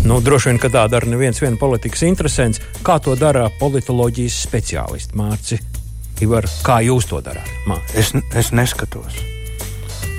Nu, 0.07 0.19
droši 0.23 0.51
vien, 0.51 0.61
ka 0.61 0.71
tā 0.73 0.85
dara 0.91 1.09
neviens 1.09 1.41
vien 1.43 1.59
politikas 1.59 2.05
interesants, 2.07 2.61
kā 2.85 2.99
to 3.03 3.15
dara 3.19 3.47
politoloģijas 3.59 4.43
speciālisti 4.47 5.19
Mārci 5.19 5.59
Ivar, 6.23 6.47
kā 6.63 6.79
jūs 6.85 7.09
to 7.09 7.19
darāt? 7.23 7.49
Mā? 7.67 7.79
Es, 7.97 8.13
es 8.35 8.53
neskatos. 8.55 9.17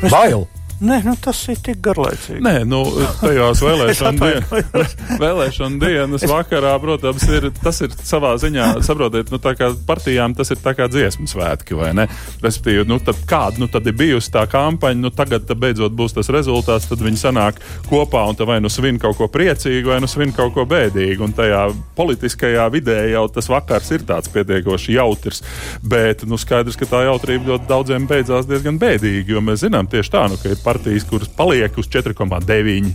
Es 0.02 0.12
Bail! 0.12 0.44
Nē, 0.76 0.98
nu, 1.06 1.14
tas 1.16 1.38
ir 1.48 1.60
tik 1.64 1.78
garlaicīgi. 1.84 2.42
Nē, 2.44 2.58
nu, 2.68 2.82
tajās 3.22 3.62
vēlēšana, 3.66 4.18
dien, 4.20 4.74
vēlēšana 5.22 5.80
dienas 5.80 6.26
vakarā, 6.28 6.74
protams, 6.82 7.24
ir, 7.32 7.48
tas 7.62 7.80
ir 7.86 7.94
savā 7.96 8.34
ziņā, 8.42 8.74
saprotiet, 8.84 9.32
nu, 9.32 9.40
tā 9.40 9.54
kā 9.56 9.70
partijām 9.88 10.34
tas 10.36 10.52
ir 10.52 10.60
tā 10.60 10.74
kā 10.76 10.88
dziesmu 10.92 11.24
svētki, 11.30 11.78
vai 11.78 11.94
ne? 11.96 12.04
Respektīvi, 12.44 12.84
nu, 12.90 12.98
tad 13.00 13.22
kāda, 13.28 13.62
nu, 13.62 13.70
tad 13.72 13.88
ir 13.88 13.96
bijusi 13.96 14.34
tā 14.34 14.44
kampaņa, 14.52 15.00
nu, 15.00 15.12
tagad 15.16 15.48
beidzot 15.56 15.96
būs 15.96 16.18
tas 16.18 16.28
rezultāts, 16.34 16.90
tad 16.90 17.00
viņi 17.00 17.22
sanāk 17.24 17.62
kopā 17.88 18.26
un 18.28 18.36
vai 18.46 18.58
nu 18.60 18.68
svin 18.68 19.00
kaut 19.00 19.16
ko 19.16 19.30
priecīgu, 19.32 19.88
vai 19.94 20.00
nu 20.04 20.10
svin 20.10 20.34
kaut 20.36 20.52
ko 20.54 20.66
bēdīgu. 20.68 21.24
Un 21.24 21.32
tajā 21.36 21.62
politiskajā 21.96 22.68
vidē 22.74 22.98
jau 23.14 23.24
tas 23.32 23.48
vakars 23.48 23.88
ir 23.96 24.04
tāds 24.08 24.28
pietiekoši 24.34 24.98
jautrs, 24.98 25.40
bet, 25.80 26.26
nu, 26.28 26.36
skaidrs, 26.40 26.76
ka 26.76 26.88
tā 26.90 27.06
jautrība 27.08 27.54
ļoti 27.54 27.70
daudziem 27.70 28.06
beidzās 28.10 28.48
diezgan 28.50 28.76
bēdīgi, 28.82 29.32
jo 29.32 29.40
mēs 29.40 29.64
zinām 29.64 29.88
tieši 29.88 30.12
tā, 30.12 30.26
nu, 30.30 30.36
ka 30.42 30.52
ir 30.52 30.60
partijas, 30.66 31.06
kuras 31.08 31.30
paliek 31.38 31.78
uz 31.78 31.88
4,9 31.92 32.92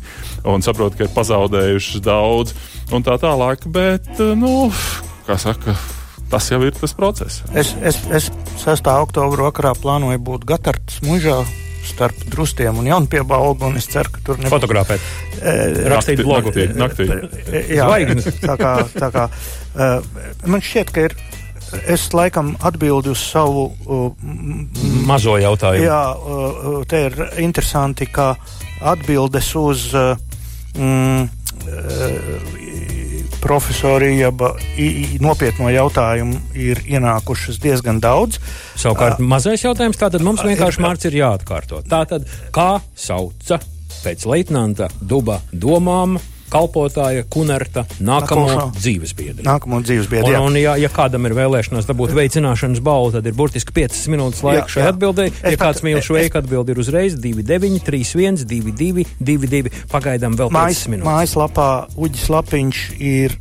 un 0.51 0.65
saprot, 0.65 0.97
ka 0.97 1.07
ir 1.07 1.15
pazaudējušas 1.15 2.03
daudz 2.05 2.53
un 2.91 3.07
tā 3.07 3.17
tālāk. 3.22 3.65
Bet, 3.72 4.11
nu, 4.38 4.69
kā 5.28 5.39
saka, 5.41 5.78
tas 6.32 6.51
jau 6.51 6.61
ir 6.67 6.76
tas 6.78 6.95
process. 6.97 7.41
Es, 7.55 7.74
es, 7.82 7.99
es 8.11 8.30
6. 8.63 8.93
oktobra 8.93 9.49
vakarā 9.49 9.76
plānoju 9.80 10.24
būt 10.32 10.47
Gatartas 10.51 11.01
mužā 11.07 11.41
starp 11.82 12.17
drustiem 12.30 12.78
un 12.78 12.88
jaunpiebalgu, 12.88 13.72
un 13.72 13.80
es 13.80 13.88
ceru, 13.89 14.11
ka 14.13 14.22
tur 14.26 14.39
nebūs. 14.39 14.53
Fotografēt, 14.53 15.05
e, 15.41 15.55
rakstīt 15.91 16.22
blogu. 16.22 16.53
Naktī, 16.78 17.07
naktī. 17.09 17.63
Jā, 17.74 17.88
tā 18.43 18.57
kā, 18.59 18.74
tā 18.93 19.09
kā 19.13 19.28
uh, 19.32 20.11
man 20.45 20.61
šķiet, 20.61 20.93
ka 20.93 21.07
ir 21.09 21.17
es 21.88 22.07
laikam 22.13 22.55
atbildu 22.59 23.13
uz 23.15 23.22
savu 23.32 23.67
uh, 23.86 24.11
mazo 25.07 25.38
jautājumu. 25.41 25.86
Jā, 25.86 26.01
uh, 26.15 26.82
te 26.88 27.05
ir 27.07 27.17
interesanti, 27.43 28.07
ka 28.11 28.34
atbildes 28.93 29.51
uz 29.59 29.88
uh, 29.93 30.15
mm, 30.76 31.30
profesori, 33.41 34.15
jeb 34.17 34.41
nopietno 35.22 35.69
jautājumu 35.74 36.39
ir 36.57 36.82
ienākušas 36.89 37.59
diezgan 37.61 38.01
daudz. 38.03 38.39
Savukārt, 38.76 39.19
uh, 39.19 39.28
mazais 39.34 39.65
jautājums 39.65 39.99
tātad 40.01 40.26
mums 40.26 40.43
vienkārši 40.45 40.84
mārts 40.84 41.09
ir 41.09 41.19
jāatkārto. 41.22 41.84
Tātad, 41.89 42.28
kā 42.55 42.74
sauca 42.95 43.61
pēc 44.01 44.26
leitnanta 44.30 44.89
Duba 45.01 45.41
domām 45.51 46.17
kalpotāja, 46.52 47.26
kunerta, 47.32 47.86
nākamo 47.99 48.45
Nākošā. 48.47 48.66
dzīvesbiedru. 48.78 49.45
Nākamo 49.47 49.82
dzīvesbiedru. 49.86 50.34
Un, 50.36 50.52
un 50.52 50.60
ja, 50.60 50.76
ja 50.80 50.89
kādam 50.93 51.28
ir 51.30 51.36
vēlēšanās 51.38 51.88
dabūt 51.89 52.16
veicināšanas 52.18 52.84
balvu, 52.86 53.14
tad 53.18 53.30
ir 53.30 53.38
burtiski 53.38 53.76
5 53.76 54.02
minūtes 54.14 54.43
laika 54.45 54.68
šai 54.72 54.88
atbildēji. 54.91 55.36
Ja 55.45 55.60
kāds 55.62 55.84
mīl 55.86 56.02
šo 56.04 56.18
veiku, 56.20 56.41
atbildi 56.41 56.76
ir 56.76 56.82
uzreiz 56.84 57.16
29, 57.20 57.84
31, 57.88 58.43
22, 58.49 59.08
22. 59.20 59.76
Pagaidām 59.91 60.38
vēl 60.39 60.52
5 60.54 60.88
minūtes. 60.93 61.08
Mājaslapā 61.08 61.70
Uģis 62.02 62.28
Lapiņš 62.36 62.84
ir 62.99 63.38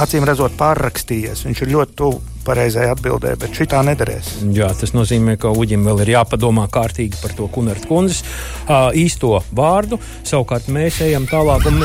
acīm 0.00 0.24
redzot 0.28 0.54
pārrakstījies. 0.60 1.44
Viņš 1.48 1.64
ir 1.64 1.74
ļoti 1.74 1.96
tuvu 2.00 2.20
pareizai 2.46 2.88
atbildē, 2.90 3.34
bet 3.40 3.56
šī 3.56 3.68
tā 3.70 3.82
nederēs. 3.86 4.32
Jā, 4.56 4.70
tas 4.76 4.94
nozīmē, 4.96 5.36
ka 5.40 5.52
Uģim 5.54 5.86
vēl 5.86 6.04
ir 6.04 6.14
jāpadomā 6.16 6.66
kārtīgi 6.72 7.20
par 7.22 7.34
to 7.36 7.48
kundzes 7.52 8.22
uh, 8.22 8.90
īsto 8.96 9.38
vārdu. 9.56 10.00
Savukārt 10.26 10.70
mēs 10.72 11.02
ejam 11.06 11.28
tālāk. 11.30 11.68
Un... 11.70 11.84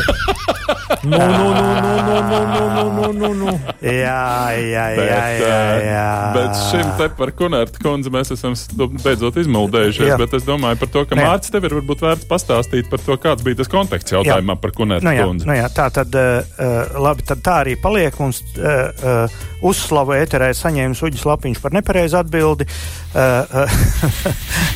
Nu, 1.06 1.18
nu, 1.18 1.28
nu, 1.28 1.74
nu, 1.86 2.18
nu, 2.30 2.40
nu, 2.54 2.70
nu, 2.70 2.92
nu, 2.92 3.12
nu, 3.14 3.34
nu. 3.34 3.52
Jā, 3.82 4.54
jā, 4.58 4.86
jā. 4.94 5.06
jā, 5.06 5.22
jā, 5.40 5.60
jā. 5.86 6.08
Bet 6.34 6.60
šim 6.70 6.92
te 7.00 7.10
par 7.18 7.32
Kunarta 7.38 7.82
kundzi 7.82 8.12
mēs 8.14 8.34
esam 8.34 8.56
beidzot 9.04 9.38
izmuldējušies. 9.42 10.10
Jā. 10.14 10.18
Bet 10.22 10.34
es 10.38 10.46
domāju 10.48 10.80
par 10.82 10.92
to, 10.94 11.04
ka 11.10 11.20
Mārcis 11.20 11.54
tev 11.54 11.68
ir 11.68 11.78
varbūt 11.80 12.06
vērts 12.06 12.30
pastāstīt 12.30 12.90
par 12.90 13.04
to, 13.06 13.18
kāds 13.22 13.46
bija 13.46 13.62
tas 13.62 13.70
konteksts 13.72 14.16
jautājumā 14.16 14.58
jā. 14.58 14.62
par 14.64 14.76
Kunarta 14.78 15.08
nu, 15.08 15.16
jā, 15.18 15.28
kundzi. 15.28 15.50
Nu, 15.50 15.58
jā, 15.58 15.70
tā 15.74 15.90
tad, 15.94 16.18
uh, 16.18 16.98
labi, 17.06 17.28
tad 17.30 17.44
tā 17.46 17.60
arī 17.66 17.78
paliek 17.82 18.18
mums 18.22 18.42
uh, 18.58 18.74
uh, 19.06 19.46
uzslavu 19.66 20.18
ēterē 20.18 20.52
saņēmis 20.60 21.04
Uģis 21.08 21.26
Lapiņš 21.30 21.62
par 21.64 21.76
nepareizu 21.78 22.22
atbildi. 22.22 22.70
Uh, 23.16 23.48
uh, 23.64 24.34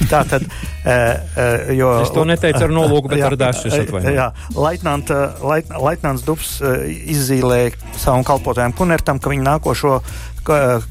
tā 0.07 0.21
tad, 0.23 0.45
uh, 0.47 1.71
jo. 1.75 1.89
Es 2.05 2.13
to 2.15 2.23
neteicu 2.23 2.61
ar 2.63 2.71
nolūku, 2.71 3.09
bet 3.11 3.19
jā, 3.21 3.27
ar 3.27 3.35
dažu 3.35 3.67
es 3.67 3.75
atvainojos. 3.81 4.15
Jā, 4.15 4.27
Leitnant, 4.55 5.11
leit, 5.43 5.73
Leitnants 5.75 6.23
Dubs 6.23 6.53
izzīmēja 6.63 7.73
savam 7.99 8.23
kalpotājam 8.23 8.71
Kunertam, 8.79 9.19
ka 9.19 9.33
viņa 9.33 9.43
nākošo 9.49 9.97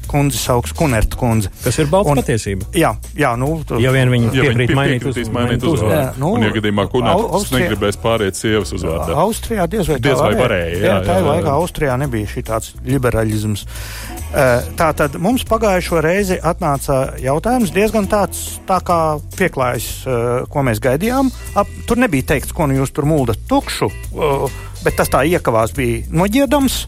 kundzi 0.09 0.39
sauks 0.41 0.73
Kunerta 0.77 1.17
kundze. 1.19 1.51
Tas 1.63 1.77
ir 1.81 1.89
balts 1.91 2.11
un, 2.11 2.21
patiesība. 2.21 2.69
Jā, 2.77 2.93
jā 3.17 3.33
nu, 3.39 3.51
tu, 3.67 3.79
ja 3.83 3.93
vien 3.95 4.11
viņi 4.13 4.31
piekrīt 4.33 4.73
mainīt, 4.77 5.07
uz, 5.09 5.19
mainīt 5.33 5.65
uzvārdu. 5.65 5.95
Jā, 5.95 6.05
nu, 6.21 6.33
un, 6.37 6.45
ja 6.47 6.53
gadījumā 6.55 6.87
Austrijā, 6.89 7.65
negribēs 7.65 7.99
pāriet 8.01 8.39
sievas 8.39 8.73
uzvārdā. 8.75 9.17
Austrijā 9.23 9.67
diez 9.71 9.91
vai, 9.91 9.99
diez 10.03 10.21
vai 10.21 10.31
varēja. 10.39 10.79
Jā, 10.83 10.95
tā 11.07 11.19
jā. 11.19 11.25
laikā 11.27 11.57
Austrijā 11.57 11.97
nebija 11.99 12.31
šī 12.31 12.45
tāds 12.49 12.73
liberālisms. 12.87 13.65
Tā 14.29 14.89
tad 14.93 15.15
mums 15.17 15.41
pagājušo 15.49 16.01
reizi 16.05 16.37
atnāca 16.37 16.99
jautājums 17.21 17.73
diezgan 17.73 18.05
tāds 18.09 18.59
tā 18.69 18.77
kā 18.85 18.99
pieklājs, 19.37 19.87
ko 20.53 20.65
mēs 20.67 20.81
gaidījām. 20.83 21.31
Ap, 21.57 21.71
tur 21.89 22.01
nebija 22.01 22.35
teikts, 22.35 22.53
ko 22.53 22.69
nu 22.69 22.77
jūs 22.77 22.93
tur 22.93 23.09
muldat 23.09 23.41
tukšu, 23.49 23.89
bet 24.85 24.99
tas 24.99 25.09
tā 25.09 25.25
iekavās 25.25 25.73
bija 25.77 26.05
noģiedams. 26.13 26.83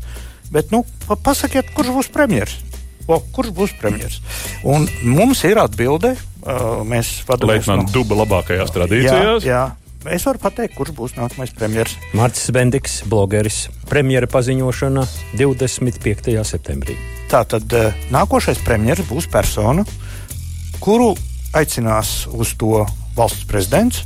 Bet, 0.51 0.71
nu, 0.71 0.83
pasakiet, 1.23 1.71
kurš 1.75 1.93
būs 1.95 2.09
premjerministrs? 2.11 2.79
O, 3.07 3.17
kurš 3.33 3.53
būs 3.55 3.75
premjerministrs? 3.79 4.41
Un 4.67 4.87
mums 5.07 5.45
ir 5.47 5.61
atbilde. 5.61 6.17
Uh, 6.41 6.81
mēs 6.87 7.21
vadāmies 7.27 7.69
no 7.69 7.85
Duba 7.93 8.17
labākajās 8.23 8.73
tradīcijās. 8.75 9.45
Jā, 9.45 9.53
jā. 9.53 10.11
Es 10.11 10.25
varu 10.25 10.41
pateikt, 10.41 10.73
kurš 10.75 10.95
būs 10.97 11.15
nākamais 11.15 11.53
premjerministrs. 11.55 12.11
Mārcis 12.17 12.51
Bendiks, 12.55 12.99
blogeris. 13.07 13.63
Premjera 13.87 14.27
paziņošana 14.31 15.05
25. 15.39 16.35
septembrī. 16.51 16.97
Tātad 17.31 17.77
uh, 17.77 18.05
nākošais 18.11 18.59
premjerministrs 18.65 19.11
būs 19.11 19.31
persona, 19.31 19.85
kuru 20.83 21.13
aicinās 21.55 22.25
uz 22.33 22.55
to 22.59 22.81
valsts 23.15 23.47
prezidents, 23.47 24.03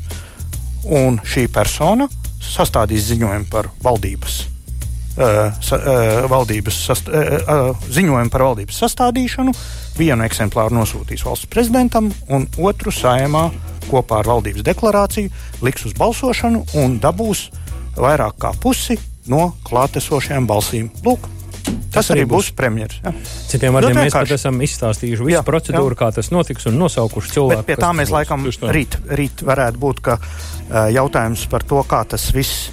un 0.86 1.18
šī 1.26 1.48
persona 1.54 2.10
sastādīs 2.44 3.08
ziņojumu 3.10 3.50
par 3.50 3.74
valdības 3.82 4.44
sa, 5.16 5.78
uh, 5.80 6.26
valdības 6.32 6.80
sast, 6.90 7.08
uh, 7.08 7.72
ziņojumu 7.88 8.34
par 8.34 8.44
valdības 8.50 8.82
sastādīšanu. 8.84 9.54
Vienu 9.96 10.26
eksemplāru 10.28 10.76
nosūtīs 10.76 11.24
valsts 11.24 11.48
prezidentam, 11.52 12.12
un 12.28 12.50
otru 12.60 12.92
saimā 12.92 13.48
kopā 13.88 14.20
ar 14.24 14.32
valdības 14.34 14.66
deklarāciju 14.66 15.64
liks 15.64 15.88
uz 15.88 15.96
balsošanu 15.98 16.66
un 16.82 17.00
dabūs 17.00 17.48
vairāk 17.96 18.40
kā 18.42 18.52
pusi 18.60 19.00
no 19.32 19.54
klātesošajām 19.68 20.50
balsīm. 20.50 20.92
Lūk, 21.06 21.32
Tas, 21.66 22.10
tas 22.10 22.12
arī 22.14 22.26
būs 22.30 22.52
premjerministrs. 22.54 23.02
Ja. 23.02 23.46
Citiem 23.50 23.74
vārdiem, 23.74 23.98
mēs 23.98 24.14
pat 24.14 24.32
esam 24.36 24.60
izstāstījuši 24.62 25.26
visu 25.26 25.34
jā, 25.34 25.42
procedūru, 25.48 25.96
jā. 25.96 26.00
kā 26.04 26.10
tas 26.18 26.30
notiks, 26.34 26.68
un 26.70 26.76
nosaukuši 26.78 27.32
cilvēku. 27.38 27.64
Bet 27.64 27.70
pie 27.72 27.78
tā 27.82 27.92
mēs 27.96 28.12
laikam 28.14 28.44
rīt, 28.76 28.98
rīt 29.08 29.42
varētu 29.48 29.82
būt, 29.82 30.02
ka 30.06 30.18
uh, 30.20 30.90
jautājums 30.94 31.48
par 31.50 31.66
to, 31.66 31.80
kā 31.88 32.04
tas 32.12 32.28
viss 32.36 32.68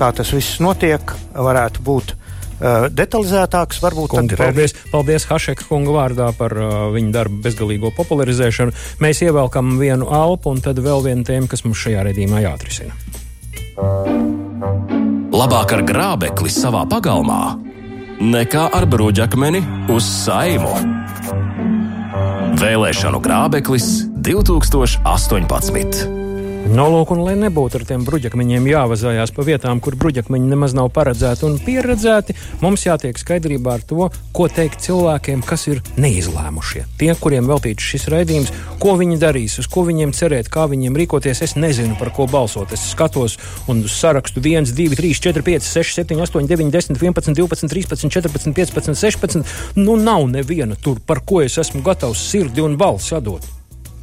kā 0.00 0.10
tas 0.16 0.32
viss 0.34 0.60
notiek, 0.62 1.12
varētu 1.36 1.84
būt 1.84 2.14
uh, 2.14 2.88
detalizētāks. 2.92 3.82
Varbūt 3.84 4.10
Kungi, 4.14 4.34
tad, 4.34 4.40
paldies, 4.46 4.72
paldies 4.92 5.28
Hašeka 5.30 5.62
kunga 5.68 5.92
vārdā 5.96 6.28
par 6.36 6.52
uh, 6.56 6.66
viņa 6.94 7.10
darbu 7.18 7.36
bezgalīgo 7.44 7.88
popularizēšanu. 7.98 8.70
Mēs 9.04 9.16
ievelkam 9.26 9.66
vienu 9.80 10.04
alpu 10.08 10.46
un 10.54 10.58
tad 10.64 10.76
vēl 10.82 11.00
vienu 11.10 11.26
tēmu, 11.28 11.46
kas 11.50 11.64
mums 11.66 11.82
šajā 11.84 12.00
redzījumā 12.10 12.38
jāatrisina. 12.46 12.92
Labāk 15.30 15.68
ar 15.76 15.82
grābekli 15.88 16.50
savā 16.52 16.82
pagalmā 16.90 17.42
nekā 18.20 18.64
ar 18.76 18.84
bruģakmeni 18.90 19.62
uz 19.94 20.04
saimu. 20.04 20.74
Vēlēšanu 22.60 23.18
grābeklis 23.24 23.86
2018. 24.20 26.19
Nolūk, 26.70 27.10
un 27.10 27.24
lai 27.26 27.32
nebūtu 27.34 27.80
ar 27.80 27.84
tiem 27.88 28.04
bruģakmeņiem 28.06 28.68
jāvazājās 28.70 29.32
pa 29.34 29.42
vietām, 29.42 29.80
kur 29.82 29.96
bruģakmeņi 29.98 30.52
nemaz 30.52 30.76
nav 30.78 30.92
paredzēti 30.94 31.42
un 31.48 31.56
pieredzēti, 31.58 32.36
mums 32.62 32.84
jātiek 32.86 33.18
skaidrībā 33.18 33.72
ar 33.74 33.82
to, 33.82 34.06
ko 34.36 34.46
teikt 34.46 34.84
cilvēkiem, 34.84 35.42
kas 35.42 35.66
ir 35.66 35.80
neizlēmušie. 35.98 36.84
Tie, 37.02 37.10
kuriem 37.18 37.50
veltīts 37.50 37.90
šis 37.90 38.06
raidījums, 38.14 38.54
ko 38.78 38.94
viņi 39.02 39.18
darīs, 39.18 39.58
uz 39.58 39.66
ko 39.66 39.82
viņiem 39.90 40.14
cerēt, 40.14 40.46
kā 40.54 40.70
viņiem 40.70 40.94
rīkoties. 41.02 41.42
Es 41.42 41.58
nezinu, 41.58 41.98
par 41.98 42.14
ko 42.14 42.30
balsot. 42.30 42.70
Es 42.78 42.86
skatos 42.94 43.40
un 43.66 43.82
sarakstu 43.90 44.38
1, 44.38 44.70
2, 44.70 44.94
3, 44.94 45.14
4, 45.26 45.46
5, 45.50 45.70
6, 45.74 46.02
7, 46.04 46.22
8, 46.22 46.50
9, 46.54 46.70
10, 46.78 47.00
11, 47.02 47.34
12, 47.34 47.72
13, 47.74 48.14
14, 48.14 48.54
15, 48.54 48.94
16. 48.94 49.56
Nu, 49.82 49.98
nav 49.98 50.30
neviena 50.30 50.78
tur, 50.78 51.02
par 51.02 51.26
ko 51.26 51.42
es 51.42 51.58
esmu 51.58 51.82
gatavs 51.82 52.30
sirdi 52.30 52.62
un 52.62 52.78
balsi 52.78 53.18
atdot. 53.18 53.56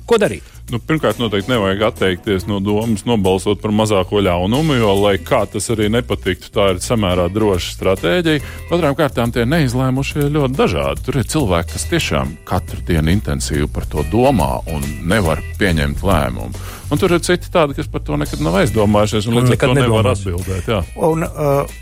Ko 0.08 0.16
darīt? 0.16 0.46
Nu, 0.72 0.80
pirmkārt, 0.84 1.20
noteikti 1.20 1.52
nevajag 1.52 1.82
atteikties 1.90 2.46
no 2.48 2.62
domas 2.64 3.06
nobalsot 3.08 3.60
par 3.60 3.72
mazāko 3.76 4.22
ļaunumu, 4.24 4.78
jo, 4.80 4.94
lai 5.00 5.14
kā 5.24 5.42
tas 5.52 5.68
arī 5.72 5.90
nepatiktu, 5.92 6.48
tā 6.56 6.70
ir 6.74 6.80
samērā 6.84 7.26
droša 7.32 7.74
stratēģija. 7.76 8.44
Otrām 8.76 8.96
kārtām, 9.00 9.32
tie 9.36 9.44
neizlēmušie 9.48 10.26
ir 10.26 10.34
ļoti 10.36 10.60
dažādi. 10.60 11.04
Tur 11.04 11.20
ir 11.20 11.28
cilvēki, 11.32 11.74
kas 11.76 11.88
tiešām 11.92 12.34
katru 12.48 12.80
dienu 12.88 13.12
intensīvi 13.16 13.68
par 13.72 13.88
to 13.92 14.04
domā 14.12 14.50
un 14.72 14.84
nevar 15.08 15.44
pieņemt 15.60 16.04
lēmumu. 16.08 16.64
Un 16.92 17.04
tur 17.04 17.16
ir 17.16 17.24
citi 17.28 17.52
tādi, 17.52 17.76
kas 17.76 17.92
par 17.92 18.04
to 18.08 18.20
nekad 18.20 18.44
nav 18.44 18.62
aizdomājušies, 18.62 19.28
un 19.28 19.42
līdz 19.42 19.56
ar 19.58 19.62
to 19.64 19.74
nevar 19.76 20.12
atbildēt. 20.14 20.72
Jā. 20.72 20.82
Un, 21.04 21.28
uh, 21.28 21.78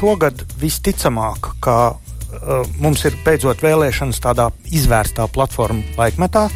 šogad 0.00 0.44
visticamāk, 0.60 1.52
ka 1.60 1.78
uh, 1.92 2.76
mums 2.80 3.04
ir 3.08 3.20
beidzot 3.24 3.64
vēlēšanas 3.64 4.20
tādā 4.24 4.48
izvērstā 4.72 5.28
platforma 5.32 5.84
laikmetā 6.00 6.48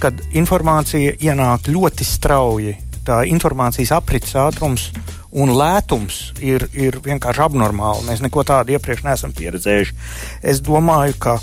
kad 0.00 0.20
informācija 0.36 1.16
ienāk 1.20 1.68
ļoti 1.70 2.06
strauji. 2.06 2.76
Tā 3.04 3.22
informācijas 3.28 3.92
aprits 3.96 4.36
ātrums 4.38 4.90
un 5.30 5.52
lētums 5.54 6.18
ir, 6.42 6.66
ir 6.74 6.98
vienkārši 7.04 7.44
abnormāli. 7.46 8.06
Mēs 8.08 8.22
neko 8.24 8.44
tādu 8.46 8.74
iepriekš 8.74 9.04
neesam 9.06 9.34
pieredzējuši. 9.36 9.96
Es 10.42 10.62
domāju, 10.64 11.16
ka 11.22 11.36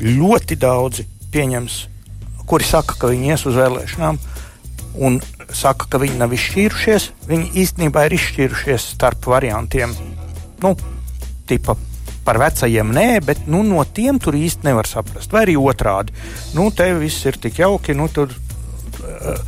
ļoti 0.00 0.58
daudzi 0.60 1.06
pieņems, 1.34 1.78
kuri 2.48 2.66
saka, 2.66 2.98
ka 3.00 3.10
viņi 3.12 3.34
ies 3.34 3.46
uz 3.48 3.58
vēlēšanām 3.58 4.20
un 5.04 5.20
saka, 5.54 5.88
ka 5.90 6.00
viņi 6.02 6.20
nav 6.20 6.34
izšķīrušies. 6.34 7.10
Viņi 7.30 7.50
īstenībā 7.64 8.06
ir 8.08 8.18
izšķīrušies 8.18 8.92
starp 8.94 9.30
variantiem. 9.30 9.94
Nu, 10.62 10.74
tipa 11.48 11.76
par 12.24 12.40
vecajiem 12.40 12.92
nē, 12.96 13.08
bet 13.24 13.44
nu, 13.50 13.62
no 13.66 13.84
tiem 13.84 14.18
tur 14.22 14.36
īsti 14.38 14.68
nevar 14.68 14.88
saprast. 14.88 15.32
Vai 15.34 15.44
arī 15.46 15.58
otrādi. 15.60 16.14
Nu, 16.56 16.70
te 16.74 16.88
viss 16.98 17.26
ir 17.28 17.38
tik 17.40 17.60
jauki. 17.60 17.96
Nu, 17.96 18.08
tur, 18.12 18.32
uh, 18.32 19.38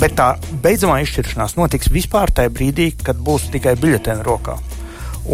bet 0.00 0.16
tā 0.18 0.32
beidzamā 0.64 1.00
izšķiršanās 1.04 1.56
notiks 1.60 1.92
vispār 1.92 2.34
tajā 2.34 2.52
brīdī, 2.54 2.92
kad 3.02 3.20
būs 3.22 3.50
tikai 3.54 3.76
biļetēna 3.80 4.26
rokā. 4.26 4.58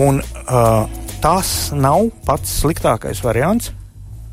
Un, 0.04 0.20
uh, 0.20 0.84
tas 1.24 1.72
nav 1.74 2.10
pats 2.26 2.60
sliktākais 2.62 3.24
variants. 3.24 3.72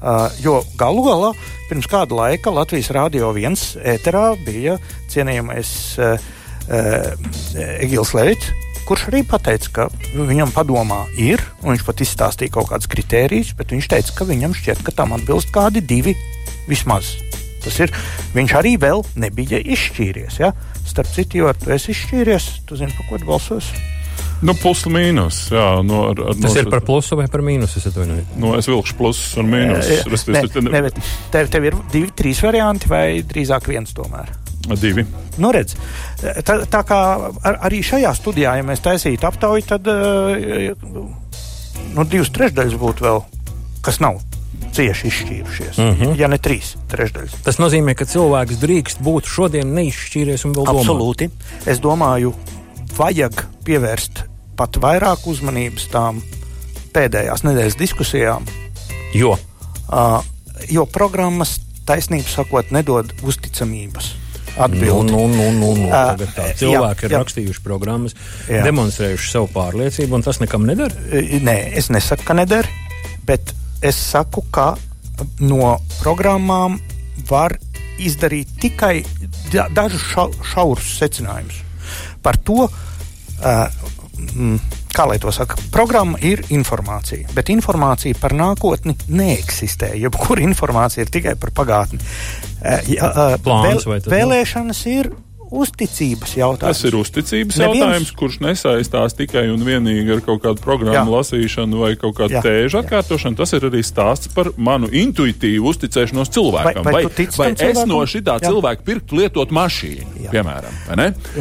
Uh, 0.05 0.27
jo 0.43 0.59
galu 0.77 1.01
galā 1.05 1.29
pirms 1.69 1.87
kāda 1.89 2.13
laika 2.13 2.51
Latvijas 2.53 2.91
Rādio 2.93 3.31
1 3.33 3.55
ēterā 3.95 4.25
bija 4.45 4.75
cienījamais 5.09 5.71
uh, 5.97 6.19
uh, 6.67 7.07
Egils 7.79 8.11
Levičs, 8.13 8.51
kurš 8.85 9.07
arī 9.09 9.23
teica, 9.25 9.71
ka 9.73 9.87
viņam 10.15 10.53
padomā 10.55 11.05
ir, 11.17 11.41
un 11.63 11.73
viņš 11.73 11.85
pat 11.87 12.03
izstāstīja 12.05 12.53
kaut 12.53 12.69
kādus 12.69 12.89
kritērijus, 12.91 13.55
bet 13.57 13.73
viņš 13.73 13.89
teica, 13.91 14.13
ka 14.17 14.27
viņam 14.29 14.53
šķiet, 14.57 14.83
ka 14.85 14.93
tam 14.95 15.15
atbilst 15.17 15.51
kādi 15.53 15.81
divi 15.81 16.15
vismaz. 16.69 17.15
Tas 17.65 17.79
ir, 17.81 17.91
viņš 18.35 18.53
arī 18.59 18.75
vēl 18.81 19.01
nebija 19.17 19.57
izšķīries. 19.57 20.37
Ja? 20.43 20.53
Starp 20.85 21.09
citu, 21.15 21.41
jo 21.41 21.53
tu 21.57 21.73
esi 21.73 21.95
izšķīries, 21.95 22.49
tu 22.69 22.77
zini, 22.77 22.93
par 22.93 23.09
ko 23.09 23.21
tu 23.21 23.29
balsos. 23.29 23.73
Nu, 24.45 24.53
plus 24.59 24.83
mīnus. 24.91 25.45
Jā, 25.53 25.67
no, 25.85 26.05
ar, 26.11 26.21
ar, 26.29 26.37
Tas 26.37 26.53
no, 26.53 26.61
ir 26.61 26.69
par 26.69 26.83
plusu 26.85 27.17
vai 27.17 27.25
par 27.31 27.41
mīnusu? 27.45 27.79
Es 27.79 27.89
atvainojos. 27.89 28.33
No, 28.41 28.53
es 28.59 28.69
vilkšu 28.69 28.97
plusus 28.99 29.33
un 29.41 29.49
mīnusus. 29.49 30.27
Ne, 30.29 30.43
ne, 30.69 30.81
ne, 30.85 31.05
tev, 31.33 31.49
tev 31.51 31.69
ir 31.71 31.77
divi, 31.93 32.11
trīs 32.15 32.43
varianti 32.45 32.91
vai 32.91 33.05
drīzāk 33.25 33.71
viens 33.71 33.95
tomēr? 33.97 34.44
Divi. 34.73 35.05
Nu, 35.37 35.51
redz, 35.53 35.75
tā, 36.47 36.57
tā 36.71 36.81
kā 36.87 36.99
ar, 37.29 37.59
arī 37.67 37.83
šajā 37.85 38.13
studijā, 38.17 38.55
ja 38.57 38.65
mēs 38.65 38.81
taisītu 38.85 39.27
aptauju, 39.29 39.65
tad 39.69 39.89
nu, 41.95 42.05
divas 42.09 42.31
trešdaļas 42.33 42.79
būtu 42.81 43.05
vēl, 43.05 43.21
kas 43.85 44.01
nav 44.03 44.21
cieši 44.75 45.07
izšķīrušies. 45.07 45.77
Mm 45.77 45.95
-hmm. 45.95 46.19
Ja 46.19 46.27
ne 46.27 46.37
trīs 46.37 46.75
trešdaļas. 46.91 47.37
Tas 47.43 47.59
nozīmē, 47.59 47.95
ka 47.95 48.05
cilvēks 48.05 48.59
drīkst 48.59 49.01
būt 49.03 49.29
šodien 49.29 49.73
neizšķīries 49.75 50.45
un 50.45 50.55
vēl 50.55 50.65
domāt. 50.65 50.83
Absolūti. 50.83 51.29
Es 51.65 51.79
domāju, 51.79 52.33
vajag 52.97 53.45
pievērst 53.65 54.23
pat 54.55 54.77
vairāk 54.77 55.27
uzmanības 55.27 55.87
tām 55.91 56.21
pēdējās 56.95 57.43
nedēļas 57.43 57.79
diskusijām. 57.79 58.45
Jo, 59.13 59.37
uh, 59.91 60.23
jo 60.69 60.85
programmas, 60.85 61.59
taisnība 61.85 62.29
sakot, 62.29 62.71
nedod 62.71 63.13
uzticamības 63.23 64.15
atbildi. 64.57 65.11
Nu, 65.11 65.27
nu, 65.27 65.51
nu, 65.51 65.73
nu, 65.75 65.85
nu. 65.85 65.89
Tā, 65.91 66.49
cilvēki 66.59 67.05
jā, 67.05 67.09
ir 67.09 67.15
jā. 67.15 67.21
rakstījuši 67.21 67.63
programmas, 67.65 68.15
jā. 68.49 68.63
demonstrējuši 68.65 69.31
savu 69.31 69.51
pārliecību, 69.55 70.17
un 70.17 70.25
tas 70.25 70.41
nekam 70.43 70.67
nedara? 70.67 70.95
Nē, 71.45 71.57
es 71.79 71.91
nesaku, 71.93 72.27
ka 72.27 72.37
nedara, 72.37 72.69
bet 73.27 73.53
es 73.85 73.99
saku, 73.99 74.45
ka 74.55 74.73
no 75.43 75.75
programmām 76.01 76.79
var 77.29 77.57
izdarīt 78.01 78.57
tikai 78.59 78.97
dažus 79.51 80.03
šau, 80.11 80.27
šaurus 80.43 80.95
secinājumus 80.99 81.61
par 82.25 82.39
to. 82.41 82.65
Uh, 83.35 83.67
kā 84.95 85.05
lai 85.09 85.17
to 85.19 85.31
saka, 85.35 85.57
programma 85.73 86.19
ir 86.23 86.43
informācija, 86.55 87.27
bet 87.35 87.51
informācija 87.53 88.17
par 88.19 88.35
nākotni 88.37 88.95
neeksistē. 89.11 89.91
Jebkura 89.99 90.45
informācija 90.45 91.05
ir 91.05 91.11
tikai 91.13 91.35
par 91.39 91.51
pagātni. 91.55 91.99
Uh, 91.99 92.79
ja, 92.91 93.11
uh, 93.11 93.35
Plāns, 93.43 93.87
vēl, 93.89 94.03
vēlēšanas 94.15 94.85
ir 94.93 95.11
uzticības 95.51 96.35
jautājums. 96.37 96.79
Tas 96.79 96.87
ir 96.87 96.97
uzticības 96.97 97.59
Neviens... 97.61 97.81
jautājums, 97.81 98.11
kurš 98.19 98.37
nesaistās 98.45 99.15
tikai 99.17 99.45
un 99.53 99.63
vienīgi 99.65 100.15
ar 100.17 100.23
kaut 100.25 100.41
kādu 100.43 100.63
programmu 100.63 101.13
Jā. 101.13 101.19
lasīšanu 101.19 101.81
vai 101.83 101.91
kaut 101.99 102.17
kādu 102.17 102.37
Jā. 102.37 102.43
tēžu 102.45 102.79
atkārtošanu. 102.81 103.37
Tas 103.39 103.53
ir 103.57 103.67
arī 103.69 103.83
stāsts 103.85 104.31
par 104.33 104.51
manu 104.57 104.89
intuitīvu 104.89 105.69
uzticēšanos 105.71 106.31
cilvēkam. 106.35 106.81
Vai, 106.85 106.95
vai, 106.97 107.03
vai, 107.05 107.27
vai 107.37 107.49
es 107.69 107.81
no 107.89 108.01
šitā 108.09 108.39
Jā. 108.39 108.49
cilvēka 108.49 108.85
pirktu 108.87 109.19
lietot 109.21 109.53
mašīnu, 109.55 110.25
Jā. 110.25 110.33
piemēram, 110.33 110.79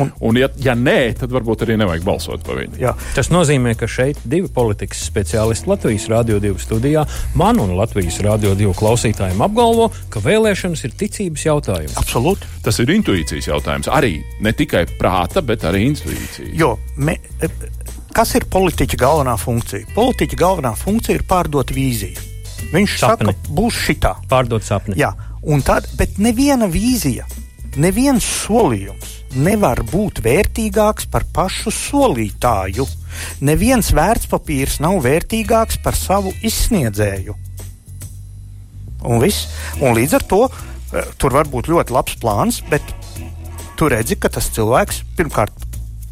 un, 0.01 0.13
un 0.21 0.41
ja, 0.41 0.51
ja 0.63 0.77
nē, 0.79 0.99
tad 1.21 1.33
varbūt 1.35 1.65
arī 1.67 1.79
nevajag 1.81 2.07
balsot 2.07 2.45
par 2.47 2.61
viņu. 2.61 2.79
Jā. 2.83 2.95
Tas 3.17 3.31
nozīmē, 3.33 3.75
ka 3.79 3.89
šeit 3.91 4.21
divi 4.29 4.51
politikas 4.53 5.03
speciālisti 5.09 5.71
Latvijas 5.71 6.09
Rādio 6.13 6.41
2 6.43 6.61
studijā 6.63 7.07
man 7.39 7.61
un 7.63 7.75
Latvijas 7.79 8.21
Rādio 8.25 8.55
2 8.59 8.75
klausītājiem 8.79 9.43
apgalvo, 9.45 9.91
ka 10.13 10.23
vēlēšanas 10.25 10.85
ir 10.89 10.97
ticības 10.99 11.49
jautājums. 11.49 11.97
Absolūti. 12.01 12.51
Tas 12.65 12.79
ir 12.83 12.93
intuīcijas 12.95 13.51
jautājums 13.51 13.91
arī 13.95 14.19
ne 14.45 14.53
tikai 14.57 14.85
prāta, 14.99 15.43
bet 15.47 15.65
arī 15.69 15.85
intuīcija. 15.91 16.53
Jo, 16.59 16.75
me, 16.97 17.17
e, 17.41 17.51
kas 18.15 18.35
ir 18.39 18.49
politiķa 18.51 18.99
galvenā 19.01 19.37
funkcija? 19.41 19.95
Politiķa 19.95 20.41
galvenā 20.41 20.75
funkcija 20.79 21.21
ir 21.21 21.27
pārdot 21.29 21.75
vīziju. 21.75 22.31
Viņš 22.75 22.99
sapni. 22.99 23.35
saka, 23.35 23.55
būs 23.55 23.81
šitā. 23.87 24.15
Pārdot 24.31 24.65
sapni. 24.67 24.97
Jā, 24.99 25.13
un 25.43 25.63
tad, 25.65 25.89
bet 25.99 26.19
neviena 26.23 26.69
vīzija, 26.71 27.27
neviens 27.77 28.25
solījums 28.25 29.21
nevar 29.35 29.83
būt 29.91 30.21
vērtīgāks 30.25 31.09
par 31.11 31.27
pašu 31.35 31.73
solītāju. 31.75 32.87
Neviens 33.47 33.91
vērtspapīrs 33.95 34.81
nav 34.83 35.01
vērtīgāks 35.05 35.81
par 35.83 35.99
savu 35.99 36.33
izsniedzēju. 36.43 37.35
Un, 39.05 39.19
viss. 39.21 39.49
un 39.83 39.93
līdz 39.99 40.15
ar 40.17 40.25
to 40.25 40.41
e, 40.49 41.03
tur 41.21 41.35
var 41.37 41.51
būt 41.51 41.69
ļoti 41.69 41.93
labs 41.93 42.17
plāns, 42.23 42.63
bet 42.71 42.95
tu 43.79 43.89
redzi, 43.91 44.19
ka 44.21 44.31
tas 44.33 44.51
cilvēks 44.55 45.03
pirmkārt 45.19 45.65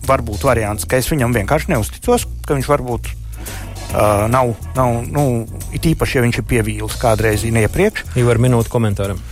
var 0.06 0.22
būt 0.26 0.44
variants, 0.46 0.86
ka 0.88 0.98
es 0.98 1.10
viņam 1.10 1.34
vienkārši 1.36 1.72
neusticos, 1.72 2.26
ka 2.46 2.56
viņš 2.56 2.70
varbūt 2.70 3.10
uh, 3.12 4.26
nav, 4.32 4.54
nav 4.76 4.98
nu, 5.06 5.24
it 5.74 5.86
īpaši, 5.92 6.18
ja 6.18 6.24
viņš 6.26 6.40
ir 6.42 6.48
pievīlis 6.50 6.98
kādreiz 7.02 7.46
iepriekš. 7.46 8.06
Jau 8.18 8.28
ar 8.32 8.42
minūtu 8.42 8.72
komentāram. 8.72 9.22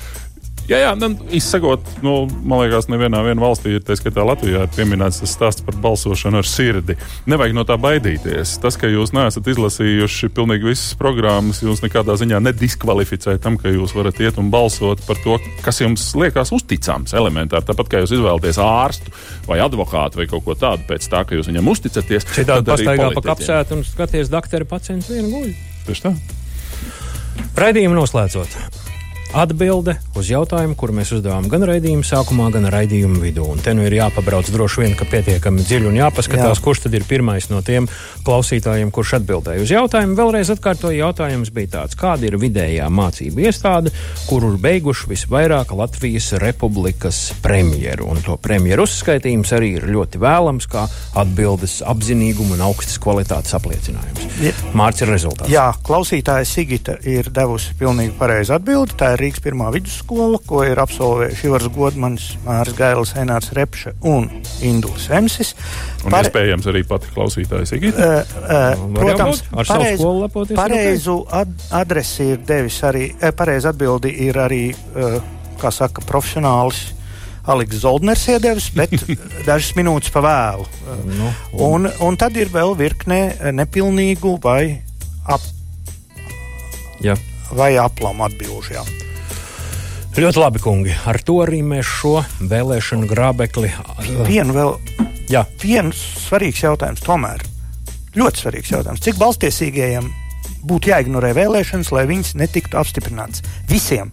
Jā, 0.71 0.79
jā 0.85 0.91
nu, 0.95 1.09
izsakot, 1.35 1.83
nu, 2.05 2.13
man 2.47 2.61
liekas, 2.63 2.87
nevienā 2.91 3.25
valstī, 3.41 3.73
tā 3.83 3.97
skaitā 3.99 4.23
Latvijā, 4.23 4.63
ir 4.69 4.75
pieminēts 4.77 5.19
tas 5.19 5.33
stāsts 5.35 5.65
par 5.67 5.75
balsošanu 5.83 6.39
ar 6.39 6.47
sirdi. 6.47 6.95
Nevajag 7.31 7.57
no 7.57 7.65
tā 7.67 7.75
baidīties. 7.81 8.53
Tas, 8.63 8.79
ka 8.79 8.87
jūs 8.87 9.11
neesat 9.17 9.49
izlasījuši 9.51 10.31
pilnīgi 10.37 10.69
visas 10.71 10.95
programmas, 11.01 11.59
jūs 11.65 11.83
nekādā 11.83 12.15
ziņā 12.21 12.39
nediskvalificē 12.47 13.35
tam, 13.43 13.59
ka 13.59 13.73
jūs 13.75 13.97
varat 13.99 14.21
iet 14.23 14.39
un 14.39 14.53
balsot 14.55 15.03
par 15.09 15.19
to, 15.25 15.41
kas 15.65 15.83
jums 15.83 16.05
liekas 16.15 16.55
uzticams, 16.55 17.17
elementāri. 17.19 17.67
Tāpat 17.67 17.91
kā 17.91 18.05
jūs 18.05 18.15
izvēlaties 18.21 18.61
ārstu 18.63 19.11
vai 19.51 19.59
advokātu 19.65 20.23
vai 20.23 20.29
kaut 20.31 20.47
ko 20.47 20.55
tādu 20.55 20.87
pēc 20.87 21.09
tā, 21.11 21.25
ka 21.27 21.35
jūs 21.35 21.51
viņam 21.51 21.73
uzticaties. 21.75 22.29
Citādi 22.37 22.71
pastaigā 22.71 23.11
pa 23.17 23.25
kapsētu 23.33 23.81
un 23.81 23.83
skaties, 23.89 24.31
doktori 24.31 24.71
pacients 24.71 25.11
vienu 25.11 25.35
guļu. 25.35 25.57
Tieši 25.89 26.07
tā. 26.07 26.15
Raidījumu 27.59 27.99
noslēdzot. 27.99 28.80
Atbilde 29.31 29.93
uz 30.19 30.27
jautājumu, 30.27 30.75
kuru 30.75 30.97
mēs 30.97 31.13
uzdevām 31.15 31.45
gan 31.51 31.63
raidījuma 31.69 32.03
sākumā, 32.03 32.49
gan 32.51 32.65
raidījuma 32.73 33.21
vidū. 33.23 33.45
Un 33.47 33.61
te 33.63 33.71
nu 33.79 33.85
ir 33.87 33.95
jāpabrauc 33.95 34.49
droši 34.51 34.83
vien, 34.83 34.95
ka 34.99 35.07
pietiekami 35.07 35.63
dziļi 35.63 35.87
un 35.87 35.99
jāpaskatās, 36.01 36.59
Jā. 36.59 36.65
kurš 36.65 36.81
tad 36.85 36.97
ir 36.99 37.07
pirmais 37.07 37.47
no 37.47 37.61
tiem 37.63 37.87
klausītājiem, 38.27 38.91
kurš 38.91 39.13
atbildēja 39.21 39.63
uz 39.63 39.71
jautājumu. 39.71 40.17
Vēlreiz 40.19 40.51
atkārtoju, 40.51 40.99
jautājums 40.99 41.53
bija 41.55 41.71
tāds, 41.77 41.95
kāda 42.01 42.27
ir 42.27 42.39
vidējā 42.43 42.89
mācība 42.91 43.45
iestāde, 43.47 43.95
kuru 44.27 44.51
beiguši 44.59 45.13
visvairāk 45.13 45.77
Latvijas 45.79 46.33
republikas 46.43 47.23
premjeru. 47.45 48.11
Un 48.11 48.27
to 48.27 48.35
premjeru 48.35 48.89
uzskaitījums 48.89 49.55
arī 49.55 49.77
ir 49.79 49.87
ļoti 49.95 50.19
vēlams, 50.27 50.67
kā 50.75 50.89
atbildes 51.23 51.79
apzinīguma 51.87 52.59
un 52.59 52.67
augstas 52.67 52.99
kvalitātes 52.99 53.55
apliecinājums. 53.61 54.27
Mārcis 54.75 55.07
ir 55.07 55.15
rezultāts. 55.15 55.55
Jā, 55.55 55.71
klausītāja 55.87 56.51
Sigita 56.51 56.99
ir 57.07 57.31
devusi 57.31 57.79
pilnīgi 57.79 58.19
pareizu 58.19 58.59
atbildi. 58.59 58.99
Tā 58.99 59.15
ir 59.15 59.20
Rīgas 59.21 59.43
pirmā 59.45 59.71
vidusskola, 59.75 60.39
ko 60.47 60.63
ir 60.67 60.81
absolvējuši 60.81 61.49
Ivars 61.49 61.69
Godmans, 61.75 62.27
Mārs 62.45 62.75
Gailis, 62.79 63.13
Enārs 63.21 63.51
Repše 63.57 63.95
un 64.09 64.29
Induls 64.67 65.09
Emsis. 65.15 65.53
Un 66.05 66.15
Par... 66.15 66.27
iespējams 66.27 66.69
arī 66.71 66.85
pati 66.89 67.11
klausītājs 67.15 67.75
Igita. 67.77 68.07
Uh, 68.21 68.39
uh, 68.45 68.87
protams, 68.97 69.43
pareizu, 69.57 70.15
pareizu 70.55 71.19
ad 71.41 71.53
adresi 71.83 72.33
ir 72.35 72.41
devis 72.47 72.81
arī, 72.87 73.11
pareizu 73.37 73.71
atbildi 73.73 74.15
ir 74.27 74.41
arī, 74.41 74.63
uh, 74.95 75.21
kā 75.61 75.73
saka, 75.75 76.05
profesionāls. 76.09 76.89
Aleks 77.51 77.81
Zoldners 77.83 78.27
iedevis, 78.29 78.69
bet 78.77 78.93
dažas 79.49 79.73
minūtes 79.75 80.13
pa 80.13 80.21
vēlu. 80.25 80.67
Nu, 81.09 81.33
un... 81.67 81.89
Un, 82.05 82.19
tad 82.21 82.37
ir 82.37 82.53
vēl 82.53 82.77
virkne 82.79 83.21
nepilnīgu 83.57 84.37
vai 84.45 84.83
ap. 85.25 85.41
Ja. 87.01 87.17
Vai 87.57 87.73
aplamu 87.81 88.29
atbildžu. 88.29 88.85
Ļoti 90.11 90.41
labi, 90.43 90.59
kungi. 90.59 90.95
Ar 91.07 91.21
to 91.23 91.37
arī 91.45 91.61
mēs 91.63 91.87
šo 91.87 92.17
vēlēšanu 92.51 93.07
grābekli. 93.11 93.71
Vienu 94.27 94.57
vēl. 94.57 94.73
Jā. 95.31 95.45
Viens 95.63 96.01
svarīgs 96.25 96.65
jautājums 96.65 97.05
tomēr. 97.07 97.45
Ļoti 98.19 98.43
svarīgs 98.43 98.73
jautājums. 98.75 99.05
Cik 99.07 99.21
balstiesīgajiem 99.21 100.11
būtu 100.67 100.91
jāignorē 100.91 101.31
vēlēšanas, 101.39 101.93
lai 101.95 102.09
viņas 102.11 102.35
netiktu 102.43 102.81
apstiprinātas? 102.83 103.47
Visiem. 103.71 104.11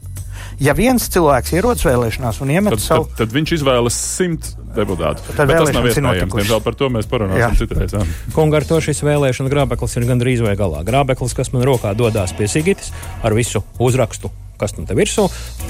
Ja 0.62 0.78
viens 0.78 1.10
cilvēks 1.14 1.58
ierodas 1.58 1.86
vēlēšanās 1.86 2.44
un 2.46 2.54
iemet 2.54 2.78
tad, 2.78 2.86
savu, 2.86 3.10
tad, 3.10 3.26
tad 3.26 3.34
viņš 3.34 3.58
izvēlas 3.58 3.98
simt 3.98 4.54
deputātu. 4.78 5.26
Tad 5.34 5.50
tas 5.50 5.74
nav 5.74 5.90
iespējams. 5.90 6.34
Diemžēl 6.38 6.66
par 6.66 6.78
to 6.78 6.94
mēs 6.94 7.10
parunāsim 7.10 7.58
citreiz. 7.58 7.98
Kunga, 8.38 8.62
ar 8.62 8.70
to 8.70 8.80
šis 8.86 9.02
vēlēšana 9.06 9.54
grābeklis 9.54 9.98
ir 9.98 10.06
gandrīz 10.10 10.46
vai 10.46 10.54
galā. 10.58 10.86
Grābeklis, 10.86 11.34
kas 11.38 11.54
man 11.58 11.66
rokā 11.66 11.98
dodas 11.98 12.38
pie 12.38 12.50
Sigitas 12.50 12.94
ar 13.26 13.38
visu 13.38 13.66
uzrakstu 13.82 14.30
kas 14.60 14.76
tam 14.78 14.88
te 14.90 14.98
virsū, 14.98 15.28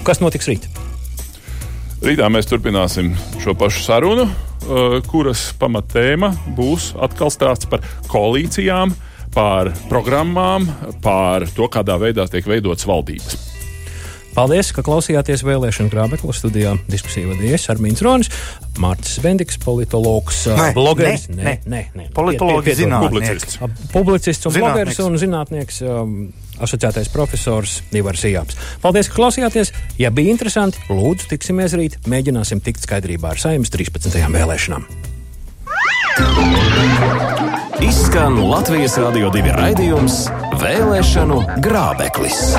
kas 0.07 0.21
notiks 0.23 0.49
rīt. 0.49 0.69
Rītā 2.03 2.27
mēs 2.29 2.45
turpināsim 2.49 3.15
šo 3.41 3.55
pašu 3.57 3.81
sarunu, 3.87 4.27
uh, 4.27 4.99
kuras 5.09 5.49
pamatēma 5.57 6.31
būs 6.57 6.91
atkal 7.01 7.33
stāsts 7.33 7.69
par 7.71 7.85
koalīcijām, 8.11 8.93
par 9.33 9.71
programmām, 9.89 10.69
par 11.03 11.47
to, 11.57 11.69
kādā 11.73 11.97
veidā 12.01 12.27
tiek 12.29 12.45
veidotas 12.47 12.87
valdības. 12.89 13.46
Paldies, 14.37 14.67
ka 14.69 14.83
klausījāties 14.85 15.41
vēlēšanu 15.41 15.89
grābekla 15.89 16.33
studijā. 16.35 16.75
Diskusiju 16.91 17.31
vadījies 17.31 17.63
Armīns 17.73 18.03
Ronis, 18.05 18.29
Mārcis 18.77 19.17
Bendiks, 19.23 19.57
politologs, 19.63 20.43
nē, 20.53 20.67
blogeris. 20.77 21.25
Nē, 21.31 21.41
nē, 21.41 21.55
nē, 21.65 21.81
nē. 21.97 22.05
politologs, 22.13 22.69
zinātnieks. 22.77 23.57
Publicists 23.95 24.45
un 24.45 24.53
blogeris 24.59 25.01
un 25.01 25.17
zinātnieks. 25.17 25.81
Um, 25.81 26.13
asociētais 26.61 27.09
profesors 27.13 27.79
Ivars 27.97 28.29
Jāps. 28.29 28.61
Paldies, 28.85 29.09
ka 29.09 29.17
klausījāties! 29.17 29.73
Ja 29.97 30.13
bija 30.13 30.37
interesanti, 30.37 30.85
lūdzu, 30.93 31.31
tiksimies 31.33 31.73
rīt. 31.77 31.97
Mēģināsim 32.05 32.61
tikt 32.61 32.85
skaidrībā 32.85 33.33
ar 33.33 33.41
saimnes 33.41 33.73
13. 33.73 34.21
vēlēšanām. 34.37 34.85
Izskan 37.81 38.37
Latvijas 38.45 39.01
Rādio 39.01 39.33
2 39.33 39.53
raidījums 39.57 40.25
Vēlēšanu 40.61 41.43
grābeklis. 41.65 42.51